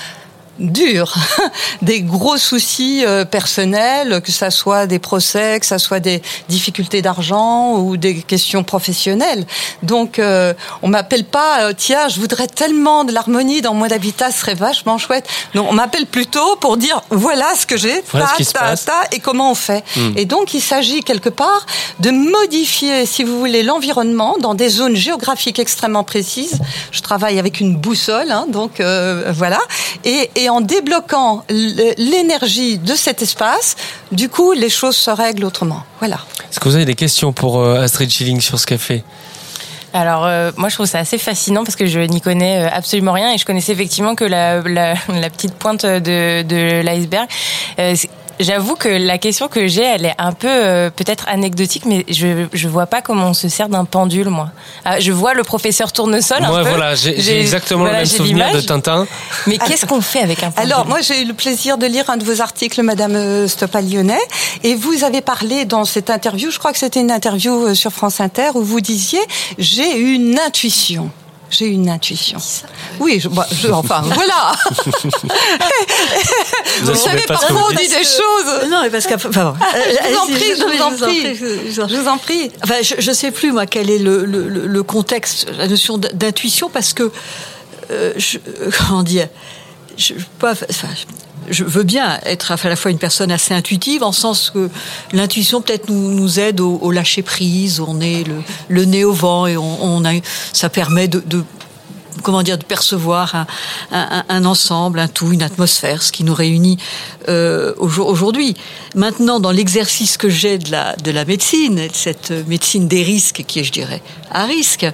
durs, 0.60 1.14
des 1.82 2.02
gros 2.02 2.36
soucis 2.36 3.04
euh, 3.04 3.24
personnels, 3.24 4.20
que 4.22 4.32
ça 4.32 4.50
soit 4.50 4.86
des 4.86 4.98
procès, 4.98 5.58
que 5.60 5.66
ça 5.66 5.78
soit 5.78 6.00
des 6.00 6.22
difficultés 6.48 7.02
d'argent 7.02 7.76
ou 7.76 7.96
des 7.96 8.22
questions 8.22 8.62
professionnelles. 8.62 9.46
Donc, 9.82 10.18
euh, 10.18 10.54
on 10.82 10.88
m'appelle 10.88 11.24
pas, 11.24 11.62
euh, 11.62 11.72
tiens, 11.76 12.08
je 12.08 12.20
voudrais 12.20 12.46
tellement 12.46 13.04
de 13.04 13.12
l'harmonie 13.12 13.62
dans 13.62 13.74
mon 13.74 13.90
habitat, 13.90 14.30
ce 14.30 14.40
serait 14.40 14.54
vachement 14.54 14.98
chouette. 14.98 15.26
Non, 15.54 15.66
on 15.68 15.72
m'appelle 15.72 16.06
plutôt 16.06 16.56
pour 16.56 16.76
dire, 16.76 17.00
voilà 17.10 17.54
ce 17.56 17.66
que 17.66 17.76
j'ai, 17.76 18.02
Voilà 18.10 18.28
ta, 18.52 18.76
ta, 18.76 19.02
et 19.12 19.20
comment 19.20 19.50
on 19.50 19.54
fait. 19.54 19.82
Hmm. 19.96 20.12
Et 20.16 20.26
donc, 20.26 20.54
il 20.54 20.60
s'agit 20.60 21.02
quelque 21.02 21.30
part 21.30 21.66
de 22.00 22.10
modifier, 22.10 23.06
si 23.06 23.24
vous 23.24 23.38
voulez, 23.38 23.62
l'environnement 23.62 24.36
dans 24.38 24.54
des 24.54 24.68
zones 24.68 24.96
géographiques 24.96 25.58
extrêmement 25.58 26.04
précises. 26.04 26.58
Je 26.92 27.00
travaille 27.00 27.38
avec 27.38 27.60
une 27.60 27.76
boussole, 27.76 28.30
hein, 28.30 28.46
donc 28.48 28.80
euh, 28.80 29.32
voilà. 29.34 29.60
Et, 30.04 30.30
et 30.36 30.49
en 30.50 30.60
débloquant 30.60 31.44
l- 31.48 31.94
l'énergie 31.96 32.78
de 32.78 32.94
cet 32.94 33.22
espace, 33.22 33.76
du 34.12 34.28
coup, 34.28 34.52
les 34.52 34.68
choses 34.70 34.96
se 34.96 35.10
règlent 35.10 35.44
autrement. 35.44 35.82
Voilà. 36.00 36.18
Est-ce 36.50 36.60
que 36.60 36.68
vous 36.68 36.74
avez 36.76 36.84
des 36.84 36.94
questions 36.94 37.32
pour 37.32 37.58
euh, 37.60 37.82
Astrid 37.82 38.10
Schilling 38.10 38.40
sur 38.40 38.58
ce 38.58 38.66
qu'elle 38.66 38.78
fait? 38.78 39.02
Alors 39.92 40.24
euh, 40.24 40.52
moi 40.56 40.68
je 40.68 40.76
trouve 40.76 40.86
ça 40.86 41.00
assez 41.00 41.18
fascinant 41.18 41.64
parce 41.64 41.74
que 41.74 41.86
je 41.86 41.98
n'y 41.98 42.20
connais 42.20 42.62
euh, 42.64 42.68
absolument 42.72 43.10
rien 43.10 43.32
et 43.32 43.38
je 43.38 43.44
connaissais 43.44 43.72
effectivement 43.72 44.14
que 44.14 44.22
la, 44.22 44.60
la, 44.60 44.94
la 45.08 45.30
petite 45.30 45.54
pointe 45.54 45.84
de, 45.84 46.42
de 46.42 46.80
l'iceberg. 46.82 47.26
Euh, 47.80 47.94
J'avoue 48.40 48.74
que 48.74 48.88
la 48.88 49.18
question 49.18 49.48
que 49.48 49.66
j'ai, 49.68 49.82
elle 49.82 50.06
est 50.06 50.14
un 50.18 50.32
peu 50.32 50.48
euh, 50.48 50.90
peut-être 50.90 51.28
anecdotique, 51.28 51.84
mais 51.84 52.04
je 52.08 52.46
je 52.52 52.68
vois 52.68 52.86
pas 52.86 53.02
comment 53.02 53.28
on 53.28 53.34
se 53.34 53.48
sert 53.48 53.68
d'un 53.68 53.84
pendule, 53.84 54.30
moi. 54.30 54.50
Ah, 54.84 54.98
je 54.98 55.12
vois 55.12 55.34
le 55.34 55.44
professeur 55.44 55.92
tournesol. 55.92 56.42
un 56.42 56.48
Moi, 56.48 56.62
peu. 56.62 56.68
voilà, 56.70 56.94
j'ai 56.94 57.20
j'ai 57.20 57.38
exactement 57.40 57.80
voilà, 57.80 57.98
le 58.02 58.06
même 58.08 58.16
souvenir 58.16 58.50
de. 58.52 58.60
Tintin. 58.60 59.06
Mais 59.46 59.58
qu'est-ce 59.58 59.86
qu'on 59.86 60.00
fait 60.00 60.20
avec 60.20 60.42
un 60.42 60.50
pendule? 60.50 60.72
Alors, 60.72 60.86
moi, 60.86 61.00
j'ai 61.02 61.22
eu 61.22 61.26
le 61.26 61.34
plaisir 61.34 61.76
de 61.78 61.86
lire 61.86 62.08
un 62.08 62.16
de 62.16 62.24
vos 62.24 62.40
articles, 62.40 62.82
Madame 62.82 63.14
euh, 63.14 63.46
Stoppa-Lyonnais, 63.46 64.18
et 64.64 64.74
vous 64.74 65.04
avez 65.04 65.20
parlé 65.20 65.64
dans 65.66 65.84
cette 65.84 66.10
interview, 66.10 66.50
je 66.50 66.58
crois 66.58 66.72
que 66.72 66.78
c'était 66.78 67.00
une 67.00 67.10
interview 67.10 67.66
euh, 67.66 67.74
sur 67.74 67.92
France 67.92 68.20
Inter, 68.20 68.50
où 68.54 68.62
vous 68.62 68.80
disiez 68.80 69.20
«j'ai 69.58 69.98
une 69.98 70.38
intuition». 70.38 71.10
J'ai 71.50 71.66
une 71.66 71.88
intuition. 71.90 72.38
Oui, 73.00 73.18
je, 73.20 73.28
bah, 73.28 73.46
je- 73.50 73.68
enfin, 73.68 74.02
voilà. 74.04 74.52
Vous 76.82 76.92
Vous 76.92 76.94
savez, 76.94 77.22
pas 77.22 77.40
on 77.50 77.70
dit 77.70 77.88
des 77.88 78.04
choses. 78.04 78.68
Non, 78.70 78.80
mais 78.82 78.90
parce 78.90 79.06
que. 79.06 79.14
Enfin, 79.14 79.44
bon. 79.52 79.54
Je 79.74 80.08
vous 80.08 80.16
en 80.18 80.26
prie, 80.26 80.44
je 80.56 80.76
vous 80.76 80.82
en 80.82 80.90
prie. 80.92 81.34
je- 81.72 81.96
vous 81.96 82.08
en 82.08 82.18
prie. 82.18 82.50
Enfin, 82.62 82.76
je, 82.82 82.94
je 82.98 83.12
sais 83.12 83.30
plus 83.30 83.52
moi 83.52 83.66
quel 83.66 83.90
est 83.90 83.98
le, 83.98 84.24
le, 84.24 84.48
le- 84.48 84.66
le 84.66 84.82
contexte, 84.82 85.46
la 85.58 85.66
notion 85.66 85.98
d'intuition, 85.98 86.70
parce 86.70 86.92
que 86.92 87.10
euh, 87.90 88.12
je, 88.16 88.38
euh, 88.38 88.70
comment 88.88 89.02
dire, 89.02 89.28
je, 89.96 90.14
pas, 90.38 90.52
enfin, 90.52 90.88
je 91.48 91.64
veux 91.64 91.82
bien 91.82 92.18
être 92.24 92.52
à 92.52 92.68
la 92.68 92.76
fois 92.76 92.90
une 92.90 92.98
personne 92.98 93.32
assez 93.32 93.54
intuitive, 93.54 94.02
en 94.02 94.12
sens 94.12 94.50
que 94.50 94.70
l'intuition 95.12 95.60
peut-être 95.60 95.88
nous, 95.88 96.40
aide 96.40 96.60
au, 96.60 96.90
lâcher 96.90 97.22
prise, 97.22 97.80
on 97.80 98.00
est 98.00 98.24
le, 98.68 98.84
nez 98.84 99.04
au 99.04 99.12
vent 99.12 99.46
et 99.46 99.56
on, 99.56 100.04
a, 100.04 100.12
ça 100.52 100.68
permet 100.68 101.08
de 101.08 101.44
comment 102.22 102.42
dire, 102.42 102.58
de 102.58 102.64
percevoir 102.64 103.34
un, 103.34 103.46
un- 103.92 104.24
un 104.28 104.44
ensemble, 104.44 104.98
un 104.98 105.08
tout, 105.08 105.32
une 105.32 105.42
atmosphère, 105.42 106.02
ce 106.02 106.12
qui 106.12 106.24
nous 106.24 106.34
réunit 106.34 106.78
euh, 107.28 107.72
aujo- 107.78 108.04
aujourd'hui. 108.06 108.54
Maintenant, 108.94 109.40
dans 109.40 109.50
l'exercice 109.50 110.16
que 110.16 110.28
j'ai 110.28 110.58
de 110.58 110.70
la, 110.70 110.96
de 110.96 111.10
la 111.10 111.24
médecine, 111.24 111.76
de 111.76 111.88
cette 111.92 112.30
médecine 112.48 112.88
des 112.88 113.02
risques 113.02 113.44
qui 113.46 113.60
est, 113.60 113.64
je 113.64 113.72
dirais, 113.72 114.02
à 114.30 114.44
risque, 114.44 114.86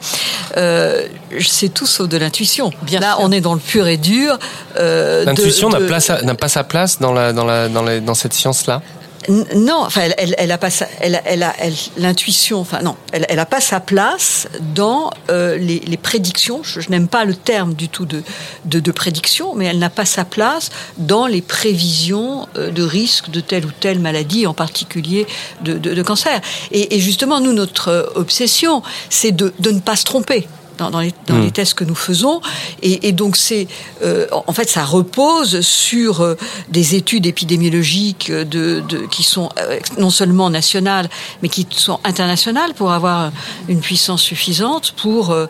euh, 0.56 1.06
c'est 1.40 1.72
tout 1.72 1.86
sauf 1.86 2.08
de 2.08 2.16
l'intuition. 2.16 2.70
Là, 3.00 3.16
on 3.20 3.30
est 3.32 3.40
dans 3.40 3.54
le 3.54 3.60
pur 3.60 3.86
et 3.86 3.96
dur. 3.96 4.38
euh, 4.78 5.24
L'intuition 5.24 5.68
n'a 5.68 5.80
de- 5.80 5.86
pas 6.34 6.48
sa 6.48 6.64
place 6.64 6.98
dans, 7.00 7.12
la, 7.12 7.32
dans, 7.32 7.44
la, 7.44 7.68
dans, 7.68 7.82
la- 7.82 8.00
dans 8.00 8.14
cette 8.14 8.32
science-là? 8.34 8.82
Non, 9.28 9.82
enfin, 9.84 10.02
elle, 10.18 10.34
elle, 10.38 10.52
a 10.52 10.58
pas 10.58 10.70
sa, 10.70 10.86
elle, 11.00 11.20
elle 11.24 11.42
a, 11.42 11.54
l'intuition, 11.96 12.60
enfin 12.60 12.82
non, 12.82 12.96
elle, 13.12 13.26
elle 13.28 13.38
a 13.38 13.46
pas 13.46 13.60
sa 13.60 13.80
place 13.80 14.46
dans 14.74 15.10
euh, 15.30 15.56
les, 15.56 15.80
les 15.80 15.96
prédictions. 15.96 16.62
Je, 16.62 16.80
je 16.80 16.90
n'aime 16.90 17.08
pas 17.08 17.24
le 17.24 17.34
terme 17.34 17.74
du 17.74 17.88
tout 17.88 18.04
de, 18.04 18.22
de, 18.64 18.78
de 18.78 18.92
prédiction, 18.92 19.54
mais 19.54 19.66
elle 19.66 19.78
n'a 19.78 19.90
pas 19.90 20.04
sa 20.04 20.24
place 20.24 20.70
dans 20.98 21.26
les 21.26 21.42
prévisions 21.42 22.46
euh, 22.56 22.70
de 22.70 22.82
risque 22.82 23.30
de 23.30 23.40
telle 23.40 23.66
ou 23.66 23.70
telle 23.80 23.98
maladie, 23.98 24.46
en 24.46 24.54
particulier 24.54 25.26
de, 25.62 25.78
de, 25.78 25.94
de 25.94 26.02
cancer. 26.02 26.40
Et, 26.70 26.96
et 26.96 27.00
justement, 27.00 27.40
nous, 27.40 27.52
notre 27.52 27.88
euh, 27.88 28.02
obsession, 28.14 28.82
c'est 29.10 29.32
de, 29.32 29.52
de 29.58 29.70
ne 29.70 29.80
pas 29.80 29.96
se 29.96 30.04
tromper. 30.04 30.46
Dans, 30.78 30.90
dans 30.90 31.00
les, 31.00 31.14
dans 31.26 31.38
les 31.38 31.50
tests 31.50 31.74
que 31.74 31.84
nous 31.84 31.94
faisons. 31.94 32.40
Et, 32.82 33.08
et 33.08 33.12
donc, 33.12 33.36
c'est, 33.36 33.66
euh, 34.02 34.26
en 34.30 34.52
fait, 34.52 34.68
ça 34.68 34.84
repose 34.84 35.60
sur 35.60 36.20
euh, 36.20 36.34
des 36.68 36.94
études 36.94 37.26
épidémiologiques 37.26 38.30
de, 38.30 38.82
de, 38.86 39.06
qui 39.06 39.22
sont 39.22 39.48
euh, 39.58 39.78
non 39.98 40.10
seulement 40.10 40.50
nationales, 40.50 41.08
mais 41.42 41.48
qui 41.48 41.66
sont 41.70 41.98
internationales 42.04 42.74
pour 42.74 42.92
avoir 42.92 43.32
une 43.68 43.80
puissance 43.80 44.22
suffisante 44.22 44.92
pour 44.96 45.30
euh, 45.30 45.46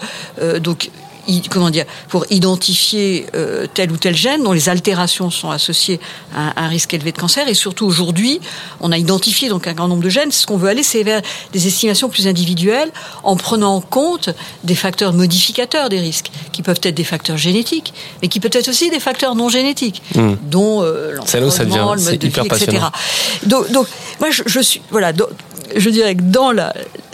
donc 0.60 0.90
comment 1.50 1.70
dire, 1.70 1.84
pour 2.08 2.24
identifier 2.30 3.26
euh, 3.34 3.66
tel 3.72 3.90
ou 3.92 3.96
tel 3.96 4.16
gène 4.16 4.42
dont 4.42 4.52
les 4.52 4.68
altérations 4.68 5.30
sont 5.30 5.50
associées 5.50 6.00
à 6.34 6.64
un 6.64 6.68
risque 6.68 6.94
élevé 6.94 7.12
de 7.12 7.18
cancer. 7.18 7.48
Et 7.48 7.54
surtout 7.54 7.86
aujourd'hui, 7.86 8.40
on 8.80 8.92
a 8.92 8.98
identifié 8.98 9.48
donc 9.48 9.66
un 9.66 9.72
grand 9.72 9.88
nombre 9.88 10.02
de 10.02 10.08
gènes. 10.08 10.32
Ce 10.32 10.46
qu'on 10.46 10.56
veut 10.56 10.68
aller, 10.68 10.82
c'est 10.82 11.02
vers 11.02 11.22
des 11.52 11.66
estimations 11.66 12.08
plus 12.08 12.26
individuelles 12.26 12.90
en 13.22 13.36
prenant 13.36 13.76
en 13.76 13.80
compte 13.80 14.30
des 14.64 14.74
facteurs 14.74 15.12
modificateurs 15.12 15.88
des 15.88 16.00
risques, 16.00 16.30
qui 16.52 16.62
peuvent 16.62 16.80
être 16.82 16.94
des 16.94 17.04
facteurs 17.04 17.36
génétiques, 17.36 17.92
mais 18.22 18.28
qui 18.28 18.40
peuvent 18.40 18.50
être 18.54 18.68
aussi 18.68 18.90
des 18.90 19.00
facteurs 19.00 19.34
non 19.34 19.48
génétiques, 19.48 20.02
Hmm. 20.14 20.34
dont 20.42 20.82
euh, 20.82 21.12
l'environnement, 21.12 21.94
le 21.94 22.00
mode 22.00 22.18
de 22.18 22.28
vie, 22.28 22.46
etc. 22.46 22.78
Donc, 23.44 23.70
donc, 23.70 23.86
moi, 24.20 24.30
je, 24.30 24.42
je 24.46 24.60
suis, 24.60 24.80
voilà, 24.90 25.12
donc, 25.12 25.28
je 25.74 25.90
dirais 25.90 26.14
que 26.14 26.22
dans 26.22 26.52
la 26.52 26.72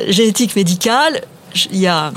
génétique 0.09 0.55
médicale, 0.55 1.22
il 1.72 1.81
y 1.81 1.87
a 1.87 2.12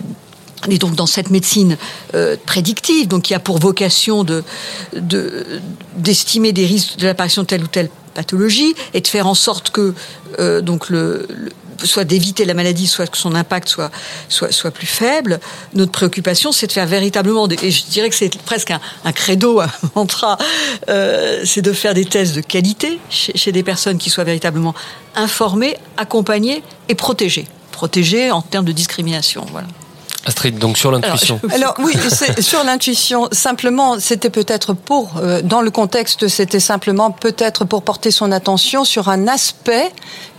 et 0.70 0.78
donc 0.78 0.96
dans 0.96 1.06
cette 1.06 1.30
médecine 1.30 1.78
euh, 2.14 2.36
prédictive, 2.46 3.08
donc 3.08 3.24
qui 3.24 3.34
a 3.34 3.40
pour 3.40 3.60
vocation 3.60 4.24
de 4.24 4.44
de- 4.94 5.46
d'estimer 5.98 6.54
des 6.54 6.66
risques 6.66 6.98
de 6.98 7.06
l'apparition 7.08 7.42
de 7.44 7.48
telle 7.48 7.64
ou 7.64 7.68
telle 7.68 7.90
pathologie 8.14 8.76
et 8.94 9.02
de 9.02 9.08
faire 9.08 9.28
en 9.28 9.34
sorte 9.36 9.72
que 9.72 9.94
euh, 10.40 10.62
donc 10.62 10.88
soit 11.84 12.06
d'éviter 12.06 12.46
la 12.46 12.54
maladie, 12.54 12.88
soit 12.88 13.08
que 13.08 13.18
son 13.18 13.36
impact 13.36 13.68
soit 13.68 13.92
soit 14.30 14.52
soit 14.54 14.72
plus 14.72 14.88
faible. 14.88 15.42
Notre 15.74 15.92
préoccupation, 15.92 16.54
c'est 16.54 16.68
de 16.68 16.72
faire 16.72 16.88
véritablement, 16.88 17.50
et 17.50 17.72
je 17.72 17.84
dirais 17.86 18.10
que 18.10 18.16
c'est 18.16 18.34
presque 18.44 18.72
un, 18.72 18.80
un 19.04 19.12
credo, 19.12 19.60
un 19.60 19.70
mantra, 19.96 20.38
euh, 20.88 21.42
c'est 21.44 21.62
de 21.62 21.74
faire 21.74 21.94
des 21.94 22.06
tests 22.06 22.34
de 22.34 22.42
qualité 22.42 23.00
chez, 23.10 23.34
chez 23.38 23.52
des 23.52 23.64
personnes 23.64 23.98
qui 23.98 24.10
soient 24.10 24.24
véritablement 24.24 24.74
informées, 25.16 25.76
accompagnées 25.98 26.64
et 26.88 26.96
protégées. 26.96 27.48
Protégées 27.74 28.32
en 28.32 28.42
termes 28.42 28.66
de 28.66 28.72
discrimination, 28.72 29.46
voilà. 29.52 29.68
Astrid, 30.26 30.58
donc 30.58 30.78
sur 30.78 30.92
l'intuition. 30.92 31.40
Alors 31.54 31.76
oui, 31.80 31.94
c'est 32.10 32.42
sur 32.52 32.64
l'intuition. 32.64 33.28
Simplement, 33.32 34.00
c'était 34.00 34.30
peut-être 34.30 34.74
pour, 34.74 35.18
euh, 35.18 35.42
dans 35.42 35.62
le 35.62 35.72
contexte, 35.72 36.28
c'était 36.28 36.60
simplement 36.60 37.12
peut-être 37.12 37.66
pour 37.66 37.84
porter 37.84 38.12
son 38.12 38.32
attention 38.32 38.84
sur 38.84 39.10
un 39.10 39.28
aspect 39.28 39.92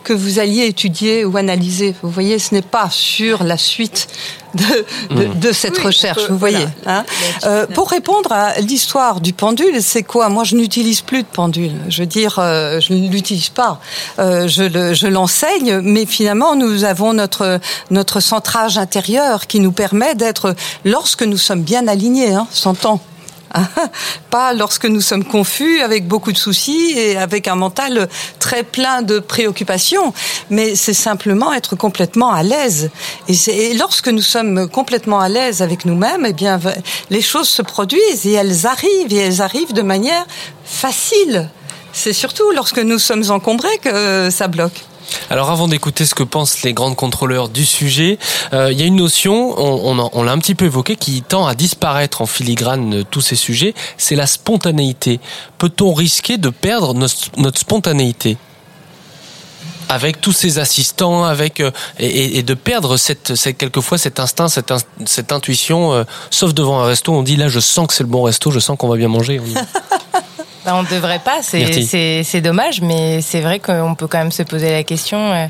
que 0.07 0.13
vous 0.13 0.39
alliez 0.39 0.67
étudier 0.67 1.25
ou 1.25 1.37
analyser. 1.37 1.93
Vous 2.01 2.11
voyez, 2.11 2.39
ce 2.39 2.55
n'est 2.55 2.63
pas 2.63 2.89
sur 2.91 3.43
la 3.43 3.57
suite 3.59 4.07
de, 4.55 5.17
de, 5.17 5.25
Mm. 5.27 5.39
de 5.41 5.53
cette 5.53 5.79
Oui, 5.79 5.85
recherche. 5.87 6.31
vous 6.31 6.39
voyez. 6.39 6.65
voilà. 6.85 7.01
hein. 7.01 7.05
Euh, 7.45 7.67
pour 7.67 7.91
répondre 7.91 8.31
à 8.31 8.55
l'histoire 8.61 9.21
du 9.21 9.33
pendule, 9.33 9.83
c'est 9.83 10.05
quoi? 10.05 10.29
Moi, 10.29 10.45
je 10.45 10.55
n'utilise 10.55 11.01
plus 11.01 11.23
de 11.25 11.29
pendule. 11.29 11.73
Je 11.89 12.03
veux 12.03 12.07
dire, 12.07 12.37
euh, 12.39 12.79
je 12.81 12.93
ne 12.93 13.09
l'utilise 13.09 13.49
pas. 13.49 13.81
Euh, 14.21 14.47
je 14.47 14.63
le- 14.63 14.95
je 14.95 15.09
l'enseigne, 15.09 15.81
mais 15.83 16.07
finalement, 16.07 16.55
nous 16.55 16.85
avons 16.85 17.13
notre 17.13 17.59
notre 17.91 18.21
centrage 18.21 18.79
intérieur 18.79 19.49
qui 19.49 19.59
nous 19.59 19.73
permet 19.73 20.15
d'être, 20.15 20.55
lorsque 20.85 21.25
nous 21.25 21.37
sommes 21.39 21.63
bien 21.63 21.89
alignés, 21.89 22.33
hein, 22.33 22.47
s'entend. 22.53 23.01
Pas 24.31 24.53
lorsque 24.55 24.87
nous 24.87 25.01
sommes 25.01 25.25
confus, 25.25 25.81
avec 25.81 26.07
beaucoup 26.07 26.33
de 26.33 26.37
soucis 26.37 26.95
et 26.97 27.17
avec 27.17 27.49
un 27.49 27.55
mental 27.55 28.09
très 28.39 28.63
plein 28.63 29.03
de 29.03 29.19
préoccupations, 29.19 30.13
mais 30.51 30.75
c'est 30.75 30.95
simplement 30.95 31.53
être 31.53 31.77
complètement 31.77 32.33
à 32.33 32.43
l'aise. 32.43 32.91
Et, 33.29 33.75
lorsque 33.75 34.09
nous 34.09 34.23
sommes 34.23 34.69
complètement 34.69 35.21
à 35.21 35.29
l'aise 35.29 35.63
avec 35.63 35.85
nous-mêmes, 35.85 36.27
eh 36.27 36.33
bien, 36.33 36.61
les 37.11 37.23
choses 37.23 37.49
se 37.49 37.63
produisent 37.63 38.27
et 38.27 38.33
elles 38.33 38.67
arrivent 38.67 39.13
et 39.13 39.17
elles 39.17 39.43
arrivent 39.43 39.73
de 39.73 39.83
manière 39.83 40.27
facile. 40.65 41.49
C'est 41.93 42.13
surtout 42.13 42.51
lorsque 42.55 42.79
nous 42.79 42.99
sommes 42.99 43.31
encombrés 43.31 43.79
que 43.79 44.29
ça 44.31 44.49
bloque. 44.49 44.85
Alors 45.31 45.51
avant 45.51 45.69
d'écouter 45.69 46.05
ce 46.07 46.15
que 46.15 46.23
pensent 46.23 46.63
les 46.63 46.73
grandes 46.73 46.97
contrôleurs 46.97 47.49
du 47.49 47.65
sujet, 47.65 48.19
euh, 48.53 48.71
il 48.73 48.79
y 48.79 48.83
a 48.83 48.87
une 48.87 48.97
notion, 48.97 49.55
on, 49.59 49.97
on 49.99 50.11
on 50.13 50.23
l'a 50.23 50.33
un 50.33 50.39
petit 50.39 50.55
peu 50.55 50.65
évoqué, 50.67 50.97
qui 50.97 51.23
tend 51.23 51.47
à 51.47 51.55
disparaître 51.55 52.23
en 52.23 52.27
filigrane 52.27 52.91
de 52.91 53.03
tous 53.03 53.21
ces 53.21 53.37
sujets, 53.37 53.75
c'est 53.99 54.17
la 54.17 54.27
spontanéité. 54.27 55.21
Peut-on 55.59 55.95
risquer 55.95 56.39
de 56.39 56.51
perdre 56.51 56.95
notre 56.95 57.59
spontanéité? 57.59 58.37
Avec 59.89 60.21
tous 60.21 60.33
ces 60.33 60.59
assistants, 60.59 61.23
avec 61.25 61.61
euh, 61.61 61.71
et, 62.01 62.39
et- 62.39 62.43
de 62.43 62.55
perdre 62.55 62.97
cette, 62.97 63.37
cette 63.37 63.57
quelquefois 63.57 63.99
cet 63.99 64.19
instinct, 64.19 64.49
cette, 64.49 64.73
cette 65.05 65.31
intuition, 65.31 65.93
euh, 65.93 66.03
sauf 66.31 66.55
devant 66.55 66.81
un 66.81 66.87
resto, 66.87 67.13
on 67.13 67.23
dit 67.23 67.37
là 67.37 67.49
je 67.49 67.61
sens 67.61 67.87
que 67.87 67.95
c'est 67.95 68.03
le 68.03 68.09
bon 68.09 68.23
resto, 68.23 68.51
je 68.51 68.59
sens 68.59 68.77
qu'on 68.77 68.89
va 68.89 68.97
bien 68.97 69.07
manger. 69.09 69.41
Bah, 70.67 70.73
on 70.75 70.83
ne 70.83 70.89
devrait 70.89 71.21
pas, 71.21 71.43
c'est 71.43 72.41
dommage, 72.41 72.81
mais 72.81 73.21
c'est 73.23 73.41
vrai 73.41 73.61
qu'on 73.61 73.95
peut 73.95 74.09
quand 74.09 74.19
même 74.19 74.33
se 74.33 74.43
poser 74.43 74.73
la 74.73 74.83
question. 74.83 75.19
Euh, 75.33 75.47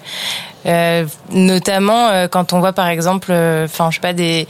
euh, 0.67 1.07
notamment 1.31 2.27
quand 2.31 2.53
on 2.53 2.61
voit 2.61 2.75
par 2.75 2.89
exemple, 2.89 3.33
enfin 3.65 3.91
je 3.91 3.95
sais 3.95 4.01
pas 4.01 4.13
des 4.13 4.47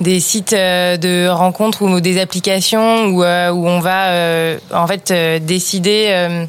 des 0.00 0.20
sites 0.20 0.54
de 0.54 1.28
rencontres 1.28 1.82
ou 1.82 2.00
des 2.00 2.20
applications 2.20 3.06
où, 3.06 3.24
où 3.24 3.68
on 3.68 3.80
va 3.80 4.12
en 4.72 4.86
fait 4.86 5.12
décider, 5.44 6.46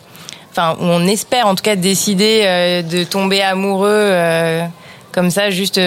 enfin 0.52 0.76
où 0.80 0.84
on 0.84 1.08
espère 1.08 1.48
en 1.48 1.56
tout 1.56 1.64
cas 1.64 1.76
décider 1.76 2.84
de 2.84 3.04
tomber 3.04 3.42
amoureux 3.42 4.14
comme 5.12 5.32
ça 5.32 5.50
juste 5.50 5.80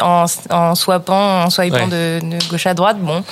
en, 0.00 0.26
en 0.50 0.74
swipant, 0.76 1.42
en 1.44 1.50
swipant 1.50 1.88
de, 1.88 2.20
de, 2.22 2.48
gauche 2.48 2.66
à 2.66 2.74
droite. 2.74 2.98
Bon, 3.00 3.24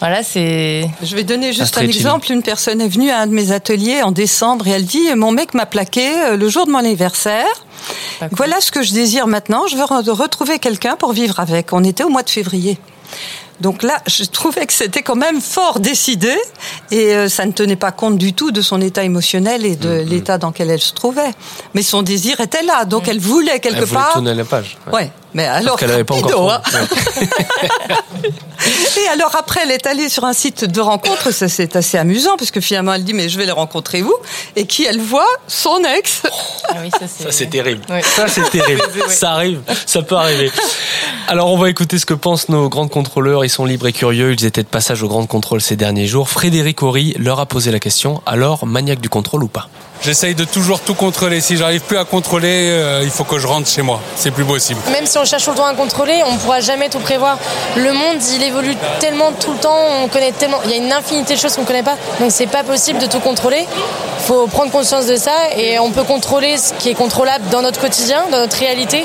voilà, 0.00 0.22
c'est. 0.22 0.88
Je 1.02 1.16
vais 1.16 1.24
donner 1.24 1.52
juste 1.52 1.78
un 1.78 1.82
exemple. 1.82 2.30
Une 2.32 2.42
personne 2.42 2.80
est 2.80 2.88
venue 2.88 3.10
à 3.10 3.20
un 3.20 3.26
de 3.26 3.32
mes 3.32 3.52
ateliers 3.52 4.02
en 4.02 4.12
décembre 4.12 4.66
et 4.68 4.72
elle 4.72 4.84
dit 4.84 5.14
Mon 5.14 5.32
mec 5.32 5.54
m'a 5.54 5.66
plaqué 5.66 6.08
euh, 6.22 6.36
le 6.36 6.48
jour 6.48 6.66
de 6.66 6.72
mon 6.72 6.78
anniversaire. 6.78 7.46
Voilà 8.32 8.60
ce 8.60 8.70
que 8.70 8.82
je 8.82 8.92
désire 8.92 9.26
maintenant. 9.26 9.66
Je 9.66 9.76
veux 9.76 9.84
retrouver 10.12 10.58
quelqu'un 10.58 10.96
pour 10.96 11.12
vivre 11.12 11.40
avec. 11.40 11.72
On 11.72 11.84
était 11.84 12.04
au 12.04 12.08
mois 12.08 12.22
de 12.22 12.30
février. 12.30 12.78
Donc 13.60 13.82
là, 13.82 14.02
je 14.06 14.24
trouvais 14.24 14.66
que 14.66 14.72
c'était 14.72 15.02
quand 15.02 15.14
même 15.14 15.40
fort 15.40 15.78
décidé 15.78 16.34
et 16.90 17.14
euh, 17.14 17.28
ça 17.28 17.46
ne 17.46 17.52
tenait 17.52 17.76
pas 17.76 17.92
compte 17.92 18.18
du 18.18 18.32
tout 18.32 18.50
de 18.50 18.60
son 18.60 18.80
état 18.80 19.04
émotionnel 19.04 19.64
et 19.64 19.76
de 19.76 19.88
mm-hmm. 19.88 20.08
l'état 20.08 20.38
dans 20.38 20.48
lequel 20.48 20.70
elle 20.70 20.80
se 20.80 20.92
trouvait. 20.92 21.30
Mais 21.74 21.82
son 21.82 22.02
désir 22.02 22.40
était 22.40 22.62
là, 22.64 22.84
donc 22.84 23.06
mm. 23.06 23.10
elle 23.10 23.20
voulait 23.20 23.60
quelque 23.60 23.78
elle 23.78 23.84
voulait 23.84 24.00
part. 24.00 24.12
tourner 24.14 24.34
la 24.34 24.44
page. 24.44 24.76
Ouais. 24.92 25.10
Mais 25.34 25.46
alors, 25.46 25.76
qu'elle 25.76 25.90
n'avait 25.90 26.04
pas 26.04 26.14
encore. 26.14 26.52
Hein. 26.52 26.62
et 28.96 29.08
alors 29.12 29.34
après, 29.36 29.60
elle 29.64 29.72
est 29.72 29.86
allée 29.86 30.08
sur 30.08 30.24
un 30.24 30.32
site 30.32 30.64
de 30.64 30.80
rencontre. 30.80 31.32
Ça 31.32 31.48
c'est 31.48 31.74
assez 31.74 31.98
amusant 31.98 32.36
parce 32.38 32.52
que 32.52 32.60
finalement, 32.60 32.94
elle 32.94 33.04
dit 33.04 33.14
mais 33.14 33.28
je 33.28 33.36
vais 33.36 33.44
les 33.44 33.52
rencontrer 33.52 34.02
où 34.02 34.12
Et 34.54 34.66
qui 34.66 34.84
elle 34.84 35.00
voit 35.00 35.26
Son 35.48 35.82
ex. 35.98 36.22
Ah 36.68 36.76
oui, 36.82 36.90
ça 36.90 37.06
c'est 37.30 37.50
terrible. 37.50 37.82
Ça 38.02 38.28
c'est 38.28 38.48
terrible. 38.50 38.82
Ça 39.08 39.32
arrive. 39.32 39.60
Ça 39.86 40.02
peut 40.02 40.16
arriver. 40.16 40.50
Alors 41.28 41.52
on 41.52 41.58
va 41.58 41.68
écouter 41.68 41.98
ce 41.98 42.06
que 42.06 42.14
pensent 42.14 42.48
nos 42.48 42.68
grands 42.68 42.88
contrôleurs. 42.88 43.44
Ils 43.44 43.50
sont 43.50 43.64
libres 43.64 43.88
et 43.88 43.92
curieux. 43.92 44.32
Ils 44.32 44.44
étaient 44.44 44.62
de 44.62 44.68
passage 44.68 45.02
au 45.02 45.08
grand 45.08 45.26
contrôle 45.26 45.60
ces 45.60 45.76
derniers 45.76 46.06
jours. 46.06 46.28
Frédéric 46.28 46.82
Horry 46.82 47.14
leur 47.18 47.40
a 47.40 47.46
posé 47.46 47.70
la 47.72 47.80
question. 47.80 48.22
Alors 48.24 48.66
maniaque 48.66 49.00
du 49.00 49.08
contrôle 49.08 49.44
ou 49.44 49.48
pas? 49.48 49.68
J'essaye 50.02 50.34
de 50.34 50.44
toujours 50.44 50.80
tout 50.80 50.94
contrôler. 50.94 51.40
Si 51.40 51.56
j'arrive 51.56 51.80
plus 51.80 51.96
à 51.96 52.04
contrôler, 52.04 52.68
euh, 52.70 53.00
il 53.02 53.10
faut 53.10 53.24
que 53.24 53.38
je 53.38 53.46
rentre 53.46 53.68
chez 53.68 53.80
moi. 53.80 54.02
C'est 54.16 54.32
plus 54.32 54.44
possible. 54.44 54.78
Même 54.92 55.06
si 55.06 55.16
on 55.16 55.23
cherche 55.24 55.44
tout 55.44 55.50
le 55.50 55.56
temps 55.56 55.66
à 55.66 55.74
contrôler, 55.74 56.22
on 56.26 56.32
ne 56.32 56.38
pourra 56.38 56.60
jamais 56.60 56.88
tout 56.88 57.00
prévoir. 57.00 57.38
Le 57.76 57.92
monde, 57.92 58.18
il 58.34 58.42
évolue 58.42 58.76
tellement 59.00 59.32
tout 59.32 59.52
le 59.52 59.58
temps, 59.58 59.76
on 60.02 60.08
connaît 60.08 60.32
tellement, 60.32 60.58
il 60.64 60.70
y 60.70 60.74
a 60.74 60.76
une 60.76 60.92
infinité 60.92 61.34
de 61.34 61.38
choses 61.38 61.54
qu'on 61.54 61.62
ne 61.62 61.66
connaît 61.66 61.82
pas. 61.82 61.96
Donc 62.20 62.30
c'est 62.30 62.46
pas 62.46 62.64
possible 62.64 62.98
de 62.98 63.06
tout 63.06 63.20
contrôler. 63.20 63.66
Il 64.20 64.26
faut 64.26 64.46
prendre 64.46 64.70
conscience 64.70 65.06
de 65.06 65.16
ça 65.16 65.34
et 65.54 65.78
on 65.78 65.90
peut 65.90 66.04
contrôler 66.04 66.56
ce 66.56 66.72
qui 66.74 66.88
est 66.88 66.94
contrôlable 66.94 67.44
dans 67.50 67.60
notre 67.60 67.78
quotidien, 67.78 68.24
dans 68.30 68.38
notre 68.38 68.56
réalité, 68.56 69.04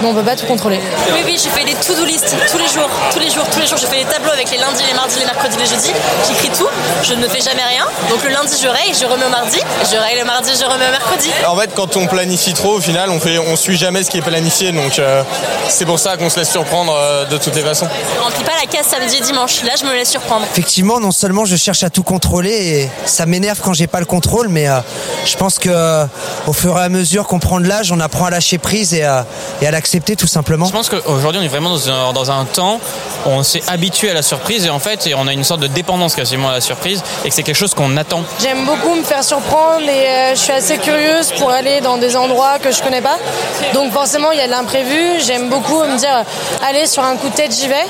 mais 0.00 0.08
on 0.08 0.12
ne 0.12 0.18
peut 0.18 0.24
pas 0.24 0.36
tout 0.36 0.46
contrôler. 0.46 0.80
Oui, 1.12 1.20
oui, 1.26 1.36
je 1.36 1.50
fais 1.50 1.64
des 1.64 1.74
to-do 1.74 2.04
list 2.04 2.34
tous 2.50 2.58
les 2.58 2.68
jours, 2.68 2.88
tous 3.12 3.18
les 3.18 3.30
jours, 3.30 3.44
tous 3.52 3.60
les 3.60 3.66
jours. 3.66 3.76
Je 3.76 3.86
fais 3.86 4.02
des 4.02 4.10
tableaux 4.10 4.32
avec 4.32 4.50
les 4.50 4.56
lundis, 4.58 4.82
les 4.88 4.94
mardis, 4.94 5.18
les 5.18 5.26
mercredis, 5.26 5.56
les 5.58 5.66
jeudis. 5.66 5.92
J'écris 6.26 6.50
tout. 6.56 6.68
Je 7.02 7.14
ne 7.14 7.28
fais 7.28 7.40
jamais 7.40 7.62
rien. 7.62 7.84
Donc 8.08 8.22
le 8.24 8.30
lundi, 8.30 8.56
je 8.62 8.68
règle, 8.68 8.94
je 8.98 9.04
remets 9.04 9.26
au 9.26 9.30
mardi. 9.30 9.58
Je 9.82 9.96
règle 9.98 10.20
le 10.20 10.24
mardi, 10.24 10.50
je 10.58 10.64
remets 10.64 10.88
au 10.88 10.90
mercredi. 10.90 11.30
En 11.46 11.56
fait, 11.56 11.70
quand 11.74 11.96
on 11.96 12.06
planifie 12.06 12.54
trop, 12.54 12.76
au 12.76 12.80
final, 12.80 13.10
on 13.10 13.20
fait, 13.20 13.38
on 13.38 13.56
suit 13.56 13.76
jamais 13.76 14.02
ce 14.02 14.10
qui 14.10 14.18
est 14.18 14.22
planifié. 14.22 14.72
Donc 14.72 14.98
euh, 14.98 15.22
c'est 15.68 15.84
pour 15.84 15.98
ça 15.98 16.16
qu'on 16.16 16.30
se 16.30 16.38
laisse 16.38 16.50
surprendre 16.50 16.94
euh, 16.96 17.24
de 17.24 17.36
toutes 17.38 17.54
les 17.54 17.62
façons. 17.62 17.86
Je 18.16 18.22
remplis 18.22 18.44
pas 18.44 18.52
la 18.60 18.66
case 18.66 18.86
samedi 18.86 19.16
et 19.16 19.20
dimanche. 19.20 19.62
Là, 19.62 19.72
je 19.78 19.84
me 19.84 19.92
laisse 19.92 20.10
surprendre. 20.10 20.44
Effectivement, 20.50 21.00
non 21.00 21.10
seulement 21.10 21.44
je 21.44 21.56
cherche 21.56 21.82
à 21.82 21.90
tout 21.90 22.02
contrôler 22.02 22.50
et 22.50 22.90
ça 23.06 23.26
m'énerve 23.26 23.60
quand 23.62 23.72
j'ai 23.72 23.86
pas 23.86 24.00
le 24.00 24.06
contrôle, 24.06 24.48
mais 24.48 24.68
euh, 24.68 24.80
je 25.24 25.36
pense 25.36 25.58
que 25.58 26.04
au 26.46 26.52
fur 26.52 26.78
et 26.78 26.82
à 26.82 26.88
mesure 26.88 27.26
qu'on 27.26 27.38
prend 27.38 27.60
de 27.60 27.66
l'âge, 27.66 27.92
on 27.92 28.00
apprend 28.00 28.26
à 28.26 28.30
lâcher 28.30 28.58
prise 28.58 28.94
et 28.94 29.02
à, 29.02 29.26
et 29.62 29.66
à 29.66 29.70
l'accepter 29.70 30.16
tout 30.16 30.26
simplement. 30.26 30.66
Je 30.66 30.72
pense 30.72 30.88
qu'aujourd'hui, 30.88 31.40
on 31.40 31.44
est 31.44 31.48
vraiment 31.48 31.70
dans 31.70 31.90
un, 31.90 32.12
dans 32.12 32.30
un 32.30 32.44
temps 32.44 32.80
où 33.26 33.30
on 33.30 33.42
s'est 33.42 33.62
habitué 33.68 34.10
à 34.10 34.14
la 34.14 34.22
surprise 34.22 34.66
et 34.66 34.70
en 34.70 34.78
fait, 34.78 35.08
on 35.16 35.26
a 35.26 35.32
une 35.32 35.44
sorte 35.44 35.60
de 35.60 35.66
dépendance 35.66 36.14
quasiment 36.14 36.50
à 36.50 36.52
la 36.52 36.60
surprise 36.60 37.02
et 37.24 37.28
que 37.28 37.34
c'est 37.34 37.42
quelque 37.42 37.56
chose 37.56 37.74
qu'on 37.74 37.96
attend. 37.96 38.22
J'aime 38.40 38.64
beaucoup 38.64 38.94
me 38.94 39.02
faire 39.02 39.24
surprendre 39.24 39.88
et 39.88 40.34
je 40.34 40.40
suis 40.40 40.52
assez 40.52 40.78
curieuse 40.78 41.32
pour 41.38 41.50
aller 41.50 41.80
dans 41.80 41.96
des 41.96 42.16
endroits 42.16 42.58
que 42.58 42.70
je 42.70 42.82
connais 42.82 43.00
pas. 43.00 43.18
Donc 43.72 43.92
forcément, 43.92 44.30
il 44.32 44.38
y 44.38 44.42
a 44.42 44.46
de 44.46 44.50
l'imprévu. 44.50 45.20
J'aime 45.24 45.43
beaucoup 45.48 45.82
me 45.84 45.98
dire, 45.98 46.24
allez, 46.66 46.86
sur 46.86 47.02
un 47.02 47.16
coup 47.16 47.28
de 47.28 47.34
tête, 47.34 47.54
j'y 47.54 47.68
vais. 47.68 47.86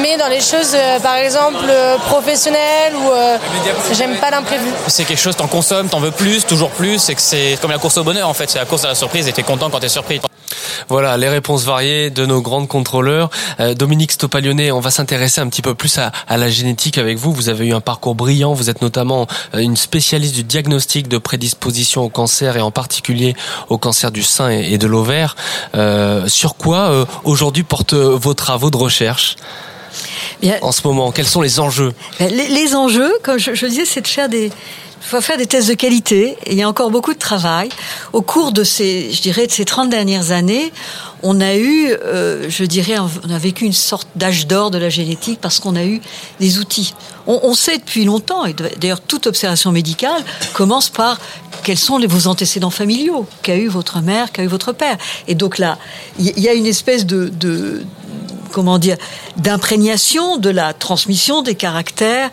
Mais 0.00 0.16
dans 0.16 0.28
les 0.28 0.40
choses, 0.40 0.74
euh, 0.74 0.98
par 1.00 1.16
exemple, 1.16 1.64
euh, 1.68 1.98
professionnelles 1.98 2.94
ou 2.94 3.10
euh, 3.10 3.36
j'aime 3.92 4.16
pas 4.16 4.30
l'imprévu. 4.30 4.68
C'est 4.86 5.04
quelque 5.04 5.20
chose, 5.20 5.36
t'en 5.36 5.48
consommes, 5.48 5.88
t'en 5.88 6.00
veux 6.00 6.10
plus, 6.10 6.46
toujours 6.46 6.70
plus. 6.70 7.08
Et 7.08 7.14
que 7.14 7.20
c'est 7.20 7.58
comme 7.60 7.70
la 7.70 7.78
course 7.78 7.98
au 7.98 8.04
bonheur 8.04 8.28
en 8.28 8.34
fait. 8.34 8.48
C'est 8.50 8.58
la 8.58 8.64
course 8.64 8.84
à 8.84 8.88
la 8.88 8.94
surprise 8.94 9.28
et 9.28 9.32
t'es 9.32 9.42
content 9.42 9.68
quand 9.70 9.80
t'es 9.80 9.88
surpris. 9.88 10.20
Voilà 10.88 11.16
les 11.16 11.28
réponses 11.28 11.64
variées 11.64 12.10
de 12.10 12.26
nos 12.26 12.42
grandes 12.42 12.68
contrôleurs. 12.68 13.30
Dominique 13.76 14.12
Stopalionnet, 14.12 14.72
on 14.72 14.80
va 14.80 14.90
s'intéresser 14.90 15.40
un 15.40 15.48
petit 15.48 15.62
peu 15.62 15.74
plus 15.74 15.98
à, 15.98 16.12
à, 16.28 16.36
la 16.36 16.50
génétique 16.50 16.98
avec 16.98 17.18
vous. 17.18 17.32
Vous 17.32 17.48
avez 17.48 17.68
eu 17.68 17.74
un 17.74 17.80
parcours 17.80 18.14
brillant. 18.14 18.54
Vous 18.54 18.70
êtes 18.70 18.82
notamment 18.82 19.26
une 19.54 19.76
spécialiste 19.76 20.34
du 20.34 20.44
diagnostic 20.44 21.08
de 21.08 21.18
prédisposition 21.18 22.02
au 22.02 22.08
cancer 22.08 22.56
et 22.56 22.60
en 22.60 22.70
particulier 22.70 23.34
au 23.68 23.78
cancer 23.78 24.10
du 24.10 24.22
sein 24.22 24.50
et, 24.50 24.78
de 24.78 24.86
l'ovaire. 24.86 25.36
Euh, 25.74 26.28
sur 26.28 26.56
quoi 26.56 27.06
aujourd'hui 27.24 27.62
portent 27.62 27.94
vos 27.94 28.34
travaux 28.34 28.70
de 28.70 28.76
recherche 28.76 29.36
en 30.62 30.72
ce 30.72 30.86
moment? 30.86 31.12
Quels 31.12 31.26
sont 31.26 31.42
les 31.42 31.60
enjeux? 31.60 31.92
Ben, 32.18 32.30
les, 32.30 32.74
enjeux, 32.74 33.12
comme 33.22 33.38
je, 33.38 33.54
je 33.54 33.66
disais, 33.66 33.84
c'est 33.84 34.00
de 34.00 34.08
faire 34.08 34.28
des, 34.28 34.50
faut 35.02 35.20
faire 35.20 35.36
des 35.36 35.46
tests 35.46 35.68
de 35.68 35.74
qualité. 35.74 36.36
Il 36.46 36.54
y 36.54 36.62
a 36.62 36.68
encore 36.68 36.90
beaucoup 36.90 37.12
de 37.12 37.18
travail. 37.18 37.68
Au 38.12 38.22
cours 38.22 38.52
de 38.52 38.64
ces, 38.64 39.10
je 39.12 39.22
dirais, 39.22 39.46
de 39.46 39.52
ces 39.52 39.64
30 39.64 39.90
dernières 39.90 40.30
années, 40.30 40.72
on 41.22 41.40
a 41.40 41.54
eu, 41.54 41.90
euh, 41.90 42.48
je 42.48 42.64
dirais, 42.64 42.96
on 42.98 43.30
a 43.30 43.38
vécu 43.38 43.64
une 43.64 43.72
sorte 43.72 44.08
d'âge 44.16 44.46
d'or 44.46 44.70
de 44.70 44.78
la 44.78 44.88
génétique 44.88 45.40
parce 45.40 45.60
qu'on 45.60 45.76
a 45.76 45.84
eu 45.84 46.00
des 46.40 46.58
outils. 46.58 46.94
On, 47.26 47.40
on 47.42 47.54
sait 47.54 47.78
depuis 47.78 48.04
longtemps, 48.04 48.44
et 48.44 48.54
d'ailleurs 48.54 49.00
toute 49.00 49.26
observation 49.26 49.70
médicale 49.70 50.24
commence 50.52 50.88
par 50.88 51.18
quels 51.62 51.78
sont 51.78 51.98
les, 51.98 52.08
vos 52.08 52.26
antécédents 52.26 52.70
familiaux, 52.70 53.26
qu'a 53.42 53.56
eu 53.56 53.68
votre 53.68 54.00
mère, 54.00 54.32
qu'a 54.32 54.42
eu 54.42 54.48
votre 54.48 54.72
père. 54.72 54.96
Et 55.28 55.34
donc 55.34 55.58
là, 55.58 55.78
il 56.18 56.38
y, 56.38 56.48
a 56.48 56.54
une 56.54 56.66
espèce 56.66 57.06
de, 57.06 57.28
de 57.28 57.84
comment 58.50 58.78
dire, 58.78 58.96
d'imprégnation 59.36 60.38
de 60.38 60.50
la 60.50 60.74
transmission 60.74 61.42
des 61.42 61.54
caractères 61.54 62.30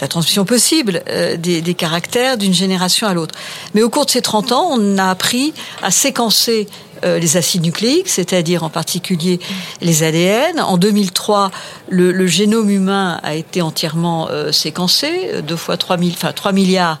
la 0.00 0.08
transmission 0.08 0.44
possible 0.44 1.02
euh, 1.08 1.36
des, 1.36 1.74
caractères 1.74 2.36
d'une 2.36 2.54
génération 2.54 3.06
à 3.06 3.14
l'autre. 3.14 3.34
Mais 3.74 3.82
au 3.82 3.90
cours 3.90 4.06
de 4.06 4.10
ces 4.10 4.22
30 4.22 4.52
ans, 4.52 4.68
on 4.72 4.98
a 4.98 5.08
appris 5.08 5.52
à 5.82 5.90
séquencer 5.90 6.68
euh, 7.04 7.18
les 7.18 7.36
acides 7.36 7.62
nucléiques, 7.62 8.08
c'est-à-dire 8.08 8.62
en 8.62 8.70
particulier 8.70 9.40
les 9.80 10.02
ADN. 10.02 10.60
En 10.60 10.76
2003, 10.76 11.50
le, 11.88 12.12
le 12.12 12.26
génome 12.26 12.70
humain 12.70 13.20
a 13.22 13.34
été 13.34 13.62
entièrement 13.62 14.28
euh, 14.30 14.52
séquencé, 14.52 15.30
deux 15.42 15.56
fois 15.56 15.76
3, 15.76 15.98
000, 15.98 16.10
enfin, 16.12 16.32
3 16.32 16.52
milliards 16.52 16.98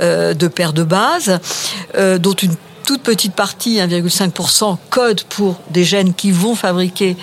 de 0.00 0.48
paires 0.48 0.72
de 0.72 0.84
bases, 0.84 1.38
dont 1.94 2.32
une 2.32 2.54
toute 2.84 3.02
petite 3.02 3.34
partie, 3.34 3.76
1,5%, 3.76 4.76
code 4.90 5.22
pour 5.24 5.56
des 5.70 5.84
gènes 5.84 6.14
qui 6.14 6.30
vont 6.30 6.54
fabriquer 6.54 7.16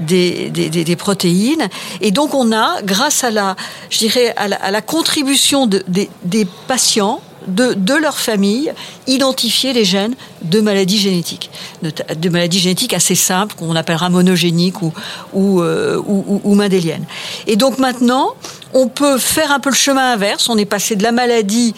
des, 0.00 0.50
des, 0.50 0.96
protéines. 0.96 1.68
Et 2.00 2.10
donc 2.10 2.34
on 2.34 2.52
a, 2.52 2.82
grâce 2.82 3.24
à 3.24 3.30
la, 3.30 3.56
je 3.90 3.98
dirais, 3.98 4.34
à 4.36 4.70
la, 4.70 4.82
contribution 4.82 5.66
de, 5.66 5.84
des, 5.88 6.46
patients, 6.66 7.20
de, 7.46 7.74
de, 7.74 7.94
leur 7.94 8.18
famille 8.18 8.72
identifier 9.06 9.72
les 9.72 9.84
gènes 9.84 10.14
de 10.42 10.60
maladies 10.60 10.98
génétiques, 10.98 11.50
de, 11.82 12.28
maladies 12.28 12.60
génétiques 12.60 12.94
assez 12.94 13.14
simples 13.14 13.54
qu'on 13.56 13.74
appellera 13.74 14.10
monogéniques 14.10 14.82
ou, 14.82 14.92
ou, 15.32 15.62
euh, 15.62 16.00
ou, 16.06 16.40
ou, 16.44 16.54
mendéliennes. 16.54 17.06
Et 17.46 17.56
donc 17.56 17.78
maintenant, 17.78 18.34
on 18.74 18.88
peut 18.88 19.18
faire 19.18 19.50
un 19.50 19.60
peu 19.60 19.70
le 19.70 19.76
chemin 19.76 20.12
inverse. 20.12 20.48
On 20.48 20.58
est 20.58 20.66
passé 20.66 20.94
de 20.94 21.02
la 21.02 21.12
maladie 21.12 21.74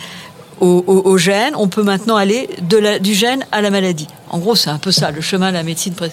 au, 0.60 0.84
au, 0.86 1.18
gène, 1.18 1.54
on 1.56 1.68
peut 1.68 1.82
maintenant 1.82 2.16
aller 2.16 2.48
de 2.62 2.76
la, 2.76 2.98
du 2.98 3.14
gène 3.14 3.44
à 3.52 3.60
la 3.60 3.70
maladie. 3.70 4.06
En 4.28 4.38
gros, 4.38 4.54
c'est 4.54 4.70
un 4.70 4.78
peu 4.78 4.92
ça, 4.92 5.10
le 5.10 5.20
chemin 5.20 5.48
de 5.48 5.54
la 5.54 5.62
médecine 5.62 5.94
euh, 6.00 6.08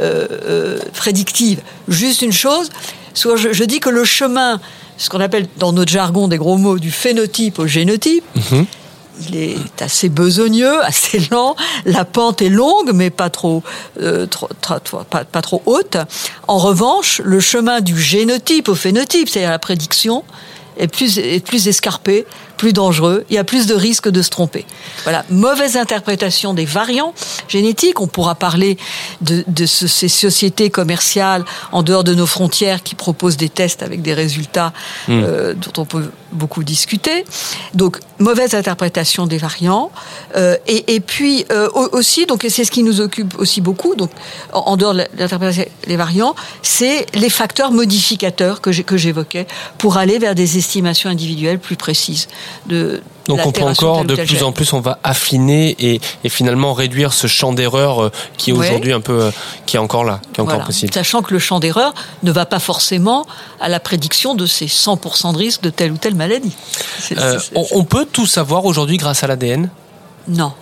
euh, 0.00 0.78
prédictive. 0.94 1.60
Juste 1.88 2.22
une 2.22 2.32
chose, 2.32 2.70
soit 3.14 3.36
je, 3.36 3.52
je, 3.52 3.64
dis 3.64 3.80
que 3.80 3.90
le 3.90 4.04
chemin, 4.04 4.60
ce 4.98 5.08
qu'on 5.08 5.20
appelle 5.20 5.48
dans 5.58 5.72
notre 5.72 5.90
jargon 5.90 6.28
des 6.28 6.36
gros 6.36 6.56
mots, 6.56 6.78
du 6.78 6.90
phénotype 6.90 7.58
au 7.58 7.66
génotype, 7.66 8.24
mhm. 8.34 8.66
il 9.28 9.36
est 9.36 9.82
assez 9.82 10.08
besogneux, 10.08 10.84
assez 10.84 11.20
lent. 11.30 11.56
La 11.84 12.04
pente 12.04 12.42
est 12.42 12.50
longue, 12.50 12.92
mais 12.92 13.10
pas 13.10 13.30
trop, 13.30 13.62
euh, 14.00 14.26
trop, 14.26 14.48
trop 14.60 15.04
pas, 15.04 15.24
pas, 15.24 15.42
trop 15.42 15.62
haute. 15.66 15.96
En 16.48 16.58
revanche, 16.58 17.20
le 17.24 17.40
chemin 17.40 17.80
du 17.80 17.98
génotype 18.00 18.68
au 18.68 18.74
phénotype, 18.74 19.28
c'est-à-dire 19.28 19.50
la 19.50 19.58
prédiction, 19.58 20.22
est 20.78 20.88
plus, 20.88 21.18
est 21.18 21.44
plus 21.44 21.68
escarpé 21.68 22.26
plus 22.56 22.72
dangereux, 22.72 23.24
il 23.30 23.34
y 23.34 23.38
a 23.38 23.44
plus 23.44 23.66
de 23.66 23.74
risques 23.74 24.08
de 24.08 24.22
se 24.22 24.30
tromper. 24.30 24.64
Voilà, 25.04 25.24
mauvaise 25.30 25.76
interprétation 25.76 26.54
des 26.54 26.64
variants 26.64 27.14
génétiques. 27.48 28.00
On 28.00 28.06
pourra 28.06 28.34
parler 28.34 28.76
de, 29.20 29.44
de 29.46 29.66
ce- 29.66 29.86
ces 29.86 30.08
sociétés 30.08 30.70
commerciales 30.70 31.44
en 31.72 31.82
dehors 31.82 32.04
de 32.04 32.14
nos 32.14 32.26
frontières 32.26 32.82
qui 32.82 32.94
proposent 32.94 33.36
des 33.36 33.48
tests 33.48 33.82
avec 33.82 34.02
des 34.02 34.14
résultats 34.14 34.72
Mm. 35.08 35.22
euh, 35.24 35.54
dont 35.54 35.82
on 35.82 35.84
peut 35.84 36.10
beaucoup 36.32 36.64
discuter. 36.64 37.24
Donc 37.74 37.98
mauvaise 38.18 38.54
interprétation 38.54 39.26
des 39.26 39.38
variants 39.38 39.90
Euh, 40.36 40.56
et, 40.66 40.94
et 40.96 41.00
puis 41.00 41.44
euh, 41.50 41.68
au- 41.74 41.88
aussi 41.98 42.26
donc 42.26 42.44
et 42.44 42.50
c'est 42.50 42.64
ce 42.64 42.70
qui 42.70 42.82
nous 42.82 43.00
occupe 43.00 43.38
aussi 43.38 43.60
beaucoup 43.60 43.94
donc 43.94 44.10
en, 44.52 44.60
en 44.72 44.76
dehors 44.76 44.92
de 44.92 45.04
l'interprétation 45.18 45.64
des 45.86 45.96
variants 45.96 46.34
c'est 46.62 47.06
les 47.14 47.30
facteurs 47.30 47.70
modificateurs 47.70 48.60
que 48.60 48.70
j'évoquais 48.96 49.46
pour 49.78 49.96
aller 49.96 50.18
vers 50.18 50.34
des 50.34 50.58
estimations 50.58 51.08
individuelles 51.10 51.58
plus 51.58 51.76
précises 51.76 52.28
de 52.66 53.02
Donc 53.26 53.40
on 53.44 53.52
peut 53.52 53.62
encore 53.62 54.04
de 54.04 54.14
plus 54.14 54.42
en 54.42 54.52
plus 54.52 54.72
on 54.72 54.80
va 54.80 54.98
affiner 55.04 55.76
et, 55.78 56.00
et 56.24 56.28
finalement 56.28 56.72
réduire 56.74 57.12
ce 57.12 57.26
champ 57.26 57.52
d'erreur 57.52 58.02
euh, 58.04 58.12
qui 58.36 58.50
est 58.50 58.52
Ouais. 58.52 58.66
aujourd'hui 58.68 58.92
un 58.92 59.00
peu 59.00 59.24
euh, 59.24 59.30
qui 59.66 59.76
est 59.76 59.80
encore 59.80 60.04
là, 60.04 60.20
qui 60.32 60.40
est 60.40 60.42
encore 60.42 60.54
Voilà. 60.54 60.64
possible. 60.64 60.92
Sachant 60.92 61.22
que 61.22 61.32
le 61.34 61.38
champ 61.40 61.60
d'erreur 61.60 61.92
ne 62.22 62.32
va 62.32 62.46
pas 62.46 62.58
forcément 62.60 63.26
à 63.60 63.68
la 63.68 63.80
prédiction 63.80 64.34
de 64.34 64.46
ces 64.46 64.66
100% 64.66 65.32
de 65.32 65.38
risque 65.38 65.62
de 65.62 65.70
telle 65.70 65.92
ou 65.92 65.96
telle 65.98 66.14
maladie. 66.14 66.52
Euh, 67.16 67.38
on 67.72 67.84
peut 67.84 68.06
tout 68.10 68.26
savoir 68.26 68.64
aujourd'hui 68.64 68.96
grâce 68.96 69.22
à 69.22 69.26
l'ADN 69.26 69.70
Non, 70.28 70.52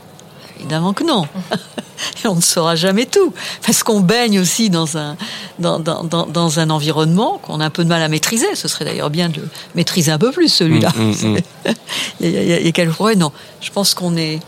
évidemment 0.58 0.92
que 0.92 1.04
non. 1.04 1.26
Et 2.24 2.26
on 2.28 2.34
ne 2.34 2.40
saura 2.40 2.74
jamais 2.74 3.06
tout. 3.06 3.32
Parce 3.64 3.82
qu'on 3.82 4.00
baigne 4.00 4.40
aussi 4.40 4.68
dans 4.68 4.98
un, 4.98 5.16
dans, 5.58 5.78
dans, 5.78 6.02
dans, 6.04 6.26
dans 6.26 6.58
un 6.58 6.68
environnement 6.70 7.38
qu'on 7.42 7.60
a 7.60 7.64
un 7.66 7.70
peu 7.70 7.84
de 7.84 7.88
mal 7.88 8.02
à 8.02 8.08
maîtriser. 8.08 8.54
Ce 8.54 8.66
serait 8.68 8.84
d'ailleurs 8.84 9.10
bien 9.10 9.28
de 9.28 9.40
le 9.40 9.48
maîtriser 9.74 10.10
un 10.10 10.18
peu 10.18 10.32
plus, 10.32 10.48
celui-là. 10.48 10.90
Mm, 10.96 11.02
mm, 11.02 11.28
mm. 11.34 11.38
il 12.20 12.30
y 12.30 12.36
a, 12.36 12.42
il 12.58 12.64
y 12.64 12.68
a- 12.68 12.72
quelques 12.72 12.98
ouais, 13.00 13.14
non. 13.14 13.30
Je 13.60 13.70
pense 13.70 13.94
qu'on 13.94 14.16
est. 14.16 14.40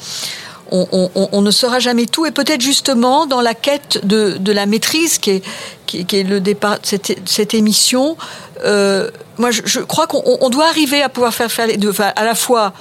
On, 0.73 1.09
on- 1.15 1.43
ne 1.43 1.51
saura 1.53 1.79
jamais 1.79 2.07
tout 2.07 2.27
et 2.27 2.33
peut-être 2.33 2.61
justement 2.61 3.27
dans 3.27 3.41
la 3.41 3.55
quête 3.55 4.05
de, 4.05 4.37
de 4.41 4.51
la 4.51 4.67
maîtrise 4.67 5.19
qui 5.19 5.31
est, 5.31 5.43
qui, 5.87 6.01
est- 6.01 6.05
qui 6.05 6.17
est 6.17 6.23
le 6.25 6.41
départ 6.41 6.81
de 6.81 6.87
cette, 6.87 7.17
cette 7.29 7.55
émission. 7.55 8.17
euh, 8.65 9.09
moi, 9.39 9.53
je, 9.53 9.63
je 9.65 9.79
crois 9.79 10.09
qu'on 10.09 10.21
on- 10.27 10.39
on 10.41 10.51
doit 10.51 10.67
arriver 10.67 11.03
à 11.03 11.09
pouvoir 11.09 11.33
faire, 11.33 11.53
faire 11.53 11.69
les 11.69 11.77
deux, 11.77 11.91
enfin, 11.91 12.13
à 12.17 12.25
la 12.25 12.35
fois 12.35 12.73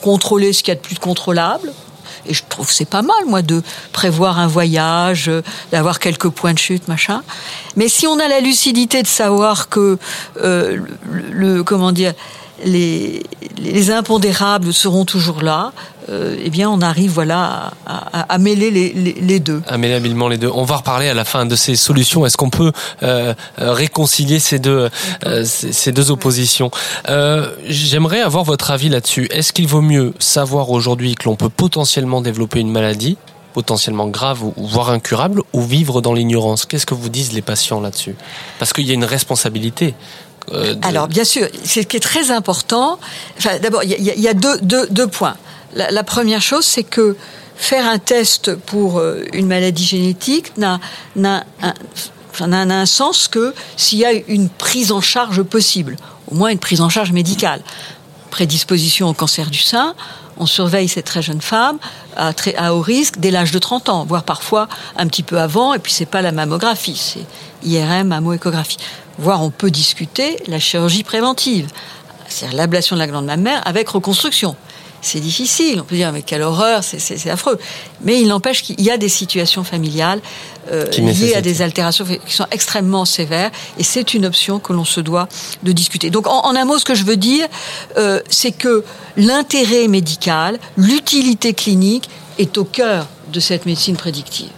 contrôler 0.00 0.54
ce 0.54 0.62
qu'il 0.62 0.68
y 0.72 0.76
a 0.76 0.76
de 0.76 0.80
plus 0.80 0.98
contrôlable. 0.98 1.70
Et 2.28 2.34
je 2.34 2.42
trouve 2.48 2.70
c'est 2.72 2.88
pas 2.88 3.02
mal, 3.02 3.16
moi, 3.26 3.42
de 3.42 3.62
prévoir 3.92 4.38
un 4.38 4.46
voyage, 4.46 5.28
euh, 5.28 5.42
d'avoir 5.72 5.98
quelques 5.98 6.28
points 6.28 6.52
de 6.54 6.58
chute, 6.58 6.88
machin. 6.88 7.22
Mais 7.76 7.88
si 7.88 8.06
on 8.06 8.18
a 8.18 8.28
la 8.28 8.40
lucidité 8.40 9.02
de 9.02 9.06
savoir 9.06 9.68
que 9.68 9.98
euh, 10.42 10.78
le- 11.30 11.62
comment 11.62 11.92
dire, 11.92 12.12
les, 12.64 13.22
les 13.58 13.90
impondérables 13.90 14.72
seront 14.72 15.04
toujours 15.04 15.42
là, 15.42 15.72
euh, 16.08 16.36
eh 16.42 16.50
bien, 16.50 16.70
on 16.70 16.80
arrive, 16.80 17.10
voilà, 17.10 17.72
à, 17.84 18.20
à- 18.20 18.34
à 18.34 18.38
mêler 18.38 18.70
les, 18.70 18.92
les- 18.92 19.12
les 19.20 19.40
deux. 19.40 19.60
Amélie 19.66 19.94
habilement 19.94 20.28
les 20.28 20.38
deux. 20.38 20.50
On 20.54 20.62
va 20.64 20.76
reparler 20.76 21.08
à 21.08 21.14
la 21.14 21.24
fin 21.24 21.46
de 21.46 21.56
ces 21.56 21.74
solutions. 21.76 22.24
Est-ce 22.24 22.36
qu'on 22.36 22.50
peut 22.50 22.72
euh, 23.02 23.34
euh, 23.60 23.72
réconcilier 23.72 24.38
ces 24.38 24.58
deux, 24.60 24.88
euh, 25.26 25.44
ces, 25.44 25.72
ces 25.72 25.90
deux 25.92 26.10
oppositions? 26.12 26.70
Euh, 27.08 27.50
J'aimerais 27.68 28.20
avoir 28.20 28.44
votre 28.44 28.70
avis 28.70 28.88
là-dessus. 28.88 29.26
Est-ce 29.32 29.52
qu'il 29.52 29.66
vaut 29.66 29.82
mieux 29.82 30.14
savoir 30.20 30.70
aujourd'hui 30.70 31.16
que 31.16 31.24
l'on 31.24 31.34
peut 31.36 31.48
potentiellement 31.48 32.20
développer 32.20 32.60
une 32.60 32.70
maladie 32.70 33.16
potentiellement 33.52 34.06
grave 34.06 34.44
ou 34.44 34.52
voire 34.66 34.90
incurable 34.90 35.42
ou 35.54 35.62
vivre 35.62 36.02
dans 36.02 36.12
l'ignorance? 36.12 36.66
Qu'est-ce 36.66 36.86
que 36.86 36.94
vous 36.94 37.08
disent 37.08 37.32
les 37.32 37.42
patients 37.42 37.80
là-dessus? 37.80 38.14
Parce 38.60 38.72
qu'il 38.72 38.86
y 38.86 38.90
a 38.90 38.94
une 38.94 39.04
responsabilité. 39.04 39.94
Euh, 40.52 40.74
Alors, 40.82 41.08
bien 41.08 41.24
sûr, 41.24 41.48
ce 41.64 41.80
qui 41.80 41.96
est 41.96 42.00
très 42.00 42.30
important, 42.30 42.98
d'abord, 43.62 43.82
il 43.84 43.90
y 43.90 44.28
a, 44.28 44.34
deux, 44.34 45.06
points. 45.06 45.36
La, 45.74 46.04
première 46.04 46.42
chose, 46.42 46.64
c'est 46.64 46.84
que 46.84 47.16
faire 47.56 47.86
un 47.88 47.98
test 47.98 48.54
pour 48.54 48.98
euh, 48.98 49.24
une 49.32 49.46
maladie 49.46 49.84
génétique 49.84 50.56
n'a 50.56 50.78
n'a- 51.16 51.44
n'a 52.40 52.60
un 52.80 52.86
sens 52.86 53.28
que 53.28 53.54
s'il 53.76 53.98
y 53.98 54.04
a 54.04 54.12
une 54.12 54.48
prise 54.48 54.92
en 54.92 55.00
charge 55.00 55.42
possible, 55.42 55.96
au 56.30 56.34
moins 56.34 56.50
une 56.50 56.58
prise 56.58 56.80
en 56.80 56.88
charge 56.88 57.12
médicale. 57.12 57.62
Prédisposition 58.30 59.08
au 59.08 59.14
cancer 59.14 59.48
du 59.48 59.58
sein, 59.58 59.94
on 60.36 60.46
surveille 60.46 60.88
cette 60.88 61.06
très 61.06 61.22
jeune 61.22 61.40
femme 61.40 61.78
à, 62.16 62.32
très, 62.32 62.54
à 62.56 62.74
haut 62.74 62.80
risque 62.80 63.18
dès 63.18 63.30
l'âge 63.30 63.52
de 63.52 63.58
30 63.58 63.88
ans, 63.88 64.04
voire 64.04 64.24
parfois 64.24 64.68
un 64.96 65.06
petit 65.06 65.22
peu 65.22 65.40
avant, 65.40 65.74
et 65.74 65.78
puis 65.78 65.92
c'est 65.92 66.06
pas 66.06 66.22
la 66.22 66.32
mammographie, 66.32 66.96
c'est 66.96 67.26
IRM, 67.66 68.08
mammo-échographie. 68.08 68.78
Voire 69.18 69.42
on 69.42 69.50
peut 69.50 69.70
discuter 69.70 70.38
la 70.46 70.58
chirurgie 70.58 71.04
préventive, 71.04 71.68
c'est-à-dire 72.28 72.56
l'ablation 72.56 72.96
de 72.96 73.00
la 73.00 73.06
glande 73.06 73.26
mammaire 73.26 73.62
avec 73.64 73.88
reconstruction. 73.88 74.56
C'est 75.06 75.20
difficile, 75.20 75.80
on 75.80 75.84
peut 75.84 75.94
dire 75.94 76.10
mais 76.12 76.22
quelle 76.22 76.42
horreur, 76.42 76.82
c'est- 76.82 77.30
affreux. 77.30 77.58
Mais 78.02 78.20
il 78.20 78.26
n'empêche 78.26 78.62
qu'il 78.64 78.80
y 78.80 78.90
a 78.90 78.96
des 78.96 79.08
situations 79.08 79.62
familiales 79.62 80.20
euh, 80.72 80.84
liées 80.90 81.34
à 81.36 81.40
des 81.40 81.62
altérations 81.62 82.04
qui 82.04 82.34
sont 82.34 82.46
extrêmement 82.50 83.04
sévères 83.04 83.52
et 83.78 83.84
c'est 83.84 84.14
une 84.14 84.26
option 84.26 84.58
que 84.58 84.72
l'on 84.72 84.84
se 84.84 85.00
doit 85.00 85.28
de 85.62 85.70
discuter. 85.70 86.10
Donc 86.10 86.26
en, 86.26 86.40
en 86.44 86.56
un 86.56 86.64
mot, 86.64 86.78
ce 86.78 86.84
que 86.84 86.96
je 86.96 87.04
veux 87.04 87.16
dire, 87.16 87.46
euh, 87.96 88.20
c'est 88.30 88.50
que 88.50 88.82
l'intérêt 89.16 89.86
médical, 89.86 90.58
l'utilité 90.76 91.54
clinique 91.54 92.08
est 92.38 92.58
au 92.58 92.64
cœur 92.64 93.06
de 93.32 93.38
cette 93.38 93.64
médecine 93.64 93.96
prédictive. 93.96 94.50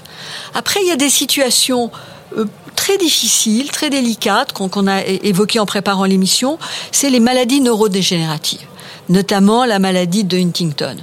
Après, 0.54 0.80
il 0.82 0.88
y 0.88 0.92
a 0.92 0.96
des 0.96 1.10
situations 1.10 1.90
euh, 2.38 2.46
très 2.74 2.96
difficiles, 2.96 3.70
très 3.70 3.90
délicates 3.90 4.52
qu'on 4.52 4.86
a 4.86 5.04
évoquées 5.04 5.58
en 5.58 5.66
préparant 5.66 6.04
l'émission, 6.04 6.58
c'est 6.90 7.10
les 7.10 7.20
maladies 7.20 7.60
neurodégénératives, 7.60 8.66
notamment 9.08 9.64
la 9.64 9.78
maladie 9.78 10.24
de 10.24 10.38
Huntington, 10.38 10.96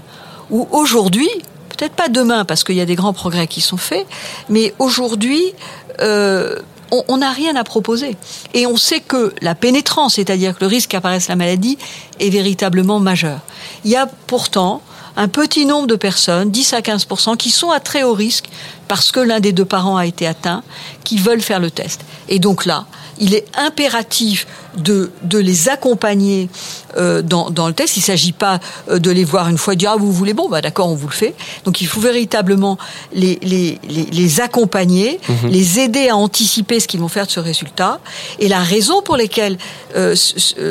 où 0.50 0.68
aujourd'hui, 0.72 1.30
peut-être 1.70 1.94
pas 1.94 2.10
demain 2.10 2.46
parce 2.46 2.64
qu'il 2.64 2.76
y 2.76 2.82
a 2.82 2.86
des 2.86 2.96
grands 2.96 3.14
progrès 3.14 3.48
qui 3.48 3.62
sont 3.62 3.78
faits, 3.78 4.06
mais 4.50 4.74
aujourd'hui, 4.80 5.54
euh, 6.02 6.60
on 7.08 7.18
n'a 7.18 7.32
rien 7.32 7.56
à 7.56 7.64
proposer. 7.64 8.16
Et 8.54 8.68
on 8.68 8.78
sait 8.78 9.00
que 9.00 9.34
la 9.42 9.56
pénétrance, 9.56 10.16
c'est-à-dire 10.16 10.56
que 10.56 10.64
le 10.64 10.68
risque 10.68 10.92
qu'apparaisse 10.92 11.28
la 11.28 11.36
maladie, 11.36 11.78
est 12.20 12.30
véritablement 12.30 13.00
majeur. 13.00 13.40
Il 13.84 13.92
y 13.92 13.96
a 13.96 14.08
pourtant 14.28 14.82
un 15.18 15.28
petit 15.28 15.66
nombre 15.66 15.88
de 15.88 15.96
personnes, 15.96 16.52
10 16.52 16.74
à 16.74 16.82
15 16.82 17.08
qui 17.38 17.50
sont 17.50 17.72
à 17.72 17.80
très 17.80 18.04
haut 18.04 18.14
risque 18.14 18.46
parce 18.88 19.12
que 19.12 19.20
l'un 19.20 19.40
des 19.40 19.54
deux 19.54 19.66
parents 19.66 19.98
a 19.98 20.06
été 20.06 20.28
atteint, 20.28 20.64
qui 21.04 21.18
veulent 21.18 21.42
faire 21.42 21.60
le 21.60 21.72
test. 21.72 22.02
Et 22.30 22.40
donc 22.40 22.66
là, 22.66 22.86
il 23.20 23.34
est 23.34 23.46
impératif 23.58 24.46
de, 24.78 25.12
de 25.24 25.38
les 25.38 25.70
accompagner 25.70 26.50
euh, 26.98 27.22
dans, 27.22 27.50
dans 27.50 27.68
le 27.68 27.74
test. 27.74 27.98
Il 27.98 28.02
ne 28.02 28.06
s'agit 28.06 28.32
pas 28.32 28.60
euh, 28.90 29.00
de 29.00 29.12
les 29.12 29.24
voir 29.24 29.50
une 29.50 29.58
fois 29.58 29.74
et 29.74 29.78
dire 29.78 29.92
ah 29.94 29.98
vous 29.98 30.12
voulez 30.12 30.34
bon 30.34 30.50
bah 30.50 30.62
d'accord 30.62 30.90
on 30.90 30.96
vous 30.96 31.08
le 31.08 31.14
fait. 31.14 31.34
Donc 31.66 31.82
il 31.82 31.88
faut 31.88 32.00
véritablement 32.02 32.78
les 33.14 33.40
les, 33.42 33.80
les, 33.90 34.06
les 34.12 34.42
accompagner, 34.42 35.20
Mhm. 35.30 35.50
les 35.50 35.80
aider 35.80 36.10
à 36.10 36.16
anticiper 36.16 36.80
ce 36.80 36.88
qu'ils 36.88 37.00
vont 37.00 37.08
faire 37.08 37.26
de 37.26 37.32
ce 37.32 37.40
résultat. 37.40 38.00
Et 38.40 38.48
la 38.48 38.60
raison 38.62 39.02
pour 39.02 39.18
laquelle 39.18 39.58
euh, 39.96 40.16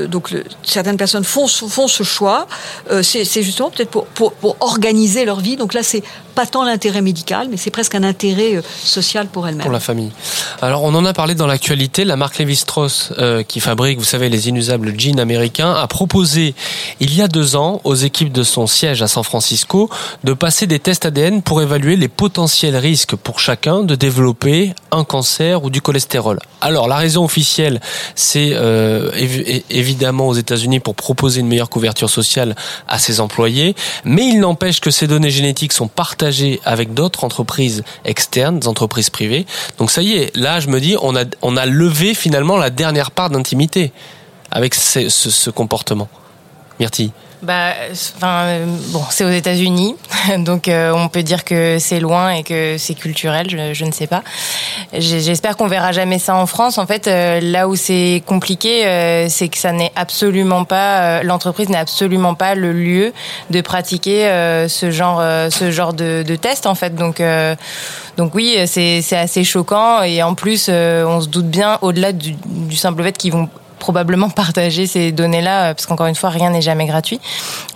donc 0.08 0.30
le- 0.30 0.44
certaines 0.62 0.96
personnes 0.96 1.24
font 1.24 1.46
ce- 1.46 1.66
font 1.66 1.88
ce 1.88 2.02
choix, 2.02 2.46
euh, 2.90 3.02
c'est 3.02 3.42
justement 3.42 3.70
peut-être 3.70 3.90
pour, 3.90 4.06
pour 4.06 4.32
pour 4.32 4.56
organiser 4.60 5.24
leur 5.24 5.40
vie. 5.40 5.56
Donc 5.56 5.74
là 5.74 5.82
c'est 5.82 6.02
pas 6.34 6.46
tant 6.46 6.64
l'intérêt 6.64 7.00
médical, 7.00 7.46
mais 7.50 7.56
c'est 7.56 7.70
presque 7.70 7.94
un 7.94 8.02
intérêt 8.02 8.60
social 8.82 9.28
pour 9.28 9.46
elles-mêmes. 9.46 9.62
Pour 9.62 9.70
la 9.72 9.78
famille. 9.78 10.10
Alors, 10.62 10.82
on 10.82 10.92
en 10.94 11.04
a 11.04 11.12
parlé 11.12 11.36
dans 11.36 11.46
l'actualité. 11.46 12.04
La 12.04 12.16
marque 12.16 12.38
Lévi-Strauss, 12.38 13.12
qui 13.46 13.60
fabrique, 13.60 13.93
vous 13.98 14.04
savez, 14.04 14.28
les 14.28 14.48
inusables 14.48 14.98
jeans 14.98 15.20
américains, 15.20 15.72
a 15.72 15.86
proposé, 15.86 16.54
il 17.00 17.14
y 17.14 17.22
a 17.22 17.28
deux 17.28 17.56
ans, 17.56 17.80
aux 17.84 17.94
équipes 17.94 18.32
de 18.32 18.42
son 18.42 18.66
siège 18.66 19.02
à 19.02 19.08
San 19.08 19.24
Francisco, 19.24 19.90
de 20.24 20.32
passer 20.32 20.66
des 20.66 20.78
tests 20.78 21.06
ADN 21.06 21.42
pour 21.42 21.62
évaluer 21.62 21.96
les 21.96 22.08
potentiels 22.08 22.76
risques 22.76 23.16
pour 23.16 23.40
chacun 23.40 23.82
de 23.82 23.94
développer 23.94 24.74
un 24.90 25.04
cancer 25.04 25.64
ou 25.64 25.70
du 25.70 25.80
cholestérol. 25.80 26.38
Alors, 26.60 26.88
la 26.88 26.96
raison 26.96 27.24
officielle, 27.24 27.80
c'est 28.14 28.50
euh, 28.52 29.10
évidemment 29.70 30.28
aux 30.28 30.34
États-Unis 30.34 30.80
pour 30.80 30.94
proposer 30.94 31.40
une 31.40 31.48
meilleure 31.48 31.70
couverture 31.70 32.10
sociale 32.10 32.54
à 32.88 32.98
ses 32.98 33.20
employés, 33.20 33.74
mais 34.04 34.26
il 34.26 34.40
n'empêche 34.40 34.80
que 34.80 34.90
ces 34.90 35.06
données 35.06 35.30
génétiques 35.30 35.72
sont 35.72 35.88
partagées 35.88 36.60
avec 36.64 36.94
d'autres 36.94 37.24
entreprises 37.24 37.82
externes, 38.04 38.60
entreprises 38.66 39.10
privées. 39.10 39.46
Donc 39.78 39.90
ça 39.90 40.02
y 40.02 40.12
est, 40.12 40.36
là 40.36 40.60
je 40.60 40.68
me 40.68 40.80
dis, 40.80 40.96
on 41.02 41.16
a, 41.16 41.24
on 41.42 41.56
a 41.56 41.66
levé 41.66 42.14
finalement 42.14 42.56
la 42.56 42.70
dernière 42.70 43.10
part 43.10 43.30
d'intimité 43.30 43.83
avec 44.50 44.74
ce, 44.74 45.50
comportement. 45.50 46.08
Myrtille. 46.80 47.12
Bah, 47.44 47.72
enfin, 48.16 48.60
bon, 48.88 49.02
c'est 49.10 49.22
aux 49.22 49.30
États-Unis, 49.30 49.96
donc 50.38 50.66
euh, 50.66 50.92
on 50.94 51.08
peut 51.08 51.22
dire 51.22 51.44
que 51.44 51.76
c'est 51.78 52.00
loin 52.00 52.30
et 52.30 52.42
que 52.42 52.76
c'est 52.78 52.94
culturel. 52.94 53.50
Je, 53.50 53.84
ne 53.84 53.92
sais 53.92 54.06
pas. 54.06 54.22
J'espère 54.94 55.58
qu'on 55.58 55.66
verra 55.66 55.92
jamais 55.92 56.18
ça 56.18 56.34
en 56.36 56.46
France. 56.46 56.78
En 56.78 56.86
fait, 56.86 57.06
euh, 57.06 57.40
là 57.42 57.68
où 57.68 57.76
c'est 57.76 58.22
compliqué, 58.24 58.86
euh, 58.86 59.26
c'est 59.28 59.48
que 59.48 59.58
ça 59.58 59.72
n'est 59.72 59.92
absolument 59.94 60.64
pas, 60.64 61.22
l'entreprise 61.22 61.68
n'est 61.68 61.76
absolument 61.76 62.34
pas 62.34 62.54
le 62.54 62.72
lieu 62.72 63.12
de 63.50 63.60
pratiquer 63.60 64.24
ce 64.68 64.90
genre, 64.90 65.20
ce 65.50 65.70
genre 65.70 65.92
de, 65.92 66.36
test 66.36 66.66
en 66.66 66.74
fait. 66.74 66.94
Donc, 66.94 67.22
donc 68.16 68.34
oui, 68.34 68.56
c'est 68.66 69.16
assez 69.16 69.44
choquant 69.44 70.02
et 70.02 70.22
en 70.22 70.34
plus, 70.34 70.70
on 70.70 71.20
se 71.20 71.28
doute 71.28 71.46
bien 71.46 71.78
au-delà 71.82 72.12
du 72.12 72.36
simple 72.74 73.02
fait 73.02 73.18
qu'ils 73.18 73.32
vont 73.32 73.50
probablement 73.84 74.30
partager 74.30 74.86
ces 74.86 75.12
données-là, 75.12 75.56
euh, 75.56 75.74
parce 75.74 75.84
qu'encore 75.84 76.06
une 76.06 76.14
fois, 76.14 76.30
rien 76.30 76.48
n'est 76.48 76.62
jamais 76.62 76.86
gratuit. 76.86 77.20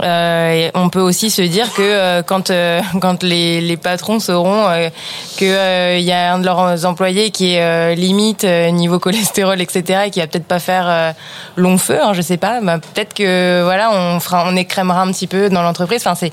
Euh, 0.03 0.53
et 0.53 0.71
on 0.75 0.89
peut 0.89 1.03
aussi 1.03 1.29
se 1.31 1.43
dire 1.43 1.71
que 1.75 1.83
euh, 1.83 2.23
quand 2.23 2.51
quand 3.03 3.23
les, 3.23 3.61
les 3.61 3.77
patrons 3.77 4.19
sauront 4.19 4.65
euh, 4.69 4.89
que 5.37 5.45
euh, 5.45 5.99
il 5.99 6.07
y 6.07 6.13
a 6.13 6.33
un 6.33 6.39
de 6.39 6.47
leurs 6.47 6.87
employés 6.87 7.31
qui 7.31 7.55
est 7.55 7.95
limite 7.95 8.45
niveau 8.45 8.99
cholestérol, 8.99 9.61
etc., 9.61 10.05
et 10.07 10.11
qui 10.11 10.21
va 10.21 10.27
peut-être 10.27 10.47
pas 10.47 10.61
faire 10.61 11.15
long 11.57 11.77
feu, 11.77 11.99
hein, 12.03 12.15
je 12.15 12.23
sais 12.23 12.39
pas, 12.39 12.63
bah, 12.63 12.79
peut-être 12.79 13.13
que 13.13 13.63
voilà, 13.65 13.91
on 13.93 14.19
fera, 14.19 14.45
on 14.47 14.57
écrémera 14.57 15.03
un 15.03 15.13
petit 15.13 15.27
peu 15.27 15.51
dans 15.51 15.63
l'entreprise. 15.63 16.01
Enfin, 16.01 16.15
c'est 16.15 16.33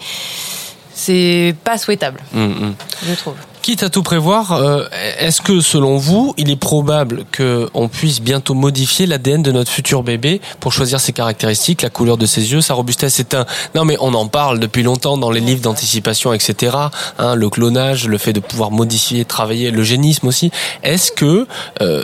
c'est 0.93 1.53
pas 1.65 1.77
souhaitable, 1.77 2.21
Hum, 2.33 2.55
hum. 2.61 2.75
je 3.05 3.13
trouve. 3.15 3.35
Quitte 3.65 3.81
à 3.81 3.89
tout 3.89 4.03
prévoir, 4.03 4.51
euh, 4.51 4.85
est-ce 5.17 5.41
que 5.41 5.59
selon 5.59 5.97
vous, 5.97 6.35
il 6.37 6.51
est 6.51 6.55
probable 6.55 7.25
qu'on 7.35 7.87
puisse 7.87 8.21
bientôt 8.21 8.53
modifier 8.53 9.07
l'ADN 9.07 9.41
de 9.41 9.51
notre 9.51 9.71
futur 9.71 10.03
bébé 10.03 10.39
pour 10.59 10.71
choisir 10.71 10.99
ses 10.99 11.13
caractéristiques, 11.13 11.81
la 11.81 11.89
couleur 11.89 12.17
de 12.17 12.27
ses 12.27 12.51
yeux, 12.51 12.61
sa 12.61 12.75
robustesse? 12.75 13.15
C'est 13.15 13.33
un 13.33 13.47
non 13.73 13.83
mais 13.83 13.97
on 13.99 14.13
en 14.13 14.27
parle 14.27 14.59
depuis 14.59 14.83
longtemps 14.83 15.17
dans 15.17 15.31
les 15.31 15.39
livres 15.39 15.61
d'anticipation, 15.61 16.31
etc. 16.31 16.77
Hein, 17.17 17.33
le 17.33 17.49
clonage, 17.49 18.07
le 18.07 18.19
fait 18.19 18.33
de 18.33 18.39
pouvoir 18.39 18.69
modifier, 18.69 19.25
travailler, 19.25 19.71
l'eugénisme 19.71 20.27
aussi. 20.27 20.51
Est-ce 20.83 21.11
que 21.11 21.47
euh, 21.81 22.03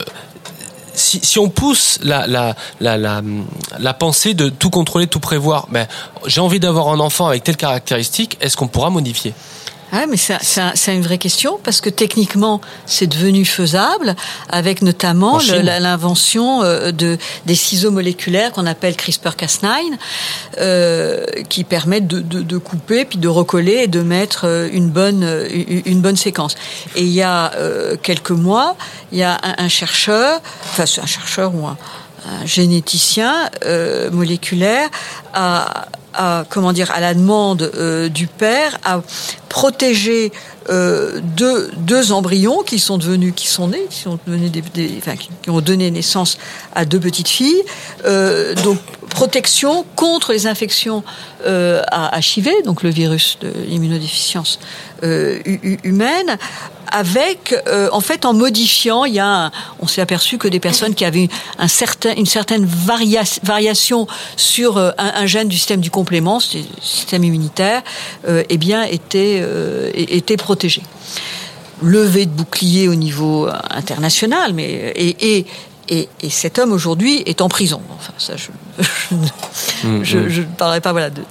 si, 0.96 1.38
on 1.38 1.50
pousse 1.50 2.00
la 2.02 2.56
pensée 4.00 4.34
de 4.34 4.50
tout 4.50 4.72
contrôler, 4.72 5.06
tout 5.06 5.20
prévoir, 5.20 5.68
ben, 5.70 5.86
j'ai 6.26 6.42
envie 6.42 6.60
d'avoir 6.60 6.88
un 6.88 7.00
enfant 7.00 7.28
avec 7.28 7.44
telle 7.44 7.58
caractéristique, 7.58 8.40
est-ce 8.42 8.58
qu'on 8.58 8.68
pourra 8.68 8.90
modifier? 8.90 9.36
Ah, 9.94 10.06
mais 10.10 10.16
c'est 10.18 10.96
une 10.96 11.02
vraie 11.02 11.18
question 11.18 11.60
parce 11.64 11.82
que 11.82 11.90
techniquement, 11.90 12.62
c'est 12.86 13.08
devenu 13.08 13.44
faisable 13.46 14.16
avec 14.50 14.82
notamment 14.82 15.38
l'invention 15.80 16.64
euh, 16.64 16.92
de 16.92 17.18
des 17.46 17.56
ciseaux 17.56 17.92
moléculaires 17.92 18.52
qu'on 18.54 18.66
appelle 18.66 18.94
CRISPR-Cas9, 18.96 19.68
euh, 20.60 21.26
qui 21.50 21.64
permettent 21.64 22.08
de, 22.08 22.20
de- 22.20 22.42
de 22.42 22.58
couper 22.58 23.06
puis 23.06 23.18
de 23.18 23.28
recoller 23.28 23.82
et 23.84 23.88
de 23.88 24.02
mettre 24.02 24.46
euh, 24.46 24.70
une 24.72 24.90
bonne 24.90 25.24
euh, 25.24 25.48
une 25.52 25.82
une 25.86 26.02
bonne 26.02 26.16
séquence. 26.18 26.56
Et 26.96 27.02
il 27.04 27.12
y 27.12 27.22
a 27.22 27.52
euh, 27.56 27.96
quelques 28.02 28.32
mois, 28.32 28.76
il 29.12 29.18
y 29.20 29.24
a 29.24 29.38
un, 29.44 29.56
un 29.66 29.68
chercheur, 29.70 30.40
enfin 30.72 30.86
c'est 30.86 31.02
un 31.02 31.06
chercheur 31.06 31.54
ou 31.54 31.68
un, 31.68 31.78
un 32.26 32.46
généticien 32.46 33.50
euh, 33.66 34.12
moléculaire 34.12 34.90
a, 35.34 35.88
a, 36.14 36.46
comment 36.50 36.74
dire 36.74 36.92
à 36.92 37.00
la 37.00 37.14
demande 37.14 37.72
euh, 37.76 38.10
du 38.10 38.28
père 38.28 38.78
a 38.84 39.02
protégé 39.50 40.32
euh, 40.70 41.20
deux, 41.24 41.72
deux 41.78 42.12
embryons 42.12 42.62
qui 42.64 42.80
sont 42.80 42.98
devenus 42.98 43.34
qui 43.36 43.48
sont 43.48 43.70
nés 43.70 43.88
qui 43.90 44.08
ont 45.50 45.62
donné 45.62 45.92
naissance 45.92 46.38
à 46.76 46.86
deux 46.86 47.00
petites 47.00 47.28
filles. 47.28 47.64
Donc 48.64 48.78
protection 49.10 49.84
contre 49.96 50.32
les 50.32 50.48
infections 50.48 51.04
à 51.44 52.20
HIV 52.20 52.50
donc 52.66 52.84
le 52.84 52.92
virus 52.92 53.38
de 53.42 53.52
l'immunodéficience 53.68 54.60
euh, 55.04 55.40
hu- 55.46 55.60
hu- 55.64 55.80
humaine 55.84 56.38
avec 56.92 57.56
euh, 57.68 57.90
en 57.94 58.02
fait 58.02 58.26
en 58.26 58.34
modifiant 58.34 59.06
il 59.06 59.14
y 59.14 59.20
a 59.20 59.26
un- 59.46 59.52
on 59.80 59.88
s'est 59.88 60.02
aperçu 60.02 60.38
que 60.38 60.48
des 60.48 60.60
personnes 60.60 60.94
qui 60.94 61.06
avaient 61.06 61.30
un 61.58 61.68
certain 61.68 62.14
une 62.16 62.26
certaine 62.26 62.66
varia- 62.66 63.40
variation 63.44 64.08
sur 64.36 64.78
euh, 64.78 64.92
un, 64.98 65.26
gène 65.26 65.48
du 65.48 65.56
système 65.58 65.80
du 65.82 65.90
complément 65.92 66.40
système 66.40 67.24
immunitaire 67.24 67.82
eh 68.28 68.58
bien 68.58 68.84
étaient 68.84 69.42
étaient 69.96 70.38
protégées 70.38 70.84
levée 71.82 72.26
de 72.26 72.32
bouclier 72.32 72.88
au 72.88 72.96
niveau 72.96 73.48
international 73.72 74.54
mais 74.54 74.94
et 74.96 75.46
et, 75.90 76.10
et 76.22 76.30
cet 76.30 76.60
homme 76.60 76.72
aujourd'hui 76.72 77.24
est 77.26 77.42
en 77.42 77.50
prison. 77.50 77.82
Enfin, 77.96 78.14
ça, 78.18 78.34
je, 78.38 78.50
je, 78.80 79.16
Mm, 79.84 80.04
je, 80.04 80.18
mm. 80.18 80.30
je 80.30 80.42
ne 80.42 80.48
parlerai 80.48 80.82
pas, 80.82 80.92
voilà, 80.92 81.10
de, 81.10 81.22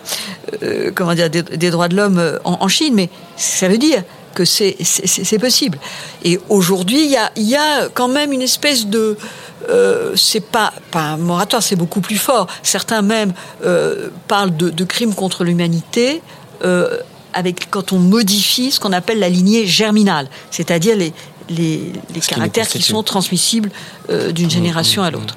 euh, 0.63 0.91
comment 0.95 1.15
dire, 1.15 1.31
des, 1.31 1.43
des 1.43 1.71
droits 1.71 1.89
de 1.89 1.97
l'homme 1.97 2.19
euh, 2.19 2.39
en, 2.45 2.59
en 2.61 2.69
Chine, 2.69 2.95
mais 2.95 3.11
ça 3.37 3.69
veut 3.69 3.79
dire 3.79 4.03
que 4.35 4.45
c'est 4.45 5.39
possible. 5.41 5.79
Et 6.25 6.39
aujourd'hui, 6.49 7.05
il 7.05 7.11
y 7.11 7.17
a, 7.17 7.33
il 7.37 7.49
y 7.49 7.57
a 7.57 7.89
quand 7.89 8.09
même 8.09 8.33
une 8.33 8.43
espèce 8.43 8.87
de 8.87 9.17
euh, 9.69 10.13
c'est 10.15 10.41
pas 10.41 10.73
pas 10.93 11.01
un 11.01 11.17
moratoire, 11.17 11.63
c'est 11.63 11.77
beaucoup 11.77 12.01
plus 12.01 12.17
fort. 12.17 12.47
Certains 12.63 13.03
même 13.03 13.33
euh, 13.65 14.09
parlent 14.29 14.57
de, 14.57 14.71
de 14.71 14.85
crimes 14.85 15.15
contre 15.15 15.45
l'humanité. 15.45 16.23
Avec 17.33 17.71
quand 17.71 17.93
on 17.93 17.99
modifie 18.01 18.73
ce 18.73 18.81
qu'on 18.81 18.93
appelle 18.93 19.21
la 19.21 19.29
lignée 19.29 19.65
germinale, 19.65 20.29
c'est-à-dire 20.51 20.97
les, 20.97 21.13
les, 21.51 21.93
caractères 22.27 22.69
qui 22.69 22.81
sont 22.83 23.03
transmissibles 23.03 23.71
euh, 24.09 24.33
d'une 24.33 24.51
génération 24.51 25.03
à 25.03 25.11
l'autre. 25.11 25.37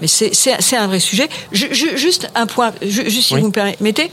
Mais 0.00 0.06
c'est- 0.08 0.34
un 0.76 0.86
vrai 0.86 1.00
sujet. 1.00 1.28
Ju- 1.52 1.72
ju- 1.74 1.96
juste 1.96 2.28
un 2.34 2.46
point, 2.46 2.72
ju- 2.82 3.08
juste 3.08 3.28
si 3.28 3.34
Oui. 3.34 3.40
vous 3.40 3.46
me 3.48 3.52
permettez. 3.52 4.10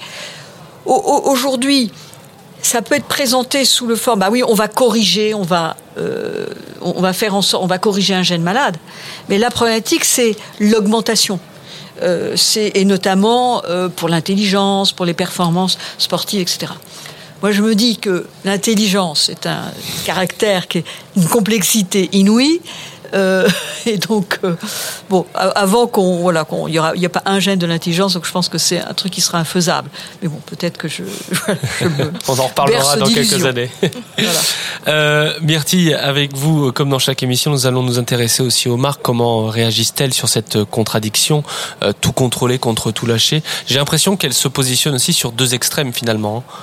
Au- 0.85 0.93
au- 0.93 1.31
Aujourd'hui, 1.31 1.91
ça 2.61 2.81
peut 2.81 2.95
être 2.95 3.05
présenté 3.07 3.65
sous 3.65 3.87
le 3.87 3.95
forme, 3.95 4.19
bah 4.19 4.29
oui, 4.31 4.43
on 4.47 4.53
va 4.53 4.67
corriger, 4.67 5.33
on 5.33 5.41
va, 5.43 5.77
euh, 5.97 6.45
on 6.81 7.01
va 7.01 7.13
faire 7.13 7.33
en 7.33 7.41
sorte, 7.41 7.63
on 7.63 7.67
va 7.67 7.77
corriger 7.79 8.13
un 8.13 8.23
gène 8.23 8.43
malade. 8.43 8.77
Mais 9.29 9.37
la 9.37 9.49
problématique, 9.49 10.05
c'est 10.05 10.35
l'augmentation. 10.59 11.39
Euh, 12.01 12.35
et 12.55 12.85
notamment 12.85 13.61
euh, 13.65 13.89
pour 13.89 14.07
l'intelligence, 14.09 14.93
pour 14.93 15.05
les 15.05 15.13
performances 15.13 15.77
sportives, 15.97 16.39
etc. 16.41 16.71
Moi, 17.41 17.51
je 17.51 17.61
me 17.61 17.75
dis 17.75 17.97
que 17.97 18.25
l'intelligence 18.43 19.29
est 19.29 19.45
un 19.47 19.71
caractère 20.05 20.67
qui 20.67 20.79
est 20.79 20.85
une 21.15 21.27
complexité 21.27 22.09
inouïe. 22.11 22.61
Euh, 23.13 23.49
et 23.85 23.97
donc, 23.97 24.39
euh, 24.43 24.55
bon, 25.09 25.25
avant 25.33 25.87
qu'on, 25.87 26.17
voilà, 26.17 26.43
qu'on, 26.43 26.67
il 26.67 26.75
y 26.75 26.79
aura, 26.79 26.91
il 26.95 27.01
y 27.01 27.05
a 27.05 27.09
pas 27.09 27.23
un 27.25 27.39
gène 27.39 27.57
de 27.57 27.65
l'intelligence, 27.65 28.13
donc 28.13 28.25
je 28.25 28.31
pense 28.31 28.49
que 28.49 28.57
c'est 28.57 28.79
un 28.81 28.93
truc 28.93 29.11
qui 29.11 29.21
sera 29.21 29.39
infaisable. 29.39 29.89
Mais 30.21 30.27
bon, 30.27 30.39
peut-être 30.45 30.77
que 30.77 30.87
je, 30.87 31.03
voilà, 31.31 31.59
je 31.79 31.85
me 31.85 32.11
On 32.27 32.37
en 32.37 32.47
reparlera 32.47 32.97
dans 32.97 33.07
quelques 33.07 33.45
années. 33.45 33.71
Euh, 34.87 35.33
Myrtille, 35.41 35.93
avec 35.93 36.35
vous, 36.35 36.67
euh, 36.67 36.71
comme 36.71 36.89
dans 36.89 36.99
chaque 36.99 37.23
émission, 37.23 37.51
nous 37.51 37.65
allons 37.65 37.83
nous 37.83 37.97
intéresser 37.99 38.43
aussi 38.43 38.69
aux 38.69 38.77
marques. 38.77 39.01
Comment 39.01 39.47
réagissent-elles 39.47 40.13
sur 40.13 40.29
cette 40.29 40.57
euh, 40.57 40.65
contradiction 40.65 41.43
euh, 41.81 41.93
Tout 41.99 42.11
contrôler 42.11 42.59
contre 42.59 42.91
tout 42.91 43.05
lâcher? 43.05 43.41
J'ai 43.65 43.75
l'impression 43.77 44.17
qu'elles 44.17 44.33
se 44.33 44.47
positionnent 44.47 44.95
aussi 44.95 45.13
sur 45.13 45.31
deux 45.31 45.55
extrêmes 45.55 45.93
finalement. 45.93 46.43
hein. 46.47 46.53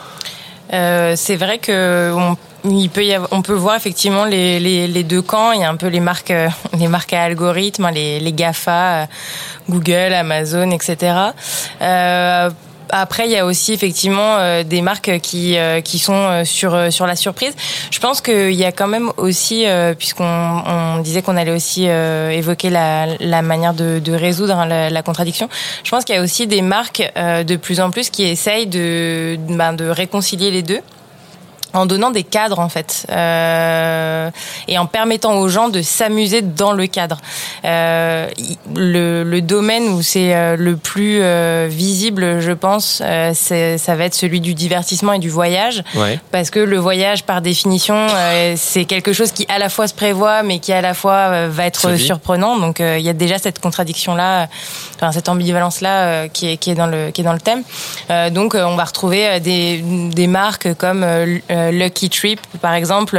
Euh, 0.73 1.14
c'est 1.17 1.37
vrai 1.37 1.59
que 1.59 2.12
on, 2.17 2.37
il 2.69 2.91
peut 2.91 3.05
y 3.05 3.14
avoir- 3.14 3.29
on 3.33 3.43
peut 3.43 3.53
voir 3.55 3.77
effectivement 3.77 4.25
les, 4.25 4.59
les, 4.59 4.89
les 4.89 5.05
deux 5.05 5.23
camps. 5.23 5.53
Il 5.53 5.61
y 5.61 5.64
a 5.64 5.71
un 5.71 5.77
peu 5.77 5.87
les 5.89 6.01
marques, 6.01 6.31
euh, 6.33 6.49
les 6.79 6.89
marques 6.89 7.12
à 7.12 7.23
algorithmes, 7.23 7.85
hein, 7.85 7.93
les, 7.93 8.19
les 8.21 8.33
Gafa, 8.33 9.03
euh, 9.03 9.07
Google, 9.71 10.12
Amazon, 10.14 10.71
etc. 10.73 11.14
Euh, 11.83 12.51
après, 12.91 13.26
il 13.26 13.32
y 13.32 13.37
a 13.37 13.45
aussi 13.47 13.72
effectivement 13.72 14.37
euh, 14.39 14.62
des 14.62 14.80
marques 14.80 15.18
qui 15.20 15.57
euh, 15.59 15.80
qui 15.80 15.99
sont 15.99 16.14
euh, 16.14 16.45
sur 16.45 16.93
sur 16.93 17.07
la 17.07 17.16
surprise. 17.16 17.55
Je 17.91 17.99
pense 17.99 18.20
qu'il 18.20 18.53
y 18.53 18.64
a 18.64 18.72
quand 18.72 18.87
même 18.87 19.11
aussi, 19.16 19.64
puisqu'on 19.99 20.24
on 20.24 20.99
disait 20.99 21.22
qu'on 21.22 21.37
allait 21.37 21.53
aussi 21.53 21.84
évoquer 21.87 22.70
la, 22.70 23.07
la 23.20 23.43
manière 23.43 23.74
de, 23.74 23.99
de 23.99 24.12
résoudre 24.12 24.59
hein, 24.59 24.66
la, 24.66 24.91
la 24.91 25.03
contradiction. 25.03 25.49
Je 25.84 25.91
pense 25.91 26.05
qu'il 26.05 26.14
y 26.14 26.18
a 26.18 26.22
aussi 26.22 26.47
des 26.47 26.62
marques 26.62 27.03
de 27.16 27.57
plus 27.57 27.80
en 27.80 27.91
plus 27.91 28.11
qui 28.11 28.24
essayent 28.24 28.66
de 28.66 29.39
ben, 29.49 29.72
de 29.72 29.87
réconcilier 29.89 30.51
les 30.51 30.62
deux 30.62 30.80
en 31.75 31.85
donnant 31.87 32.11
des 32.11 32.23
cadres 32.23 32.59
en 32.59 32.69
fait 32.69 33.07
euh, 33.11 34.31
et 34.69 34.79
en 34.79 34.87
permettant 34.87 35.35
aux 35.39 35.49
gens 35.49 35.69
de 35.69 35.83
s'amuser 35.83 36.43
dans 36.43 36.73
le 36.73 36.87
cadre. 36.87 37.19
Euh, 37.64 38.29
le, 38.75 39.23
le 39.25 39.41
domaine 39.43 39.85
où 39.89 40.03
c'est 40.03 40.35
euh, 40.35 40.57
le 40.57 40.77
plus 40.77 41.19
euh, 41.23 41.67
visible, 41.71 42.41
je 42.41 42.53
pense, 42.53 43.03
euh, 43.05 43.33
ça 43.35 43.95
va 43.97 44.05
être 44.05 44.14
celui 44.14 44.41
du 44.41 44.55
divertissement 44.55 45.12
et 45.14 45.19
du 45.19 45.29
voyage, 45.31 45.83
Ouais. 45.95 46.19
parce 46.33 46.51
que 46.51 46.61
le 46.61 46.79
voyage, 46.79 47.25
par 47.25 47.41
définition, 47.43 47.97
euh, 48.11 48.55
c'est 48.57 48.85
quelque 48.85 49.12
chose 49.12 49.33
qui 49.33 49.47
à 49.49 49.59
la 49.59 49.69
fois 49.69 49.87
se 49.89 49.95
prévoit, 49.95 50.43
mais 50.43 50.59
qui 50.59 50.73
à 50.73 50.81
la 50.81 50.95
fois 50.95 51.49
va 51.49 51.67
être 51.67 51.97
surprenant. 51.97 52.59
Donc 52.59 52.81
euh, 52.81 52.97
il 52.99 53.05
y 53.05 53.09
a 53.09 53.12
déjà 53.12 53.39
cette 53.39 53.59
contradiction 53.61 54.14
là, 54.14 54.49
enfin 54.95 55.12
cette 55.12 55.29
ambivalence 55.29 55.81
là 55.81 56.29
qui 56.29 56.49
est 56.53 56.57
qui 56.57 56.71
est 56.71 56.75
dans 56.75 56.87
le 56.87 57.11
qui 57.11 57.21
est 57.21 57.25
dans 57.25 57.33
le 57.33 57.41
thème. 57.41 57.62
Euh, 58.11 58.31
donc 58.31 58.55
euh, 58.55 58.64
on 58.64 58.77
va 58.77 58.85
retrouver 58.85 59.41
des 59.41 59.79
des 60.11 60.27
marques 60.27 60.75
comme 60.75 61.05
Lucky 61.73 62.09
Trip 62.11 62.41
par 62.61 62.75
exemple. 62.75 63.19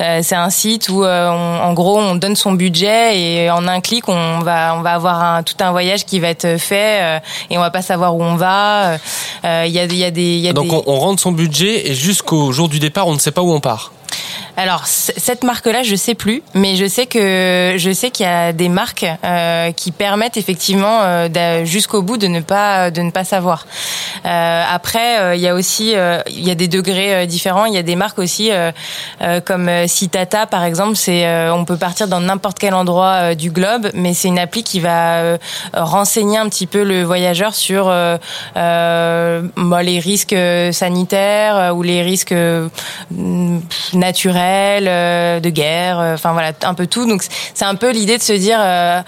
Euh, 0.00 0.20
c'est 0.22 0.34
un 0.34 0.50
site 0.50 0.88
où 0.88 1.04
euh, 1.04 1.30
on- 1.30 1.60
en 1.68 1.72
gros 1.72 1.98
on 1.98 2.14
donne 2.14 2.36
son 2.36 2.52
budget 2.52 3.18
et 3.20 3.50
en 3.50 3.66
un 3.68 3.80
clic 3.80 4.08
on 4.08 4.38
va 4.40 4.74
on 4.76 4.82
va 4.82 4.92
avoir 4.94 5.22
un, 5.22 5.42
tout 5.42 5.54
un 5.60 5.70
voyage 5.70 6.04
qui 6.04 6.20
va 6.20 6.28
être 6.28 6.56
fait 6.58 6.98
euh, 7.02 7.18
et 7.50 7.58
on 7.58 7.60
va 7.60 7.70
pas 7.70 7.82
savoir 7.82 8.14
où 8.16 8.22
on 8.22 8.36
va. 8.36 8.98
Euh, 9.44 9.64
Il 9.66 9.72
y 9.72 9.78
a 9.78 9.84
il 9.84 9.96
y 9.96 10.04
a 10.04 10.10
des 10.10 10.22
il 10.36 10.40
y 10.40 10.48
a 10.48 10.52
Donc 10.52 10.66
des- 10.68 10.74
on, 10.74 10.82
on 10.86 10.98
rentre 11.00 11.20
son 11.22 11.32
budget 11.32 11.88
et 11.90 11.94
jusqu'au 11.94 12.52
jour 12.52 12.68
du 12.68 12.78
départ, 12.78 13.06
on 13.06 13.14
ne 13.14 13.18
sait 13.18 13.30
pas 13.32 13.42
où 13.42 13.52
on 13.52 13.60
part. 13.60 13.92
Alors 14.56 14.86
cette 14.86 15.44
marque-là, 15.44 15.82
je 15.82 15.94
sais 15.96 16.14
plus, 16.14 16.42
mais 16.54 16.76
je 16.76 16.86
sais 16.86 17.04
que 17.06 17.74
je 17.76 17.92
sais 17.92 18.10
qu'il 18.10 18.24
y 18.24 18.28
a 18.28 18.54
des 18.54 18.70
marques 18.70 19.04
euh, 19.22 19.70
qui 19.72 19.92
permettent 19.92 20.38
effectivement 20.38 21.00
euh, 21.02 21.64
jusqu'au 21.66 22.00
bout 22.00 22.16
de 22.16 22.26
ne 22.26 22.40
pas 22.40 22.90
de 22.90 23.02
ne 23.02 23.10
pas 23.10 23.24
savoir. 23.24 23.66
Euh, 24.24 24.64
après, 24.68 25.20
euh, 25.20 25.34
il 25.34 25.40
y 25.42 25.48
a 25.48 25.54
aussi 25.54 25.94
euh, 25.94 26.20
il 26.28 26.46
y 26.46 26.50
a 26.50 26.54
des 26.54 26.68
degrés 26.68 27.14
euh, 27.14 27.26
différents. 27.26 27.66
Il 27.66 27.74
y 27.74 27.78
a 27.78 27.82
des 27.82 27.96
marques 27.96 28.18
aussi 28.18 28.50
comme 29.44 29.70
Citata 29.86 30.46
par 30.46 30.64
exemple. 30.64 30.96
C'est 30.96 31.50
on 31.50 31.64
peut 31.64 31.76
partir 31.76 32.08
dans 32.08 32.20
n'importe 32.20 32.58
quel 32.58 32.74
endroit 32.74 33.34
du 33.34 33.50
globe, 33.50 33.90
mais 33.94 34.14
c'est 34.14 34.28
une 34.28 34.38
appli 34.38 34.62
qui 34.62 34.80
va 34.80 35.38
renseigner 35.74 36.38
un 36.38 36.48
petit 36.48 36.66
peu 36.66 36.82
le 36.82 37.02
voyageur 37.02 37.54
sur 37.54 37.86
bah, 38.54 39.82
les 39.82 39.98
risques 39.98 40.36
sanitaires 40.72 41.74
ou 41.76 41.82
les 41.82 42.02
risques 42.02 42.34
naturels, 44.06 44.86
euh, 44.88 45.40
de 45.40 45.50
guerre, 45.50 45.98
euh, 45.98 46.14
enfin 46.14 46.32
voilà, 46.32 46.52
un 46.62 46.74
peu 46.74 46.86
tout. 46.86 47.06
Donc 47.06 47.22
c'est 47.54 47.64
un 47.64 47.74
peu 47.74 47.90
l'idée 47.90 48.18
de 48.18 48.22
se 48.22 48.32
dire, 48.32 48.58
euh, 48.60 49.00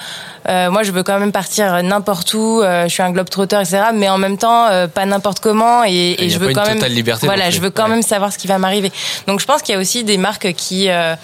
euh, 0.49 0.71
moi 0.71 0.83
je 0.83 0.93
veux 0.93 1.03
quand 1.03 1.19
même 1.19 1.33
partir 1.33 1.83
n'importe 1.83 2.35
où, 2.35 2.61
euh, 2.61 2.85
je 2.89 2.93
suis 2.93 3.03
un 3.03 3.11
globe 3.11 3.29
trotteur, 3.29 3.61
etc. 3.61 3.85
Mais 3.95 4.09
en 4.09 4.19
même 4.19 4.39
temps, 4.39 4.67
euh, 4.67 4.87
pas 4.87 5.07
n'importe 5.07 5.41
comment, 5.41 5.85
et, 5.85 6.17
Et 6.19 6.31
je 6.31 6.39
veux 6.39 6.53
quand 6.53 6.67
même, 6.67 6.77
totale 6.77 6.93
liberté 6.93 7.27
voilà, 7.27 7.51
je 7.51 7.61
veux 7.61 7.71
quand 7.71 7.89
même 7.89 8.03
savoir 8.03 8.33
ce 8.33 8.39
qui 8.39 8.47
va 8.47 8.59
m'arriver. 8.59 8.93
Donc 9.27 9.41
je 9.41 9.47
pense 9.47 9.63
qu'il 9.63 9.75
y 9.75 9.79
a 9.79 9.81
aussi 9.81 10.05
des 10.05 10.19
marques 10.19 10.53
qui 10.55 10.89
euh, 10.89 11.15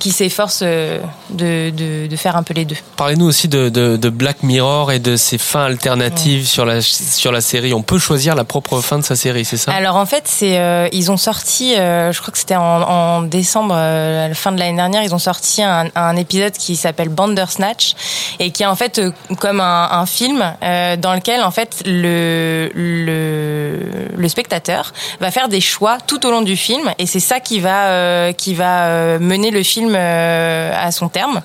qui 0.00 0.10
s'efforcent 0.10 0.62
euh, 0.64 0.98
de, 1.28 1.70
de, 1.70 2.08
de 2.08 2.16
faire 2.16 2.34
un 2.36 2.42
peu 2.42 2.54
les 2.54 2.64
deux. 2.64 2.76
Parlez-nous 2.96 3.26
aussi 3.26 3.46
de, 3.46 4.08
Black 4.10 4.42
Mirror 4.42 4.90
et 4.90 4.98
de 4.98 5.14
ses 5.14 5.38
fins 5.38 5.64
alternatives 5.64 6.48
sur, 6.48 6.64
la, 6.64 6.80
sur 6.80 7.30
la 7.30 7.40
série. 7.40 7.72
On 7.72 7.82
peut 7.82 7.98
choisir 7.98 8.34
la 8.34 8.44
propre 8.44 8.80
fin 8.80 8.98
de 8.98 9.04
sa 9.04 9.14
série, 9.14 9.44
c'est 9.44 9.56
ça? 9.56 9.72
Alors 9.72 9.96
en 9.96 10.06
fait, 10.06 10.24
c'est 10.26 10.58
euh, 10.58 10.88
ils 10.92 11.12
ont 11.12 11.16
sorti, 11.16 11.76
euh, 11.76 12.12
je 12.12 12.20
crois 12.20 12.32
que 12.32 12.38
c'était 12.38 12.56
en, 12.56 12.82
en 12.82 13.22
décembre, 13.22 13.74
euh, 13.76 14.24
à 14.24 14.28
la 14.28 14.34
fin 14.34 14.50
de 14.50 14.58
l'année 14.58 14.76
dernière, 14.76 15.02
ils 15.02 15.14
ont 15.14 15.18
sorti 15.20 15.62
un, 15.62 15.86
un 15.94 16.16
épisode 16.16 16.54
qui 16.54 16.74
s'appelle 16.74 17.10
Bandersnatch 17.10 17.94
et 18.38 18.50
qui 18.50 18.62
est 18.62 18.66
en 18.66 18.76
fait 18.76 19.00
comme 19.38 19.60
un, 19.60 19.88
un 19.92 20.06
film 20.06 20.42
dans 20.60 21.14
lequel 21.14 21.42
en 21.42 21.50
fait 21.50 21.82
le, 21.84 22.70
le 22.74 23.78
le 24.16 24.28
spectateur 24.28 24.92
va 25.20 25.30
faire 25.30 25.48
des 25.48 25.60
choix 25.60 25.98
tout 26.06 26.26
au 26.26 26.30
long 26.30 26.42
du 26.42 26.56
film 26.56 26.90
et 26.98 27.06
c'est 27.06 27.20
ça 27.20 27.40
qui 27.40 27.60
va 27.60 28.32
qui 28.32 28.54
va 28.54 29.18
mener 29.18 29.50
le 29.50 29.62
film 29.62 29.89
euh, 29.96 30.72
à 30.76 30.90
son 30.90 31.08
terme. 31.08 31.40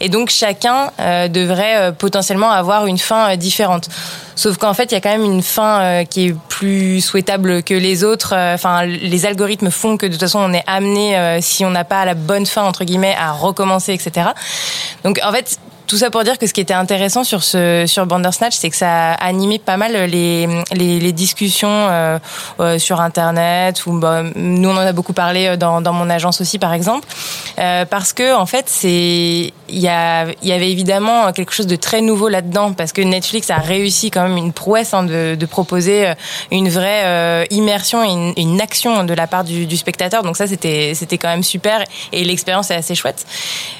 Et 0.00 0.08
donc 0.08 0.30
chacun 0.30 0.90
euh, 1.00 1.28
devrait 1.28 1.76
euh, 1.76 1.92
potentiellement 1.92 2.50
avoir 2.50 2.86
une 2.86 2.98
fin 2.98 3.36
différente. 3.36 3.88
Sauf 4.34 4.56
qu'en 4.56 4.74
fait, 4.74 4.84
il 4.84 4.94
y 4.94 4.96
a 4.96 5.00
quand 5.00 5.10
même 5.10 5.24
une 5.24 5.42
fin 5.42 6.04
qui 6.06 6.28
est 6.28 6.36
plus 6.48 7.02
souhaitable 7.02 7.62
que 7.62 7.74
les 7.74 8.02
autres. 8.02 8.34
Enfin, 8.34 8.86
les 8.86 9.26
algorithmes 9.26 9.70
font 9.70 9.98
que 9.98 10.06
de 10.06 10.12
toute 10.12 10.20
façon, 10.20 10.38
on 10.38 10.54
est 10.54 10.64
amené, 10.66 11.38
si 11.42 11.66
on 11.66 11.70
n'a 11.70 11.84
pas 11.84 12.06
la 12.06 12.14
bonne 12.14 12.46
fin 12.46 12.62
entre 12.62 12.84
guillemets, 12.84 13.14
à 13.20 13.32
recommencer, 13.32 13.92
etc. 13.92 14.28
Donc, 15.04 15.20
en 15.22 15.32
fait. 15.32 15.58
Tout 15.92 15.98
ça 15.98 16.10
pour 16.10 16.24
dire 16.24 16.38
que 16.38 16.46
ce 16.46 16.54
qui 16.54 16.62
était 16.62 16.72
intéressant 16.72 17.22
sur 17.22 17.44
ce 17.44 17.84
sur 17.86 18.06
Bandersnatch, 18.06 18.56
c'est 18.56 18.70
que 18.70 18.76
ça 18.76 19.12
a 19.12 19.26
animé 19.26 19.58
pas 19.58 19.76
mal 19.76 19.92
les 19.92 20.46
les, 20.72 20.98
les 20.98 21.12
discussions 21.12 21.68
euh, 21.68 22.18
euh, 22.60 22.78
sur 22.78 23.02
internet 23.02 23.84
ou 23.84 23.98
bah, 23.98 24.22
nous 24.34 24.70
on 24.70 24.72
en 24.72 24.78
a 24.78 24.92
beaucoup 24.94 25.12
parlé 25.12 25.58
dans 25.58 25.82
dans 25.82 25.92
mon 25.92 26.08
agence 26.08 26.40
aussi 26.40 26.58
par 26.58 26.72
exemple. 26.72 27.06
Euh, 27.58 27.84
parce 27.84 28.14
que 28.14 28.34
en 28.34 28.46
fait 28.46 28.70
c'est 28.70 29.52
il 29.72 29.80
y 29.80 29.88
a 29.88 30.26
il 30.42 30.48
y 30.48 30.52
avait 30.52 30.70
évidemment 30.70 31.32
quelque 31.32 31.52
chose 31.52 31.66
de 31.66 31.76
très 31.76 32.00
nouveau 32.00 32.28
là-dedans 32.28 32.72
parce 32.72 32.92
que 32.92 33.02
Netflix 33.02 33.50
a 33.50 33.56
réussi 33.56 34.10
quand 34.10 34.22
même 34.22 34.36
une 34.36 34.52
prouesse 34.52 34.94
hein, 34.94 35.02
de 35.02 35.34
de 35.34 35.46
proposer 35.46 36.12
une 36.50 36.68
vraie 36.68 37.02
euh, 37.04 37.44
immersion 37.50 38.04
une, 38.04 38.32
une 38.36 38.60
action 38.60 39.04
de 39.04 39.14
la 39.14 39.26
part 39.26 39.44
du, 39.44 39.66
du 39.66 39.76
spectateur. 39.76 40.22
Donc 40.22 40.36
ça 40.36 40.46
c'était 40.46 40.92
c'était 40.94 41.18
quand 41.18 41.28
même 41.28 41.42
super 41.42 41.84
et 42.12 42.24
l'expérience 42.24 42.70
est 42.70 42.76
assez 42.76 42.94
chouette. 42.94 43.26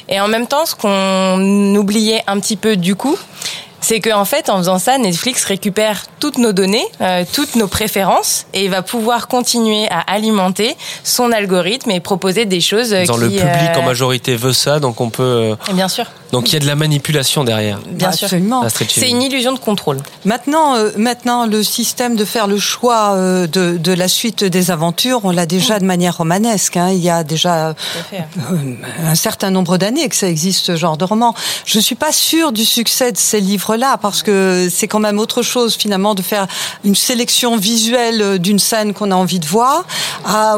Et 0.09 0.21
en 0.21 0.29
même 0.29 0.47
temps 0.47 0.67
ce 0.67 0.75
qu'on 0.75 1.75
oubliait 1.77 2.23
un 2.27 2.41
petit 2.41 2.57
peu 2.57 2.77
du 2.77 2.97
coup 2.97 3.17
c'est 3.83 4.01
qu'en 4.01 4.21
en 4.21 4.25
fait, 4.25 4.49
en 4.49 4.57
faisant 4.59 4.79
ça, 4.79 4.97
Netflix 4.97 5.45
récupère 5.45 6.05
toutes 6.21 6.39
nos 6.39 6.53
données, 6.53 6.87
euh, 7.03 7.25
toutes 7.31 7.57
nos 7.57 7.67
préférences, 7.69 8.47
et 8.55 8.69
va 8.69 8.81
pouvoir 8.83 9.29
continuer 9.29 9.87
à 9.91 10.01
alimenter 10.01 10.75
son 11.05 11.31
algorithme 11.33 11.91
et 11.91 12.01
proposer 12.01 12.47
des 12.47 12.61
choses 12.63 12.91
Dans 13.07 13.15
qui, 13.15 13.21
le 13.21 13.29
public 13.29 13.71
euh, 13.77 13.81
en 13.81 13.83
majorité 13.83 14.37
veut 14.37 14.53
ça, 14.55 14.81
donc 14.81 15.01
on 15.03 15.11
peut. 15.11 15.23
euh, 15.23 15.73
Bien 15.75 15.89
sûr. 15.89 16.07
Donc 16.33 16.49
il 16.49 16.55
y 16.55 16.57
a 16.57 16.61
de 16.61 16.67
la 16.67 16.77
manipulation 16.77 17.45
derrière. 17.45 17.79
Bien 17.91 18.11
sûr. 18.13 18.25
Absolument. 18.25 18.65
C'est 18.89 19.11
une 19.11 19.21
illusion 19.21 19.53
de 19.53 19.59
contrôle. 19.59 19.99
Maintenant, 20.25 20.77
euh, 20.77 20.91
maintenant, 20.97 21.45
le 21.45 21.63
système 21.63 22.17
de 22.17 22.25
faire 22.25 22.47
le 22.47 22.59
choix 22.59 23.13
euh, 23.17 23.47
de, 23.47 23.77
de 23.77 23.93
la 23.93 24.09
suite 24.09 24.43
des 24.43 24.71
aventures, 24.71 25.21
on 25.25 25.31
l'a 25.31 25.45
déjà 25.45 25.79
de 25.79 25.85
manière 25.85 26.17
romanesque. 26.17 26.79
hein. 26.79 26.89
Il 26.91 27.01
y 27.05 27.11
a 27.11 27.23
déjà 27.23 27.69
euh, 27.69 27.75
un 29.05 29.15
certain 29.15 29.51
nombre 29.51 29.77
d'années 29.77 30.09
que 30.09 30.17
ça 30.17 30.29
existe 30.29 30.65
ce 30.65 30.77
genre 30.77 30.97
de 30.97 31.05
roman. 31.05 31.35
Je 31.67 31.79
suis 31.81 31.97
pas 31.97 32.13
sûre 32.13 32.53
du 32.53 32.65
succès 32.65 33.13
de 33.13 33.19
ces 33.19 33.41
parce 34.01 34.23
que 34.23 34.69
c'est 34.71 34.87
quand 34.87 35.01
même 35.01 35.19
autre 35.19 35.43
chose 35.43 35.75
finalement 35.75 36.15
de 36.15 36.23
faire 36.23 36.47
une 36.85 36.95
sélection 36.95 37.57
visuelle 37.57 38.23
euh, 38.23 38.39
d'une 38.39 38.59
scène 38.59 38.93
qu'on 38.93 39.11
a 39.11 39.15
envie 39.15 39.39
de 39.39 39.47
voir, 39.47 39.85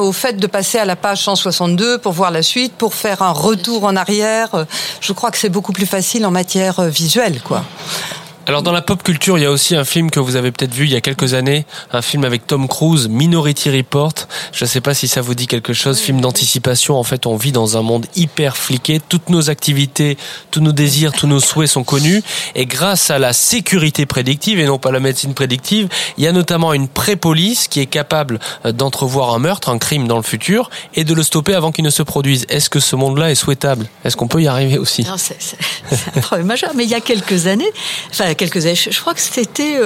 au 0.01 0.13
fait 0.13 0.35
de 0.35 0.47
passer 0.47 0.79
à 0.79 0.85
la 0.85 0.97
page 0.97 1.23
162 1.23 1.99
pour 1.99 2.13
voir 2.13 2.31
la 2.31 2.43
suite, 2.43 2.73
pour 2.75 2.95
faire 2.95 3.23
un 3.23 3.31
retour 3.31 3.85
en 3.85 3.97
arrière. 3.97 4.55
Euh, 4.55 4.65
Je 5.01 5.13
crois 5.13 5.31
que 5.31 5.39
c'est 5.39 5.49
beaucoup 5.49 5.73
plus 5.73 5.87
facile 5.87 6.27
en 6.27 6.31
matière 6.31 6.81
euh, 6.81 6.89
visuelle, 6.89 7.41
quoi. 7.43 7.65
Alors 8.47 8.63
dans 8.63 8.73
la 8.73 8.83
pop 8.83 9.03
culture, 9.03 9.39
il 9.39 9.43
y 9.43 9.47
a 9.47 9.51
aussi 9.51 9.75
un 9.75 9.85
film 9.85 10.11
que 10.11 10.21
vous 10.21 10.37
avez 10.37 10.53
peut-être 10.53 10.75
vu 10.75 10.85
il 10.85 10.93
y 10.93 10.97
a 10.97 11.01
quelques 11.01 11.33
années, 11.33 11.65
un 11.93 12.03
film 12.03 12.25
avec 12.25 12.47
Tom 12.47 12.69
Cruise, 12.69 13.09
Minority 13.09 13.75
Report. 13.75 14.13
Je 14.53 14.65
ne 14.65 14.69
sais 14.69 14.83
pas 14.83 14.93
si 14.93 15.09
ça 15.09 15.23
vous 15.23 15.35
dit 15.35 15.47
quelque 15.47 15.73
chose, 15.73 15.99
film 15.99 16.21
d'anticipation. 16.21 16.99
En 16.99 17.05
fait, 17.05 17.25
on 17.25 17.37
vit 17.37 17.53
dans 17.53 17.79
un 17.79 17.83
monde 17.83 18.05
hyper 18.17 18.59
fliqué. 18.59 19.01
Toutes 19.09 19.31
nos 19.31 19.49
activités, 19.49 20.19
tous 20.51 20.61
nos 20.61 20.73
désirs, 20.73 21.13
tous 21.13 21.27
nos 21.27 21.41
souhaits 21.41 21.71
sont 21.71 21.85
connus. 21.85 22.23
Et 22.55 22.67
grâce 22.67 23.11
à 23.11 23.19
la 23.19 23.33
sécurité 23.33 24.05
prédictive 24.05 24.61
et 24.61 24.67
non 24.67 24.79
pas 24.79 24.93
la 24.93 25.01
médecine 25.01 25.33
prédictive, 25.33 25.89
il 26.19 26.25
y 26.25 26.27
a 26.27 26.33
notamment 26.33 26.75
une 26.75 26.89
pré-police 26.89 27.67
qui 27.67 27.81
est 27.81 27.87
capable 27.87 28.41
euh, 28.67 28.73
d'entrevoir 28.73 29.35
un 29.35 29.39
meurtre, 29.39 29.71
un 29.71 29.79
crime 29.79 30.07
dans 30.07 30.19
le 30.19 30.23
futur 30.23 30.69
et 30.95 31.05
de 31.05 31.15
le 31.15 31.23
stopper 31.23 31.55
avant 31.55 31.73
qu'il 31.73 31.85
ne 31.85 31.91
se 31.91 32.03
produise. 32.03 32.45
Est-ce 32.51 32.69
que 32.69 32.81
ce 32.81 32.95
monde-là 32.95 33.31
est 33.31 33.37
souhaitable? 33.37 33.87
Est-ce 34.05 34.17
qu'on 34.19 34.29
peut 34.29 34.43
y 34.43 34.49
arriver 34.49 34.77
aussi? 34.77 35.07
C'est 35.17 36.19
un 36.19 36.21
problème 36.21 36.47
majeur. 36.47 36.73
Mais 36.75 36.85
il 36.85 36.91
y 36.91 36.95
a 36.95 37.01
quelques 37.01 37.47
années, 37.47 37.73
enfin 38.11 38.34
quelques 38.35 38.67
années, 38.67 38.75
je, 38.75 38.91
je 38.91 39.01
crois 39.01 39.15
que 39.15 39.21
c'était 39.21 39.79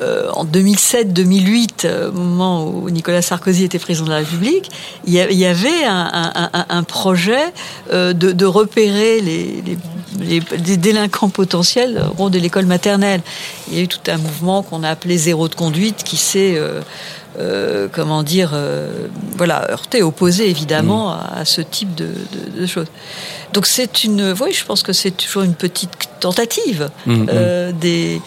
euh, 0.00 0.30
en 0.32 0.44
2007-2008, 0.44 1.68
euh, 1.84 2.08
au 2.10 2.12
moment 2.12 2.66
où 2.66 2.90
Nicolas 2.90 3.22
Sarkozy 3.22 3.64
était 3.64 3.78
président 3.78 4.06
de 4.06 4.10
la 4.10 4.18
République, 4.18 4.70
il 5.06 5.12
y, 5.14 5.44
avait 5.44 5.84
un, 5.84 6.10
un- 6.34 6.50
un- 6.52 6.66
un 6.68 6.82
projet 6.82 7.52
euh, 7.92 8.12
de, 8.12 8.32
de 8.32 8.44
repérer 8.46 9.20
les, 9.20 9.62
les, 9.66 9.78
les- 10.20 10.58
des 10.58 10.76
délinquants 10.76 11.28
potentiels 11.28 12.02
au 12.10 12.14
rond 12.16 12.28
de 12.30 12.38
l'école 12.38 12.66
maternelle. 12.66 13.20
Il 13.70 13.76
y 13.76 13.80
a 13.80 13.82
eu 13.84 13.88
tout 13.88 13.98
un 14.08 14.18
mouvement 14.18 14.62
qu'on 14.62 14.82
a 14.82 14.88
appelé 14.90 15.16
zéro 15.18 15.48
de 15.48 15.54
conduite 15.54 16.02
qui 16.04 16.16
s'est 16.16 16.54
euh, 16.56 16.80
euh, 17.40 17.86
comment 17.92 18.22
dire, 18.24 18.50
euh, 18.54 19.06
voilà, 19.36 19.70
heurté, 19.70 20.02
opposé 20.02 20.48
évidemment 20.50 21.10
à, 21.12 21.34
à 21.40 21.44
ce 21.44 21.60
type 21.60 21.94
de, 21.94 22.06
de- 22.06 22.60
de 22.60 22.66
choses. 22.66 22.88
Donc 23.52 23.66
c'est 23.66 24.02
une, 24.04 24.34
oui, 24.40 24.52
je 24.52 24.64
pense 24.64 24.82
que 24.82 24.92
c'est 24.92 25.12
toujours 25.12 25.42
une 25.42 25.54
petite 25.54 25.90
tentative 26.20 26.90
Mhm. 27.06 27.26
euh, 27.32 27.72
des, 27.72 28.20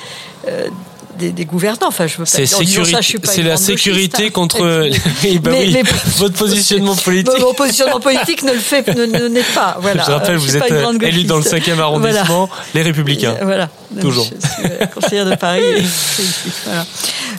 des 1.17 1.31
des 1.31 1.45
gouvernants. 1.45 1.87
Enfin, 1.87 2.07
je 2.07 2.17
veux 2.17 2.25
pas 2.25 2.37
dire- 2.37 2.47
sécurité- 2.47 2.91
ça, 2.91 3.01
je 3.01 3.07
suis 3.07 3.19
pas 3.19 3.31
c'est 3.31 3.43
la 3.43 3.57
sécurité 3.57 4.25
hein. 4.27 4.29
contre- 4.31 4.63
Mais- 4.63 4.91
oui, 5.23 5.39
mais- 5.73 5.83
votre 6.17 6.35
positionnement 6.35 6.95
politique. 7.05 7.39
Mon 7.39 7.53
positionnement 7.53 7.99
politique 7.99 8.43
ne 8.43 8.51
le 8.53 8.59
fait, 8.59 8.87
ne, 8.95 9.05
ne- 9.05 9.27
n'est 9.27 9.41
pas. 9.55 9.77
Voilà. 9.79 10.03
Je 10.05 10.11
rappelle, 10.11 10.35
Euh, 10.35 10.39
vous 10.39 10.57
êtes 10.57 10.71
grande 10.71 11.01
élu 11.03 11.23
dans 11.23 11.37
le 11.37 11.43
gauchiste. 11.43 11.67
5e 11.67 11.79
arrondissement, 11.79 12.49
les 12.73 12.81
Républicains. 12.81 13.35
Euh, 13.41 13.45
Voilà. 13.45 13.69
Toujours. 13.99 14.25
Je 14.25 14.47
suis 14.47 14.71
euh, 14.81 14.85
conseillère 14.87 15.25
de 15.25 15.35
Paris. 15.35 15.61
et. 15.63 15.83
Voilà. 16.65 16.85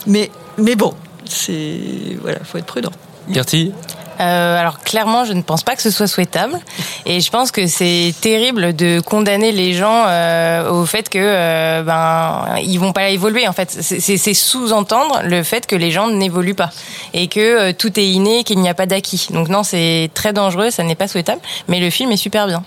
Mais, 0.07 0.29
mais 0.57 0.75
bon, 0.75 0.93
c'est 1.29 1.79
voilà, 2.21 2.39
faut 2.43 2.57
être 2.57 2.65
prudent. 2.65 2.91
Gertie 3.31 3.71
Euh, 4.19 4.59
alors 4.59 4.79
clairement, 4.79 5.25
je 5.25 5.33
ne 5.33 5.41
pense 5.41 5.63
pas 5.63 5.75
que 5.75 5.81
ce 5.81 5.91
soit 5.91 6.07
souhaitable, 6.07 6.59
et 7.05 7.19
je 7.21 7.29
pense 7.31 7.51
que 7.51 7.67
c'est 7.67 8.13
terrible 8.21 8.75
de 8.75 8.99
condamner 8.99 9.51
les 9.51 9.73
gens 9.73 10.03
euh, 10.07 10.69
au 10.71 10.85
fait 10.85 11.09
que 11.09 11.17
euh, 11.19 11.83
ben 11.83 12.57
ils 12.63 12.77
vont 12.79 12.93
pas 12.93 13.09
évoluer. 13.09 13.47
En 13.47 13.53
fait, 13.53 13.71
c'est- 13.71 14.33
sous-entendre 14.33 15.21
le 15.23 15.43
fait 15.43 15.67
que 15.67 15.75
les 15.75 15.91
gens 15.91 16.07
n'évoluent 16.09 16.55
pas 16.55 16.71
et 17.13 17.27
que 17.27 17.39
euh, 17.39 17.73
tout 17.73 17.99
est 17.99 18.07
inné, 18.07 18.43
qu'il 18.43 18.59
n'y 18.59 18.69
a 18.69 18.73
pas 18.73 18.85
d'acquis. 18.85 19.27
Donc 19.31 19.47
non, 19.49 19.63
c'est 19.63 20.09
très 20.13 20.33
dangereux, 20.33 20.69
ça 20.71 20.83
n'est 20.83 20.95
pas 20.95 21.07
souhaitable. 21.07 21.41
Mais 21.67 21.79
le 21.79 21.89
film 21.89 22.11
est 22.11 22.17
super 22.17 22.47
bien. 22.47 22.63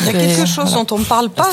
Il 0.00 0.06
y 0.06 0.08
a 0.08 0.12
quelque 0.12 0.46
chose 0.46 0.72
dont 0.72 0.86
on 0.92 0.98
ne 0.98 1.04
parle 1.04 1.30
pas, 1.30 1.48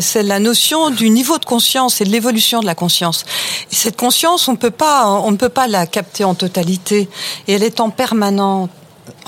c'est 0.00 0.22
la 0.22 0.38
notion 0.40 0.90
du 0.90 1.10
niveau 1.10 1.38
de 1.38 1.44
conscience 1.44 2.00
et 2.00 2.04
de 2.04 2.10
l'évolution 2.10 2.60
de 2.60 2.66
la 2.66 2.74
conscience. 2.74 3.24
Et 3.70 3.74
cette 3.74 3.96
conscience, 3.96 4.48
on 4.48 4.56
peut 4.56 4.70
pas, 4.70 5.06
on 5.06 5.30
ne 5.30 5.36
peut 5.36 5.48
pas 5.48 5.68
la 5.68 5.86
capter 5.86 6.24
en 6.24 6.34
totalité, 6.34 7.08
et 7.46 7.52
elle 7.54 7.62
est 7.62 7.80
en 7.80 7.90
permanente 7.90 8.57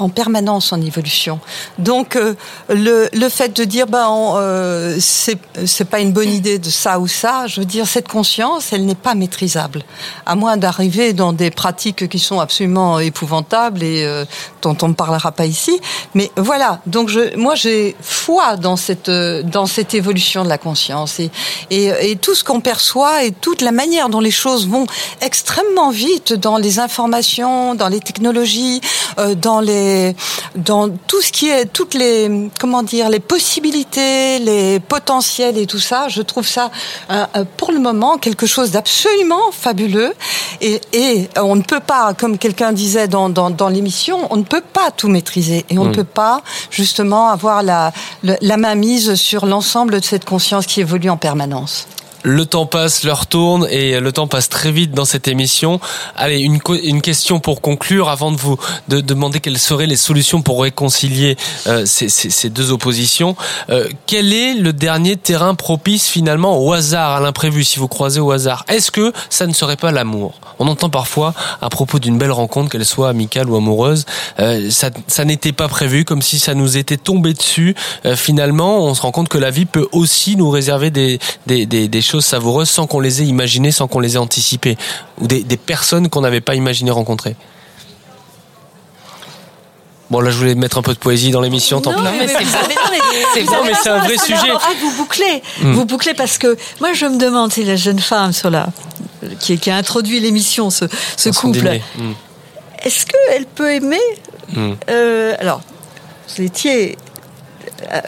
en 0.02 0.08
permanence 0.08 0.72
en 0.72 0.80
évolution. 0.80 1.40
Donc 1.78 2.16
euh, 2.16 2.34
le, 2.68 3.08
le 3.12 3.28
fait 3.28 3.54
de 3.56 3.64
dire 3.64 3.86
ben 3.86 4.08
euh, 4.10 4.96
c'est 5.00 5.38
c'est 5.64 5.84
pas 5.84 6.00
une 6.00 6.12
bonne 6.12 6.30
idée 6.30 6.58
de 6.58 6.70
ça 6.70 6.98
ou 6.98 7.06
ça, 7.06 7.46
je 7.46 7.60
veux 7.60 7.66
dire 7.66 7.86
cette 7.86 8.08
conscience, 8.08 8.72
elle 8.72 8.84
n'est 8.86 8.94
pas 8.94 9.14
maîtrisable, 9.14 9.82
à 10.26 10.34
moins 10.34 10.56
d'arriver 10.56 11.12
dans 11.12 11.32
des 11.32 11.50
pratiques 11.50 12.08
qui 12.08 12.18
sont 12.18 12.40
absolument 12.40 12.98
épouvantables 12.98 13.82
et 13.82 14.04
euh, 14.04 14.24
dont 14.62 14.76
on 14.82 14.88
ne 14.88 14.94
parlera 14.94 15.32
pas 15.32 15.46
ici. 15.46 15.80
Mais 16.14 16.30
voilà, 16.36 16.80
donc 16.86 17.08
je, 17.08 17.36
moi 17.36 17.54
j'ai 17.54 17.96
foi 18.00 18.56
dans 18.56 18.76
cette 18.76 19.10
dans 19.10 19.66
cette 19.66 19.94
évolution 19.94 20.44
de 20.44 20.48
la 20.48 20.58
conscience 20.58 21.20
et 21.20 21.30
et, 21.70 22.16
tout 22.20 22.34
ce 22.34 22.44
qu'on 22.44 22.60
perçoit 22.60 23.24
et 23.24 23.32
toute 23.32 23.62
la 23.62 23.72
manière 23.72 24.08
dont 24.08 24.20
les 24.20 24.30
choses 24.30 24.68
vont 24.68 24.86
extrêmement 25.20 25.90
vite 25.90 26.32
dans 26.32 26.58
les 26.58 26.78
informations, 26.78 27.74
dans 27.74 27.88
les 27.88 28.00
technologies, 28.00 28.80
dans 29.36 29.60
les 29.60 29.89
dans 30.54 30.88
tout 31.08 31.20
ce 31.22 31.30
qui 31.32 31.48
est 31.48 31.66
toutes 31.66 31.94
les 31.94 32.50
comment 32.58 32.82
dire 32.82 33.08
les 33.08 33.20
possibilités, 33.20 34.38
les 34.38 34.80
potentiels 34.80 35.56
et 35.58 35.66
tout 35.66 35.78
ça. 35.78 36.08
Je 36.08 36.22
trouve 36.22 36.46
ça 36.46 36.70
euh, 37.10 37.26
euh, 37.36 37.44
pour 37.56 37.72
le 37.72 37.78
moment 37.78 38.18
quelque 38.18 38.46
chose 38.46 38.70
d'absolument 38.70 39.52
fabuleux 39.52 40.12
et, 40.60 40.80
et 40.92 41.28
on 41.36 41.56
ne 41.56 41.62
peut 41.62 41.80
pas, 41.80 42.14
comme 42.14 42.38
quelqu'un 42.38 42.72
disait 42.72 43.08
dans, 43.08 43.28
dans, 43.28 43.50
dans 43.50 43.68
l'émission, 43.68 44.26
on 44.30 44.36
ne 44.36 44.42
peut 44.54 44.62
pas 44.72 44.90
tout 44.90 45.08
maîtriser 45.08 45.64
et 45.70 45.78
on 45.78 45.84
ne 45.84 45.90
Mm. 45.90 45.96
peut 45.96 46.04
pas 46.04 46.42
justement 46.70 47.30
avoir 47.30 47.62
la 47.62 47.92
main 48.56 48.74
mise 48.74 49.14
sur 49.14 49.46
l'ensemble 49.46 50.00
de 50.00 50.04
cette 50.04 50.24
conscience 50.24 50.66
qui 50.66 50.80
évolue 50.80 51.10
en 51.10 51.16
permanence. 51.16 51.86
Le 52.22 52.44
temps 52.44 52.66
passe, 52.66 53.02
l'heure 53.04 53.26
tourne 53.26 53.66
et 53.70 53.98
le 53.98 54.12
temps 54.12 54.26
passe 54.26 54.48
très 54.50 54.70
vite 54.72 54.92
dans 54.92 55.06
cette 55.06 55.26
émission. 55.26 55.80
Allez, 56.16 56.40
une, 56.40 56.58
une 56.82 57.00
question 57.00 57.40
pour 57.40 57.62
conclure 57.62 58.10
avant 58.10 58.30
de 58.30 58.36
vous 58.36 58.58
de 58.88 59.00
demander 59.00 59.40
quelles 59.40 59.58
seraient 59.58 59.86
les 59.86 59.96
solutions 59.96 60.42
pour 60.42 60.62
réconcilier 60.62 61.36
euh, 61.66 61.86
ces, 61.86 62.10
ces- 62.10 62.28
ces 62.28 62.50
deux 62.50 62.72
oppositions. 62.72 63.36
Euh, 63.70 63.88
quel 64.06 64.34
est 64.34 64.52
le 64.52 64.72
dernier 64.74 65.16
terrain 65.16 65.54
propice 65.54 66.08
finalement 66.08 66.58
au 66.62 66.72
hasard, 66.74 67.12
à 67.16 67.20
l'imprévu, 67.20 67.64
si 67.64 67.78
vous 67.78 67.88
croisez 67.88 68.20
au 68.20 68.30
hasard? 68.32 68.64
Est-ce 68.68 68.90
que 68.90 69.12
ça 69.30 69.46
ne 69.46 69.54
serait 69.54 69.76
pas 69.76 69.90
l'amour? 69.90 70.34
On 70.58 70.68
entend 70.68 70.90
parfois 70.90 71.32
à 71.62 71.70
propos 71.70 71.98
d'une 71.98 72.18
belle 72.18 72.32
rencontre, 72.32 72.68
qu'elle 72.70 72.84
soit 72.84 73.08
amicale 73.08 73.48
ou 73.48 73.56
amoureuse, 73.56 74.04
euh, 74.40 74.70
ça, 74.70 74.90
ça 75.06 75.24
n'était 75.24 75.52
pas 75.52 75.68
prévu, 75.68 76.04
comme 76.04 76.20
si 76.20 76.38
ça 76.38 76.54
nous 76.54 76.76
était 76.76 76.98
tombé 76.98 77.32
dessus. 77.32 77.74
Euh, 78.04 78.14
finalement, 78.14 78.84
on 78.84 78.94
se 78.94 79.00
rend 79.00 79.10
compte 79.10 79.30
que 79.30 79.38
la 79.38 79.50
vie 79.50 79.64
peut 79.64 79.88
aussi 79.92 80.36
nous 80.36 80.50
réserver 80.50 80.90
des, 80.90 81.18
des, 81.46 81.64
des, 81.64 81.88
des 81.88 82.02
choses 82.10 82.24
savoureuses 82.26 82.68
sans 82.70 82.86
qu'on 82.86 83.00
les 83.00 83.22
ait 83.22 83.26
imaginées, 83.26 83.70
sans 83.72 83.86
qu'on 83.88 84.00
les 84.00 84.14
ait 84.14 84.18
anticipées, 84.18 84.76
ou 85.20 85.26
des, 85.26 85.42
des 85.44 85.56
personnes 85.56 86.08
qu'on 86.08 86.20
n'avait 86.20 86.40
pas 86.40 86.54
imaginé 86.54 86.90
rencontrer. 86.90 87.36
Bon, 90.10 90.20
là, 90.20 90.30
je 90.32 90.36
voulais 90.38 90.56
mettre 90.56 90.76
un 90.78 90.82
peu 90.82 90.92
de 90.92 90.98
poésie 90.98 91.30
dans 91.30 91.40
l'émission. 91.40 91.80
tant 91.80 91.92
pis. 91.94 92.02
non, 92.02 92.10
mais- 92.18 92.26
C'est 92.26 92.42
vous 93.42 93.46
bon, 93.52 93.58
avez 93.58 93.70
mais 93.70 93.74
c'est 93.80 93.90
un 93.90 93.98
vrai 94.00 94.18
sujet. 94.18 94.50
ah, 94.52 94.68
vous 94.80 94.90
bouclez, 94.96 95.40
Mm. 95.62 95.72
vous 95.72 95.84
bouclez 95.84 96.14
parce 96.14 96.36
que 96.36 96.56
moi 96.80 96.92
je 96.94 97.06
me 97.06 97.16
demande 97.16 97.52
si 97.52 97.62
la 97.62 97.76
jeune 97.76 98.00
femme 98.00 98.32
sur 98.32 98.50
la 98.50 98.66
qui, 99.38 99.56
qui 99.58 99.70
a 99.70 99.76
introduit 99.76 100.18
l'émission, 100.18 100.70
ce, 100.70 100.86
couple. 101.30 101.78
Mm. 101.96 102.12
est-ce 102.82 103.06
qu'elle 103.06 103.46
peut 103.46 103.72
aimer 103.72 104.00
Mm. 104.52 104.72
euh, 104.90 105.34
Alors, 105.38 105.60
vous 106.36 106.42
étiez 106.42 106.98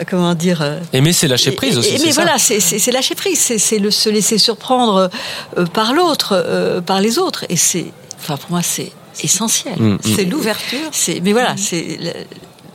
comment 0.09 0.33
dire 0.35 0.61
euh, 0.61 0.79
Aimer, 0.93 1.13
c'est 1.13 1.27
lâcher 1.27 1.51
prise 1.51 1.77
aussi. 1.77 1.97
mais 2.03 2.11
voilà, 2.11 2.37
c'est- 2.37 2.91
lâcher 2.91 3.15
prise, 3.15 3.39
c'est 3.57 3.79
le 3.79 3.91
se 3.91 4.09
laisser 4.09 4.37
surprendre 4.37 5.09
euh, 5.57 5.65
par 5.65 5.93
l'autre, 5.93 6.33
euh, 6.33 6.81
par 6.81 7.01
les 7.01 7.17
autres, 7.19 7.45
et 7.49 7.55
c'est, 7.57 7.85
enfin 8.19 8.37
pour 8.37 8.51
moi 8.51 8.61
c'est 8.63 8.91
essentiel. 9.23 9.75
Mm, 9.79 9.93
mm. 9.93 9.99
C'est 10.15 10.25
l'ouverture. 10.25 10.89
C'est, 10.91 11.19
mais 11.21 11.33
voilà, 11.33 11.55
c'est 11.57 11.97
la, 11.99 12.13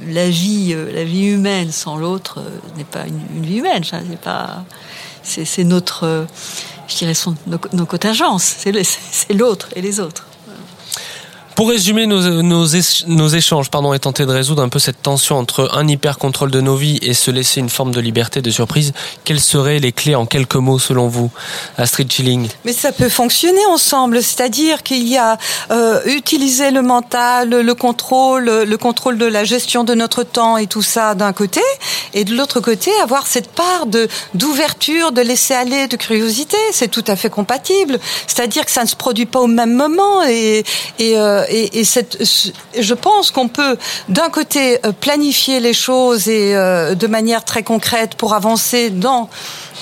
la 0.07 0.31
vie, 0.31 0.73
euh, 0.73 0.93
la 0.93 1.05
vie 1.05 1.27
humaine 1.27 1.73
sans 1.73 1.97
l'autre 1.97 2.39
euh, 2.39 2.49
n'est 2.77 2.85
pas 2.85 3.05
une, 3.07 3.21
une 3.39 3.45
vie 3.47 3.57
humaine. 3.59 3.83
C'est 3.85 4.21
pas, 4.21 4.65
c'est, 5.25 5.65
notre, 5.65 6.05
euh, 6.05 6.25
je 6.89 6.97
dirais, 6.97 7.15
son, 7.15 7.35
nos, 7.47 7.59
nos 7.73 7.87
contingences. 7.87 8.55
C'est 8.65 9.35
l'autre 9.35 9.69
et 9.75 9.83
les 9.83 9.99
autres. 10.01 10.25
Pour 11.59 11.71
résumer 11.71 12.07
nos, 12.07 12.21
nos, 12.41 12.67
nos 13.09 13.29
échanges 13.29 13.69
pardon, 13.69 13.93
et 13.93 13.99
tenter 13.99 14.27
de 14.27 14.31
résoudre 14.31 14.63
un 14.63 14.69
peu 14.69 14.79
cette 14.79 15.03
tension 15.03 15.37
entre 15.39 15.69
un 15.75 15.89
hyper-contrôle 15.89 16.53
de 16.53 16.61
nos 16.61 16.77
vies 16.77 17.01
et 17.03 17.15
se 17.15 17.33
laisser 17.33 17.59
une 17.59 17.69
forme 17.69 17.91
de 17.91 17.99
liberté, 18.01 18.41
de 18.41 18.51
surprise, 18.53 18.93
quelles 19.25 19.41
seraient 19.41 19.81
les 19.81 19.91
clés 19.91 20.15
en 20.15 20.25
quelques 20.25 20.55
mots 20.55 20.79
selon 20.79 21.09
vous 21.09 21.33
Astrid 21.77 22.13
Chilling 22.13 22.47
Mais 22.65 22.73
ça 22.73 22.93
peut 22.93 23.09
fonctionner 23.09 23.67
ensemble, 23.67 24.23
c'est-à-dire 24.23 24.85
qu'il 24.85 25.09
y 25.09 25.17
a 25.17 25.37
euh, 25.73 26.01
utiliser 26.05 26.71
le 26.71 26.81
mental, 26.81 27.49
le 27.49 27.75
contrôle, 27.75 28.45
le 28.45 28.77
contrôle 28.77 29.19
de 29.19 29.27
la 29.27 29.43
gestion 29.43 29.83
de 29.83 29.95
notre 29.95 30.23
temps 30.23 30.59
et 30.59 30.69
tout 30.69 30.83
ça 30.83 31.17
d'un 31.17 31.33
côté, 31.33 31.63
et 32.15 32.23
de 32.23 32.37
l'autre 32.37 32.61
côté 32.61 32.93
avoir 33.03 33.27
cette 33.27 33.51
part 33.51 33.87
de 33.87 34.07
d'ouverture, 34.33 35.11
de 35.11 35.23
laisser 35.23 35.55
aller, 35.55 35.89
de 35.89 35.97
curiosité. 35.97 36.57
C'est 36.71 36.87
tout 36.87 37.05
à 37.09 37.17
fait 37.17 37.31
compatible. 37.31 37.99
C'est-à-dire 38.29 38.65
que 38.65 38.71
ça 38.71 38.85
ne 38.85 38.89
se 38.89 38.95
produit 38.95 39.27
pas 39.27 39.41
au 39.41 39.49
même 39.49 39.75
moment 39.75 40.23
et 40.23 40.63
et 41.01 41.19
euh, 41.19 41.47
et, 41.51 41.79
et 41.81 41.85
cette, 41.85 42.25
ce- 42.25 42.49
je 42.79 42.95
pense 42.95 43.31
qu'on 43.31 43.49
peut 43.49 43.77
d'un 44.09 44.31
côté 44.31 44.79
euh, 44.87 44.93
planifier 44.93 45.61
les 45.61 45.73
choses 45.75 46.29
et 46.29 46.55
euh, 46.55 46.95
de 46.95 47.07
manière 47.07 47.45
très 47.45 47.63
concrète 47.63 48.15
pour 48.17 48.35
avancer 48.35 48.91
dans 48.91 49.29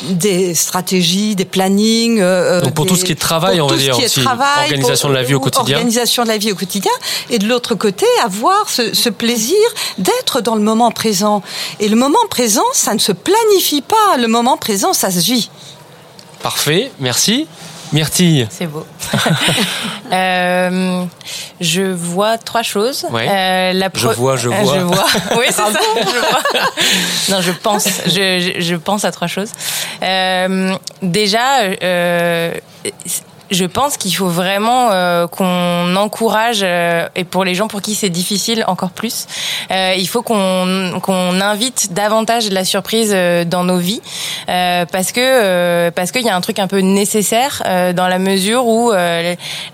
des 0.02 0.54
stratégies, 0.54 1.34
des 1.36 1.44
plannings. 1.46 2.20
euh, 2.20 2.60
Donc 2.60 2.74
pour 2.74 2.84
des- 2.84 2.90
tout 2.90 2.96
ce 2.96 3.04
qui 3.04 3.12
est 3.12 3.20
travail, 3.20 3.56
pour 3.58 3.66
on 3.66 3.68
va 3.68 3.74
tout 3.74 3.80
ce 3.80 3.84
dire 3.86 3.94
qui 3.96 4.02
est 4.02 4.06
aussi, 4.06 4.22
travail, 4.22 4.64
organisation 4.64 5.08
de 5.08 5.14
la 5.14 5.22
vie 5.22 5.34
au 5.34 5.40
pour- 5.40 5.50
quotidien. 5.50 5.76
Organisation 5.76 6.22
de 6.24 6.28
la 6.28 6.38
vie 6.38 6.52
au 6.52 6.54
quotidien. 6.54 6.92
Et 7.30 7.38
de 7.38 7.46
l'autre 7.48 7.74
côté, 7.74 8.04
avoir 8.22 8.68
ce, 8.68 8.94
ce 8.94 9.08
plaisir 9.08 9.56
d'être 9.98 10.40
dans 10.42 10.54
le 10.54 10.60
moment 10.62 10.90
présent. 10.90 11.42
Et 11.80 11.88
le 11.88 11.96
moment 11.96 12.18
présent, 12.28 12.64
ça 12.74 12.92
ne 12.94 12.98
se 12.98 13.12
planifie 13.12 13.80
pas. 13.80 14.16
Le 14.18 14.28
moment 14.28 14.56
présent, 14.58 14.92
ça 14.92 15.10
se 15.10 15.20
vit. 15.20 15.48
Parfait, 16.42 16.92
merci. 17.00 17.46
Myrtille 17.92 18.46
C'est 18.50 18.66
beau. 18.66 18.86
Euh, 20.12 21.04
je 21.60 21.82
vois 21.82 22.38
trois 22.38 22.62
choses. 22.62 23.06
Ouais. 23.10 23.26
Euh, 23.28 23.72
la 23.72 23.88
Je 23.92 24.06
vois, 24.16 24.36
je 24.36 24.48
vois. 24.48 24.78
je 24.78 24.80
vois. 24.82 25.06
Oui, 25.36 25.46
c'est 25.46 25.52
ça. 25.54 25.68
Je 25.72 26.18
vois. 26.20 26.60
Non, 27.28 27.40
je 27.40 27.50
pense. 27.50 27.88
Je, 28.06 28.76
pense 28.76 29.04
à 29.04 29.10
trois 29.10 29.26
choses. 29.26 29.50
Euh, 30.04 30.76
déjà, 31.02 31.62
je 33.50 33.64
pense 33.64 33.96
qu'il 33.96 34.14
faut 34.14 34.28
vraiment 34.28 34.90
euh, 34.90 35.26
qu'on 35.26 35.96
encourage 35.96 36.60
euh, 36.62 37.08
et 37.14 37.24
pour 37.24 37.44
les 37.44 37.54
gens 37.54 37.68
pour 37.68 37.82
qui 37.82 37.94
c'est 37.94 38.10
difficile 38.10 38.64
encore 38.66 38.90
plus, 38.90 39.26
euh, 39.70 39.94
il 39.96 40.08
faut 40.08 40.22
qu'on 40.22 41.00
qu'on 41.02 41.40
invite 41.40 41.92
davantage 41.92 42.48
de 42.48 42.54
la 42.54 42.64
surprise 42.64 43.12
euh, 43.14 43.44
dans 43.44 43.64
nos 43.64 43.78
vies 43.78 44.02
euh, 44.48 44.84
parce 44.90 45.12
que 45.12 45.20
euh, 45.20 45.90
parce 45.90 46.12
qu'il 46.12 46.22
y 46.22 46.28
a 46.28 46.36
un 46.36 46.40
truc 46.40 46.58
un 46.58 46.66
peu 46.66 46.80
nécessaire 46.80 47.62
dans 47.94 48.08
la 48.08 48.18
mesure 48.18 48.66
où 48.66 48.92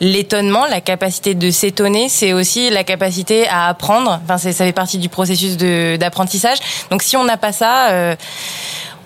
l'étonnement, 0.00 0.66
la 0.66 0.80
capacité 0.80 1.34
de 1.34 1.50
s'étonner, 1.50 2.08
c'est 2.08 2.32
aussi 2.32 2.70
la 2.70 2.84
capacité 2.84 3.46
à 3.48 3.68
apprendre. 3.68 4.20
Enfin, 4.24 4.38
ça 4.38 4.52
fait 4.52 4.72
partie 4.72 4.98
du 4.98 5.08
processus 5.08 5.56
d'apprentissage. 5.56 6.58
Donc 6.90 7.02
si 7.02 7.16
on 7.16 7.24
n'a 7.24 7.36
pas 7.36 7.52
ça. 7.52 8.16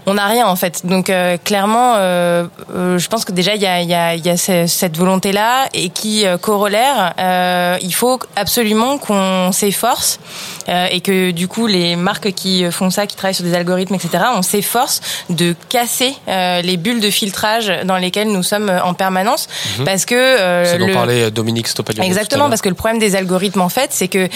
On 0.08 0.14
n'a 0.14 0.26
rien 0.26 0.46
en 0.46 0.54
fait. 0.56 0.86
Donc 0.86 1.10
euh, 1.10 1.36
clairement, 1.42 1.94
euh, 1.96 2.46
euh, 2.74 2.96
je 2.98 3.08
pense 3.08 3.24
que 3.24 3.32
déjà 3.32 3.54
il 3.56 3.60
y 3.62 3.66
a, 3.66 3.82
y 3.82 3.92
a, 3.94 4.14
y 4.14 4.28
a 4.28 4.36
ce- 4.36 4.66
cette 4.66 4.96
volonté 4.96 5.32
là 5.32 5.66
et 5.74 5.88
qui 5.90 6.24
euh, 6.26 6.38
corollaire, 6.38 7.12
euh, 7.18 7.76
il 7.82 7.92
faut 7.92 8.18
absolument 8.36 8.98
qu'on 8.98 9.50
s'efforce 9.52 10.20
euh, 10.68 10.86
et 10.90 11.00
que 11.00 11.32
du 11.32 11.48
coup 11.48 11.66
les 11.66 11.96
marques 11.96 12.32
qui 12.32 12.70
font 12.70 12.90
ça, 12.90 13.06
qui 13.06 13.16
travaillent 13.16 13.34
sur 13.34 13.44
des 13.44 13.54
algorithmes, 13.54 13.94
etc. 13.96 14.24
On 14.36 14.42
s'efforce 14.42 15.00
de 15.28 15.54
casser 15.68 16.14
euh, 16.28 16.62
les 16.62 16.76
bulles 16.76 17.00
de 17.00 17.10
filtrage 17.10 17.72
dans 17.84 17.96
lesquelles 17.96 18.30
nous 18.30 18.42
sommes 18.44 18.70
en 18.84 18.94
permanence 18.94 19.48
Mhm. 19.78 19.84
parce 19.84 20.04
que 20.04 20.14
euh, 20.14 20.64
C'est 20.64 20.78
dont 20.78 20.86
le- 20.86 20.94
parlait 20.94 21.30
Dominique. 21.30 21.66
Exactement, 22.00 22.48
parce 22.48 22.60
que 22.62 22.68
le 22.68 22.74
problème 22.74 22.98
des 23.00 23.16
algorithmes, 23.16 23.60
en 23.60 23.68
fait, 23.68 23.90
c'est 23.92 24.08
que 24.08 24.28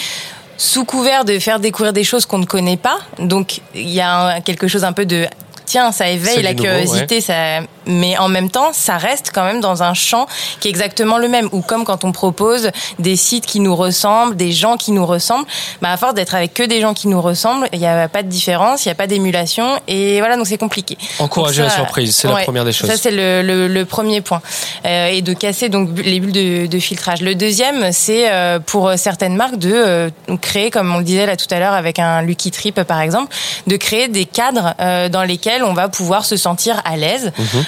sous 0.57 0.85
couvert 0.85 1.23
de 1.25 1.39
faire 1.39 1.59
découvrir 1.59 1.93
des 1.93 2.03
choses 2.03 2.25
qu'on 2.25 2.37
ne 2.39 2.45
connaît 2.45 2.77
pas, 2.77 2.97
donc 3.19 3.61
il 3.73 3.89
y 3.89 4.01
a 4.01 4.41
quelque 4.41 4.67
chose 4.67 4.83
un 4.83 4.91
peu 4.93 5.05
de 5.05 5.25
tiens, 5.71 5.91
ça 5.93 6.09
éveille 6.09 6.41
la 6.41 6.53
nouveau, 6.53 6.65
curiosité, 6.65 7.21
ça, 7.21 7.61
mais 7.85 8.17
en 8.17 8.29
même 8.29 8.49
temps, 8.49 8.69
ça 8.73 8.97
reste 8.97 9.31
quand 9.33 9.43
même 9.43 9.61
dans 9.61 9.83
un 9.83 9.93
champ 9.93 10.27
qui 10.59 10.67
est 10.67 10.71
exactement 10.71 11.17
le 11.17 11.27
même. 11.27 11.49
Ou 11.51 11.61
comme 11.61 11.83
quand 11.85 12.03
on 12.03 12.11
propose 12.11 12.71
des 12.99 13.15
sites 13.15 13.45
qui 13.45 13.59
nous 13.59 13.75
ressemblent, 13.75 14.35
des 14.35 14.51
gens 14.51 14.77
qui 14.77 14.91
nous 14.91 15.05
ressemblent, 15.05 15.47
bah 15.81 15.91
à 15.91 15.97
force 15.97 16.13
d'être 16.13 16.35
avec 16.35 16.53
que 16.53 16.63
des 16.63 16.81
gens 16.81 16.93
qui 16.93 17.07
nous 17.07 17.21
ressemblent, 17.21 17.67
il 17.73 17.79
n'y 17.79 17.87
a 17.87 18.07
pas 18.07 18.23
de 18.23 18.27
différence, 18.29 18.85
il 18.85 18.89
n'y 18.89 18.93
a 18.93 18.95
pas 18.95 19.07
d'émulation, 19.07 19.79
et 19.87 20.19
voilà, 20.19 20.37
donc 20.37 20.47
c'est 20.47 20.57
compliqué. 20.57 20.97
Encourager 21.19 21.63
la 21.63 21.69
surprise, 21.69 22.15
c'est 22.15 22.27
la 22.27 22.43
première 22.43 22.65
des 22.65 22.71
choses. 22.71 22.89
Ça, 22.89 22.97
c'est 22.97 23.11
le, 23.11 23.41
le, 23.41 23.67
le 23.67 23.85
premier 23.85 24.21
point. 24.21 24.41
Euh, 24.85 25.07
et 25.07 25.21
de 25.21 25.33
casser 25.33 25.69
donc 25.69 25.89
les 26.03 26.19
bulles 26.19 26.31
de, 26.31 26.67
de 26.67 26.79
filtrage. 26.79 27.21
Le 27.21 27.35
deuxième, 27.35 27.91
c'est 27.91 28.31
euh, 28.31 28.59
pour 28.59 28.91
certaines 28.97 29.35
marques 29.35 29.57
de 29.57 29.71
euh, 29.73 30.09
créer, 30.41 30.71
comme 30.71 30.93
on 30.93 30.99
le 30.99 31.03
disait 31.03 31.25
là 31.25 31.35
tout 31.35 31.47
à 31.51 31.59
l'heure 31.59 31.73
avec 31.73 31.99
un 31.99 32.21
Lucky 32.21 32.51
Trip 32.51 32.81
par 32.83 33.01
exemple, 33.01 33.33
de 33.67 33.75
créer 33.77 34.07
des 34.07 34.25
cadres 34.25 34.73
euh, 34.79 35.09
dans 35.09 35.23
lesquels 35.23 35.63
on 35.63 35.73
va 35.73 35.89
pouvoir 35.89 36.25
se 36.25 36.37
sentir 36.37 36.81
à 36.85 36.97
l'aise. 36.97 37.31
Mhm. 37.37 37.63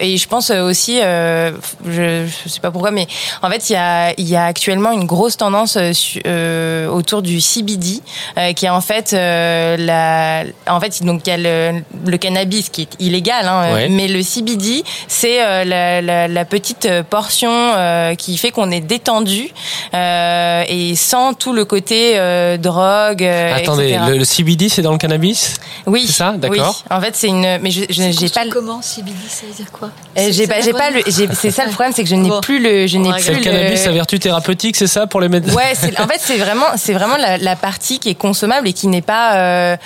Et 0.00 0.16
je 0.16 0.28
pense 0.28 0.50
aussi, 0.50 0.98
euh, 1.02 1.52
je, 1.86 2.26
je 2.44 2.48
sais 2.48 2.60
pas 2.60 2.70
pourquoi, 2.70 2.90
mais 2.90 3.06
en 3.42 3.50
fait, 3.50 3.70
il 3.70 3.72
y 3.72 3.76
a, 3.76 4.12
il 4.18 4.28
y 4.28 4.36
a 4.36 4.44
actuellement 4.44 4.92
une 4.92 5.04
grosse 5.06 5.36
tendance 5.36 5.76
euh, 5.76 5.92
su- 5.92 6.20
euh, 6.26 6.88
autour 6.88 7.22
du 7.22 7.40
CBD, 7.40 8.00
euh, 8.36 8.52
qui 8.52 8.66
est 8.66 8.70
en 8.70 8.80
fait 8.80 9.12
euh, 9.12 9.76
la, 9.78 10.44
en 10.72 10.80
fait, 10.80 11.02
donc 11.02 11.22
il 11.26 11.30
y 11.30 11.32
a 11.32 11.36
le, 11.36 11.80
le 12.06 12.16
cannabis 12.18 12.68
qui 12.70 12.82
est 12.82 12.94
illégal, 12.98 13.46
hein, 13.46 13.72
Ouais. 13.72 13.88
mais 13.88 14.08
le 14.08 14.22
CBD, 14.22 14.82
c'est 15.08 15.42
euh, 15.44 15.64
la, 15.64 16.00
la, 16.02 16.28
la 16.28 16.44
petite 16.44 16.88
portion 17.10 17.50
euh, 17.52 18.14
qui 18.14 18.36
fait 18.38 18.50
qu'on 18.50 18.70
est 18.70 18.80
détendu 18.80 19.50
euh, 19.94 20.64
et 20.68 20.94
sans 20.96 21.34
tout 21.34 21.52
le 21.52 21.64
côté 21.64 22.12
euh, 22.18 22.56
drogue. 22.56 23.22
euh, 23.22 23.56
Attendez, 23.56 23.98
le, 24.08 24.18
le 24.18 24.24
CBD, 24.24 24.68
c'est 24.68 24.82
dans 24.82 24.92
le 24.92 24.98
cannabis? 24.98 25.54
Oui. 25.86 26.04
C'est 26.06 26.12
ça? 26.12 26.32
D'accord. 26.36 26.82
Oui. 26.90 26.96
En 26.96 27.00
fait, 27.00 27.14
c'est 27.16 27.28
une. 27.28 27.58
Mais 27.60 27.70
je, 27.70 27.82
je- 27.88 28.12
j'ai 28.18 28.28
pas. 28.28 28.44
le- 28.44 28.50
Comment 28.50 28.80
CBD, 28.82 29.12
ça 29.40 29.46
veut 29.46 29.52
dire 29.52 29.70
quoi 29.72 29.90
Eh, 30.16 30.32
J'ai 30.32 30.46
pas, 30.46 30.60
j'ai 30.60 30.72
pas 30.72 30.90
le. 30.90 31.02
j'ai- 31.06 31.28
C'est 31.34 31.50
ça 31.50 31.64
le 31.64 31.70
problème, 31.72 31.92
c'est 31.94 32.02
que 32.02 32.08
je 32.08 32.14
n'ai 32.16 32.30
plus 32.42 32.58
le. 32.60 32.86
Je 32.86 32.98
n'ai 32.98 33.10
C'est 33.20 33.30
plus 33.32 33.38
le 33.40 33.44
cannabis 33.44 33.86
à 33.86 33.92
vertu 33.92 34.18
thérapeutique, 34.18 34.76
c'est 34.76 34.86
ça 34.86 35.06
pour 35.06 35.20
les 35.20 35.28
médecins 35.28 35.54
Ouais, 35.54 35.72
en 35.98 36.06
fait, 36.08 36.18
c'est 36.20 36.38
vraiment, 36.38 36.66
c'est 36.76 36.92
vraiment 36.94 37.16
la, 37.16 37.38
la 37.38 37.56
partie 37.56 37.98
qui 37.98 38.08
est 38.10 38.14
consommable 38.14 38.66
et 38.68 38.72
qui 38.72 38.86
n'est 38.88 39.02
pas. 39.02 39.36
euh, 39.36 39.76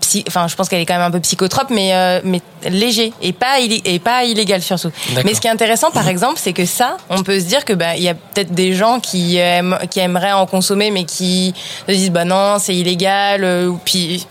psy- 0.00 0.24
Enfin, 0.28 0.46
je 0.46 0.54
pense 0.56 0.68
qu'elle 0.68 0.80
est 0.80 0.86
quand 0.86 0.94
même 0.94 1.02
un 1.06 1.10
peu 1.10 1.20
psychotrope, 1.20 1.70
mais 1.70 1.94
euh, 1.94 2.20
mais 2.22 2.40
léger 2.68 3.12
et 3.22 3.32
pas 3.32 3.58
et 3.60 3.98
pas 3.98 4.24
illégal 4.24 4.60
surtout. 4.62 4.90
Mais 5.24 5.34
ce 5.34 5.40
qui 5.40 5.46
est 5.46 5.50
intéressant, 5.50 5.90
par 5.90 6.06
exemple, 6.08 6.34
c'est 6.36 6.52
que 6.52 6.66
ça, 6.66 6.96
on 7.08 7.22
peut 7.22 7.40
se 7.40 7.46
dire 7.46 7.64
que 7.64 7.72
bah 7.72 7.96
il 7.96 8.02
y 8.02 8.08
a 8.08 8.14
peut-être 8.14 8.52
des 8.52 8.74
gens 8.74 9.00
qui 9.00 9.36
aiment, 9.36 9.78
qui 9.90 10.00
aimeraient 10.00 10.32
en 10.32 10.46
consommer, 10.46 10.90
mais 10.90 11.04
qui 11.04 11.54
se 11.88 11.92
disent 11.92 12.10
bah 12.10 12.24
non, 12.26 12.58
c'est 12.60 12.74
illégal, 12.76 13.42
euh, 13.42 13.68
ou 13.68 13.78
puis 13.84 14.26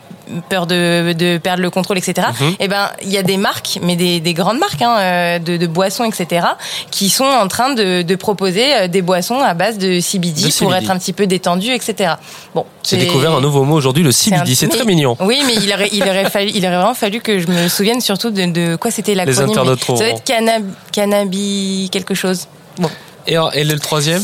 peur 0.50 0.68
de, 0.68 1.14
de 1.14 1.38
perdre 1.38 1.62
le 1.62 1.70
contrôle, 1.70 1.98
etc. 1.98 2.28
Mhm. 2.40 2.56
Et 2.60 2.68
ben, 2.68 2.90
il 3.02 3.10
y 3.12 3.18
a 3.18 3.24
des 3.24 3.38
marques, 3.38 3.80
mais 3.82 3.96
des, 3.96 4.20
des 4.20 4.34
grandes 4.34 4.60
marques 4.60 4.82
hein, 4.82 4.96
euh, 5.00 5.40
de, 5.40 5.58
de 5.58 5.68
boissons, 5.68 6.04
etc., 6.06 6.46
qui 6.92 7.10
sont 7.10 7.24
en 7.26 7.48
train 7.48 7.74
de, 7.74 8.02
de 8.02 8.16
proposer 8.16 8.66
euh, 8.76 8.88
des 8.88 9.02
boissons 9.02 9.40
à 9.40 9.54
base 9.54 9.78
de 9.78 10.00
CBD, 10.00 10.42
De 10.42 10.48
pour 10.48 10.70
CBD. 10.72 10.76
être 10.86 10.92
un 10.92 10.98
petit 10.98 11.14
peu 11.14 11.28
détendu, 11.28 11.72
etc. 11.72 12.14
Bon, 12.54 12.66
J'ai 12.84 12.92
c'est- 12.92 13.06
découvert 13.06 13.34
un 13.36 13.42
nouveau 13.42 13.64
mot 13.64 13.76
aujourd'hui, 13.76 14.04
le 14.04 14.12
CBD, 14.12 14.56
c'est 14.56 14.66
un- 14.68 14.70
très 14.70 14.86
mignon. 14.86 15.16
Oui, 15.20 15.42
mais 15.48 15.56
il 15.56 15.72
aurait, 15.74 15.90
il 15.92 16.04
aurait 16.04 16.30
fallu, 16.30 16.52
il 16.54 16.66
aurait 16.66 16.76
vraiment 16.78 16.94
fallu 16.94 17.20
que 17.22 17.40
je 17.40 17.48
me 17.48 17.68
souvienne 17.68 18.02
surtout 18.02 18.30
de, 18.30 18.46
de 18.46 18.76
quoi 18.76 18.92
c'était 18.92 19.16
l'acronyme. 19.16 19.50
internautes 19.52 19.80
mais 19.90 19.98
Ça 19.98 20.04
doit 20.04 20.14
être 20.14 20.24
cannab, 20.24 20.64
cannabis 20.92 21.90
quelque 21.90 22.14
chose. 22.14 22.48
Bon. 22.78 22.90
Et, 23.28 23.36
et 23.54 23.64
le 23.64 23.78
troisième? 23.80 24.24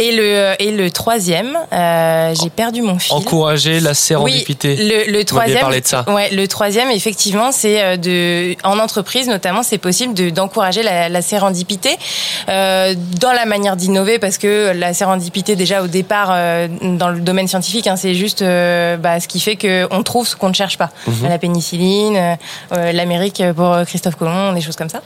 Et 0.00 0.12
le 0.12 0.54
et 0.58 0.70
le 0.70 0.90
troisième, 0.90 1.58
euh, 1.72 2.34
j'ai 2.40 2.48
perdu 2.48 2.80
mon 2.80 2.98
fil. 2.98 3.14
Encourager 3.14 3.80
la 3.80 3.92
sérendipité. 3.92 4.76
Oui, 4.78 5.12
le, 5.12 5.22
troisième. 5.24 5.68
de 5.68 5.80
ça. 5.84 6.06
Ouais, 6.08 6.30
le 6.30 6.48
troisième, 6.48 6.90
effectivement, 6.90 7.52
c'est 7.52 7.82
euh, 7.82 7.96
de, 7.98 8.56
en 8.64 8.78
entreprise 8.78 9.28
notamment, 9.28 9.62
c'est 9.62 9.76
possible 9.76 10.14
de 10.14 10.30
d'encourager 10.30 10.82
la, 10.82 11.10
la 11.10 11.20
sérendipité 11.20 11.98
euh, 12.48 12.94
dans 13.20 13.32
la 13.32 13.44
manière 13.44 13.76
d'innover, 13.76 14.18
parce 14.18 14.38
que 14.38 14.72
la 14.74 14.94
sérendipité, 14.94 15.54
déjà 15.54 15.82
au 15.82 15.86
départ, 15.86 16.30
euh, 16.30 16.66
dans 16.82 17.10
le 17.10 17.20
domaine 17.20 17.46
scientifique, 17.46 17.86
hein, 17.86 17.96
c'est 17.96 18.14
juste 18.14 18.40
euh, 18.40 18.96
bah, 18.96 19.20
ce 19.20 19.28
qui 19.28 19.38
fait 19.38 19.56
que 19.56 19.86
on 19.90 20.02
trouve 20.02 20.26
ce 20.26 20.34
qu'on 20.34 20.48
ne 20.48 20.54
cherche 20.54 20.78
pas. 20.78 20.88
Mhm. 21.06 21.28
La 21.28 21.38
pénicilline, 21.38 22.16
euh, 22.16 22.34
euh, 22.72 22.92
l'Amérique 22.92 23.42
pour 23.54 23.76
Christophe 23.86 24.16
Colomb, 24.16 24.54
des 24.54 24.62
choses 24.62 24.76
comme 24.76 24.88
ça. 24.88 25.02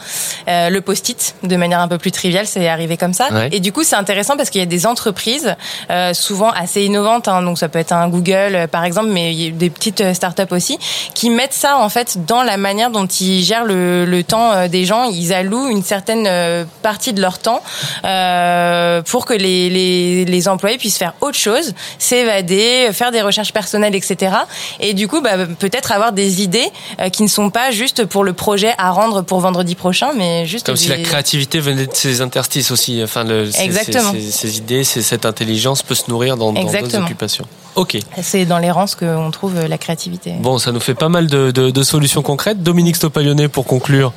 Euh, 0.48 0.70
le 0.70 0.80
post-it, 0.80 1.34
de 1.42 1.56
manière 1.56 1.80
un 1.80 1.88
peu 1.88 1.98
plus 1.98 2.12
triviale, 2.12 2.46
c'est 2.46 2.68
arrivé 2.68 2.96
comme 2.96 3.12
ça. 3.12 3.28
Ouais. 3.32 3.48
Et 3.50 3.58
du 3.58 3.72
coup, 3.72 3.82
c'est 3.82 3.96
intéressant 3.96 4.36
parce 4.36 4.50
qu'il 4.50 4.60
y 4.60 4.62
a 4.62 4.66
des 4.66 4.83
entreprises, 4.86 5.54
euh, 5.90 6.14
souvent 6.14 6.50
assez 6.50 6.82
innovantes, 6.84 7.28
hein, 7.28 7.42
donc 7.42 7.58
ça 7.58 7.68
peut 7.68 7.78
être 7.78 7.92
un 7.92 8.08
Google 8.08 8.54
euh, 8.54 8.66
par 8.66 8.84
exemple, 8.84 9.08
mais 9.08 9.50
des 9.50 9.70
petites 9.70 10.00
euh, 10.00 10.14
startups 10.14 10.42
aussi, 10.52 10.78
qui 11.14 11.30
mettent 11.30 11.52
ça 11.54 11.76
en 11.78 11.88
fait 11.88 12.24
dans 12.26 12.42
la 12.42 12.56
manière 12.56 12.90
dont 12.90 13.06
ils 13.06 13.42
gèrent 13.44 13.64
le, 13.64 14.04
le 14.04 14.22
temps 14.24 14.68
des 14.68 14.84
gens. 14.84 15.04
Ils 15.04 15.32
allouent 15.32 15.68
une 15.68 15.82
certaine 15.82 16.66
partie 16.82 17.12
de 17.12 17.20
leur 17.20 17.38
temps 17.38 17.62
euh, 18.04 19.02
pour 19.02 19.24
que 19.26 19.34
les, 19.34 19.70
les, 19.70 20.24
les 20.24 20.48
employés 20.48 20.78
puissent 20.78 20.98
faire 20.98 21.14
autre 21.20 21.38
chose, 21.38 21.74
s'évader, 21.98 22.90
faire 22.92 23.10
des 23.10 23.22
recherches 23.22 23.52
personnelles, 23.52 23.94
etc. 23.94 24.34
Et 24.80 24.94
du 24.94 25.08
coup, 25.08 25.20
bah, 25.20 25.32
peut-être 25.58 25.92
avoir 25.92 26.12
des 26.12 26.42
idées 26.42 26.70
qui 27.12 27.22
ne 27.22 27.28
sont 27.28 27.50
pas 27.50 27.70
juste 27.70 28.04
pour 28.04 28.24
le 28.24 28.32
projet 28.32 28.72
à 28.78 28.90
rendre 28.90 29.22
pour 29.22 29.40
vendredi 29.40 29.74
prochain, 29.74 30.10
mais 30.16 30.46
juste 30.46 30.66
Comme 30.66 30.76
si 30.76 30.88
la 30.88 30.98
créativité 30.98 31.60
venait 31.60 31.86
de 31.86 31.94
ces 31.94 32.20
interstices 32.20 32.70
aussi. 32.70 33.00
Enfin, 33.02 33.24
le, 33.24 33.48
Exactement. 33.60 34.12
Ces, 34.12 34.20
ces- 34.30 34.48
ces 34.48 34.60
idées, 34.64 34.84
ces- 34.84 35.02
cette 35.02 35.26
intelligence 35.26 35.82
peut 35.82 35.94
se 35.94 36.10
nourrir 36.10 36.36
dans 36.36 36.52
d'autres 36.52 36.96
occupations. 36.98 37.46
Ok. 37.76 37.98
C'est 38.22 38.44
dans 38.46 38.58
l'errance 38.58 38.94
qu'on 38.94 39.30
trouve 39.30 39.56
euh, 39.56 39.68
la 39.68 39.78
créativité. 39.78 40.32
Bon, 40.40 40.58
ça 40.58 40.72
nous 40.72 40.80
fait 40.80 40.94
pas 40.94 41.08
mal 41.08 41.26
de, 41.26 41.50
de- 41.50 41.70
de 41.70 41.82
solutions 41.82 42.22
concrètes. 42.22 42.62
Dominique 42.62 42.96
Stopaglione, 42.96 43.48
pour 43.48 43.66
conclure, 43.66 44.12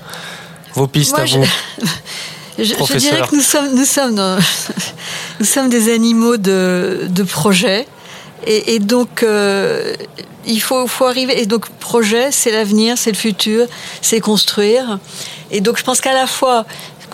vos 0.73 0.87
pistes 0.87 1.11
Moi, 1.11 1.21
à 1.21 1.25
je- 1.25 1.37
vous. 1.39 1.45
Je, 2.59 2.97
dirais 2.97 3.21
que 3.29 3.35
nous 3.35 3.41
sommes, 3.41 3.75
nous 3.75 3.85
sommes, 3.85 4.15
dans- 4.15 4.37
nous 5.39 5.45
sommes 5.45 5.69
des 5.69 5.93
animaux 5.93 6.37
de, 6.37 7.01
de 7.09 7.23
projet. 7.23 7.85
Et, 8.45 8.75
et 8.75 8.79
donc, 8.79 9.23
euh, 9.23 9.95
il 10.45 10.61
faut, 10.61 10.85
faut 10.87 11.05
arriver. 11.05 11.41
Et 11.41 11.45
donc, 11.47 11.67
projet, 11.79 12.31
c'est 12.31 12.51
l'avenir, 12.51 12.95
c'est 12.97 13.11
le 13.11 13.17
futur, 13.17 13.65
c'est 14.01 14.19
construire. 14.19 14.99
Et 15.51 15.61
donc, 15.61 15.77
je 15.77 15.83
pense 15.83 15.99
qu'à 16.01 16.13
la 16.13 16.27
fois, 16.27 16.65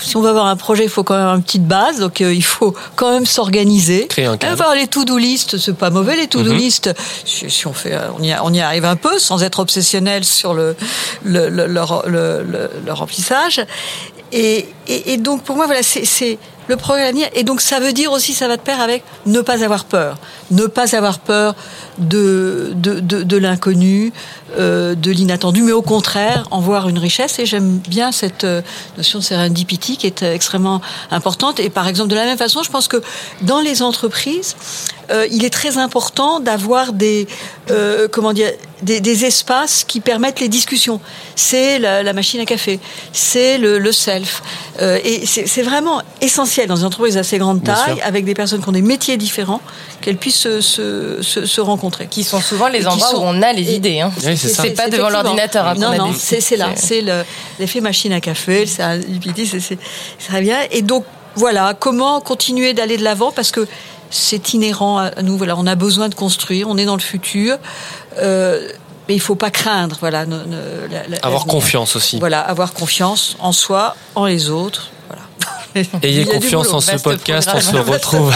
si 0.02 0.18
on 0.18 0.22
veut 0.22 0.30
avoir 0.30 0.46
un 0.48 0.56
projet, 0.56 0.84
il 0.84 0.89
faut 0.89 1.04
quand 1.04 1.16
même 1.16 1.28
une 1.36 1.44
petite 1.44 1.68
base. 1.68 2.00
Donc, 2.00 2.22
euh, 2.22 2.34
il 2.34 2.44
faut 2.44 2.74
quand 2.96 3.12
même 3.12 3.26
s'organiser. 3.26 4.08
Créer 4.08 4.26
un 4.26 4.38
cadre. 4.38 4.54
Avoir 4.54 4.76
les 4.76 4.88
to-do 4.88 5.18
list, 5.18 5.58
c'est 5.58 5.76
pas 5.78 5.89
mauvais 5.89 6.16
les 6.16 6.28
to-do 6.28 6.52
Mhm. 6.52 6.58
list. 6.58 6.89
Si, 7.26 7.50
si 7.50 7.68
on 7.68 7.74
fait, 7.74 7.94
euh, 7.94 8.08
on 8.20 8.24
y, 8.24 8.32
a- 8.32 8.44
on 8.44 8.54
y 8.54 8.60
arrive 8.62 8.86
un 8.86 8.96
peu 8.96 9.20
sans 9.20 9.44
être 9.44 9.60
obsessionnel 9.60 10.24
sur 10.26 10.54
le, 10.54 10.76
le, 11.24 11.50
le, 11.50 11.68
le- 11.68 12.44
le- 12.86 12.94
remplissage. 12.94 13.62
Et, 14.32 14.68
et, 14.88 15.14
et 15.14 15.18
donc 15.18 15.44
pour 15.44 15.56
moi 15.56 15.68
voilà 15.68 15.84
c'est 15.84 16.39
le 16.68 16.76
progrès 16.76 17.04
à 17.04 17.06
l'avenir 17.06 17.28
et 17.36 17.44
donc 17.44 17.62
ça 17.62 17.80
veut 17.80 17.94
dire 17.94 18.12
aussi 18.12 18.34
ça 18.34 18.48
va 18.48 18.58
de 18.58 18.62
pair 18.64 18.82
avec 18.82 19.04
ne 19.28 19.41
pas 19.41 19.64
avoir 19.64 19.86
peur 19.86 20.18
ne 20.50 20.66
pas 20.66 20.96
avoir 20.96 21.20
peur 21.20 21.54
de 21.98 22.72
de, 22.76 23.00
de, 23.00 23.24
de 23.24 23.38
l'inconnu 23.38 24.14
euh, 24.58 24.96
de 24.96 25.12
l'inattendu 25.12 25.62
mais 25.62 25.72
au 25.72 25.82
contraire 25.82 26.48
en 26.52 26.60
voir 26.60 26.89
une 26.89 27.00
richesse 27.00 27.39
et 27.39 27.46
j'aime 27.46 27.80
bien 27.88 28.12
cette 28.12 28.44
euh, 28.44 28.62
notion 28.98 29.20
de 29.20 29.24
serendipity 29.24 29.98
qui 29.98 30.08
est 30.08 30.24
extrêmement 30.24 30.82
importante 31.12 31.60
et 31.60 31.70
par 31.70 31.88
exemple 31.88 32.10
de 32.10 32.16
la 32.16 32.26
même 32.26 32.38
façon 32.38 32.64
je 32.64 32.72
pense 32.72 32.88
que 32.88 33.02
dans 33.41 33.62
les 33.62 33.82
entreprises 33.82 34.56
euh, 35.12 35.28
il 35.32 35.44
est 35.44 35.50
très 35.50 35.78
important 35.78 36.39
d'avoir 36.39 36.94
des 36.94 37.28
euh, 37.72 38.08
comment 38.12 38.34
dire 38.34 38.52
des, 38.84 39.00
des 39.00 39.26
espaces 39.26 39.86
qui 39.86 40.00
permettent 40.02 40.39
les 40.41 40.50
discussions. 40.50 41.00
C'est 41.36 41.80
la, 41.80 42.04
la 42.04 42.14
machine 42.14 42.41
à 42.41 42.46
café, 42.46 42.80
c'est 43.14 43.58
le, 43.58 43.80
le 43.80 43.91
self, 43.91 44.41
Euh, 44.82 44.98
et 45.04 45.28
c'est 45.28 45.62
vraiment 45.62 46.02
essentiel 46.20 46.68
dans 46.68 46.78
une 46.78 46.88
entreprise 46.91 47.16
assez 47.24 47.38
grande 47.38 47.62
taille, 47.64 48.02
avec 48.02 48.26
des 48.26 48.34
personnes 48.34 48.62
qui 48.64 48.70
ont 48.70 48.78
des 48.82 48.88
métiers 48.94 49.18
différents, 49.18 49.62
qu'elles 50.02 50.18
puissent 50.18 50.44
se, 50.48 50.62
se, 50.62 51.22
se, 51.22 51.46
se 51.46 51.62
rencontrer. 51.62 51.83
Qui 52.10 52.24
sont 52.24 52.42
souvent 52.42 52.68
les 52.68 52.88
endroits 52.88 53.10
sont- 53.10 53.18
où 53.18 53.26
on 53.26 53.42
a 53.42 53.54
les 53.54 53.74
idées. 53.74 54.00
Hein. 54.02 54.12
Oui, 54.26 54.38
c'est 54.38 54.50
ça. 54.50 54.64
Pas 54.76 54.90
devant 54.90 55.10
l'ordinateur. 55.10 55.68
hein, 55.68 55.74
non, 55.76 55.96
non, 55.98 56.12
des- 56.12 56.18
c'est 56.42 56.58
là. 56.58 56.70
C'est 56.76 57.02
le- 57.02 57.24
l'effet 57.60 57.82
machine 57.82 58.14
à 58.14 58.22
café, 58.22 58.66
c'est 58.66 58.84
un 58.84 59.00
UPT, 59.00 59.46
c'est 59.60 59.78
très 60.28 60.42
bien. 60.42 60.58
Et 60.72 60.82
donc, 60.82 61.06
voilà, 61.36 61.74
comment 61.80 62.22
continuer 62.22 62.74
d'aller 62.74 62.98
de 62.98 63.04
l'avant? 63.04 63.32
Parce 63.32 63.52
que 63.52 63.68
c'est 64.10 64.54
inhérent 64.54 64.98
à 65.00 65.22
nous. 65.24 65.38
Voilà, 65.38 65.56
on 65.58 65.66
a 65.68 65.76
besoin 65.76 66.08
de 66.10 66.16
construire, 66.16 66.68
on 66.70 66.78
est 66.78 66.86
dans 66.86 66.96
le 66.96 67.02
futur. 67.02 67.58
Euh, 68.20 68.68
mais 69.08 69.16
il 69.16 69.20
faut 69.20 69.36
pas 69.36 69.50
craindre, 69.52 69.98
voilà. 70.00 70.26
ne- 70.26 70.38
ne- 70.46 70.88
la- 70.92 71.08
la- 71.08 71.18
Avoir 71.24 71.46
confiance 71.46 71.96
aussi. 71.96 72.20
Voilà, 72.20 72.40
avoir 72.40 72.74
confiance 72.74 73.36
en 73.40 73.52
soi, 73.52 73.96
en 74.16 74.26
les 74.26 74.50
autres. 74.50 74.90
Ayez 76.03 76.26
confiance 76.26 76.67
boulot. 76.67 76.78
en 76.78 76.82
ce 76.82 76.95
podcast, 76.97 77.49
on 77.53 77.61
se 77.61 77.76
retrouve. 77.91 78.34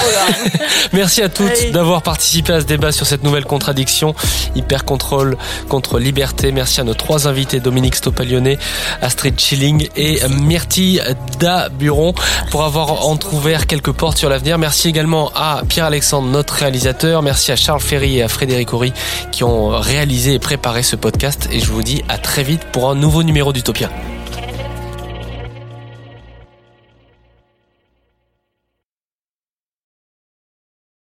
Merci 0.94 1.22
à 1.22 1.30
toutes 1.30 1.72
d'avoir 1.72 2.02
participé 2.02 2.54
à 2.54 2.62
ce 2.62 2.66
débat 2.66 2.92
sur 2.92 3.06
cette 3.06 3.24
nouvelle 3.24 3.46
contradiction, 3.46 4.16
hyper 4.56 4.86
contrôle 4.86 5.38
contre 5.70 6.00
liberté. 6.00 6.52
Merci 6.52 6.82
à 6.82 6.84
nos 6.84 6.94
trois 6.94 7.28
invités, 7.28 7.60
Dominique 7.60 7.96
Stopaglione, 7.96 8.56
Astrid 9.02 9.40
Schilling 9.40 9.90
et 9.96 10.20
Myrtille 10.30 11.02
Daburon, 11.40 12.14
pour 12.52 12.64
avoir 12.64 13.06
entrouvert 13.08 13.68
quelques 13.68 13.92
portes 13.92 14.18
sur 14.18 14.30
l'avenir. 14.30 14.58
Merci 14.58 14.90
également 14.90 15.32
à 15.36 15.62
Pierre-Alexandre, 15.68 16.28
notre 16.28 16.54
réalisateur. 16.56 17.22
Merci 17.22 17.52
à 17.52 17.56
Charles 17.56 17.82
Ferry 17.82 18.18
et 18.18 18.24
à 18.24 18.28
Frédéric 18.28 18.74
Horry 18.74 18.94
qui 19.32 19.44
ont 19.44 19.70
réalisé 19.70 20.34
et 20.34 20.40
préparé 20.40 20.84
ce 20.84 20.96
podcast. 20.96 21.48
Et 21.52 21.60
je 21.60 21.72
vous 21.72 21.84
dis 21.84 22.04
à 22.10 22.18
très 22.18 22.44
vite 22.44 22.62
pour 22.72 22.90
un 22.90 22.96
nouveau 22.96 23.24
numéro 23.24 23.54
d'Utopia. 23.54 23.90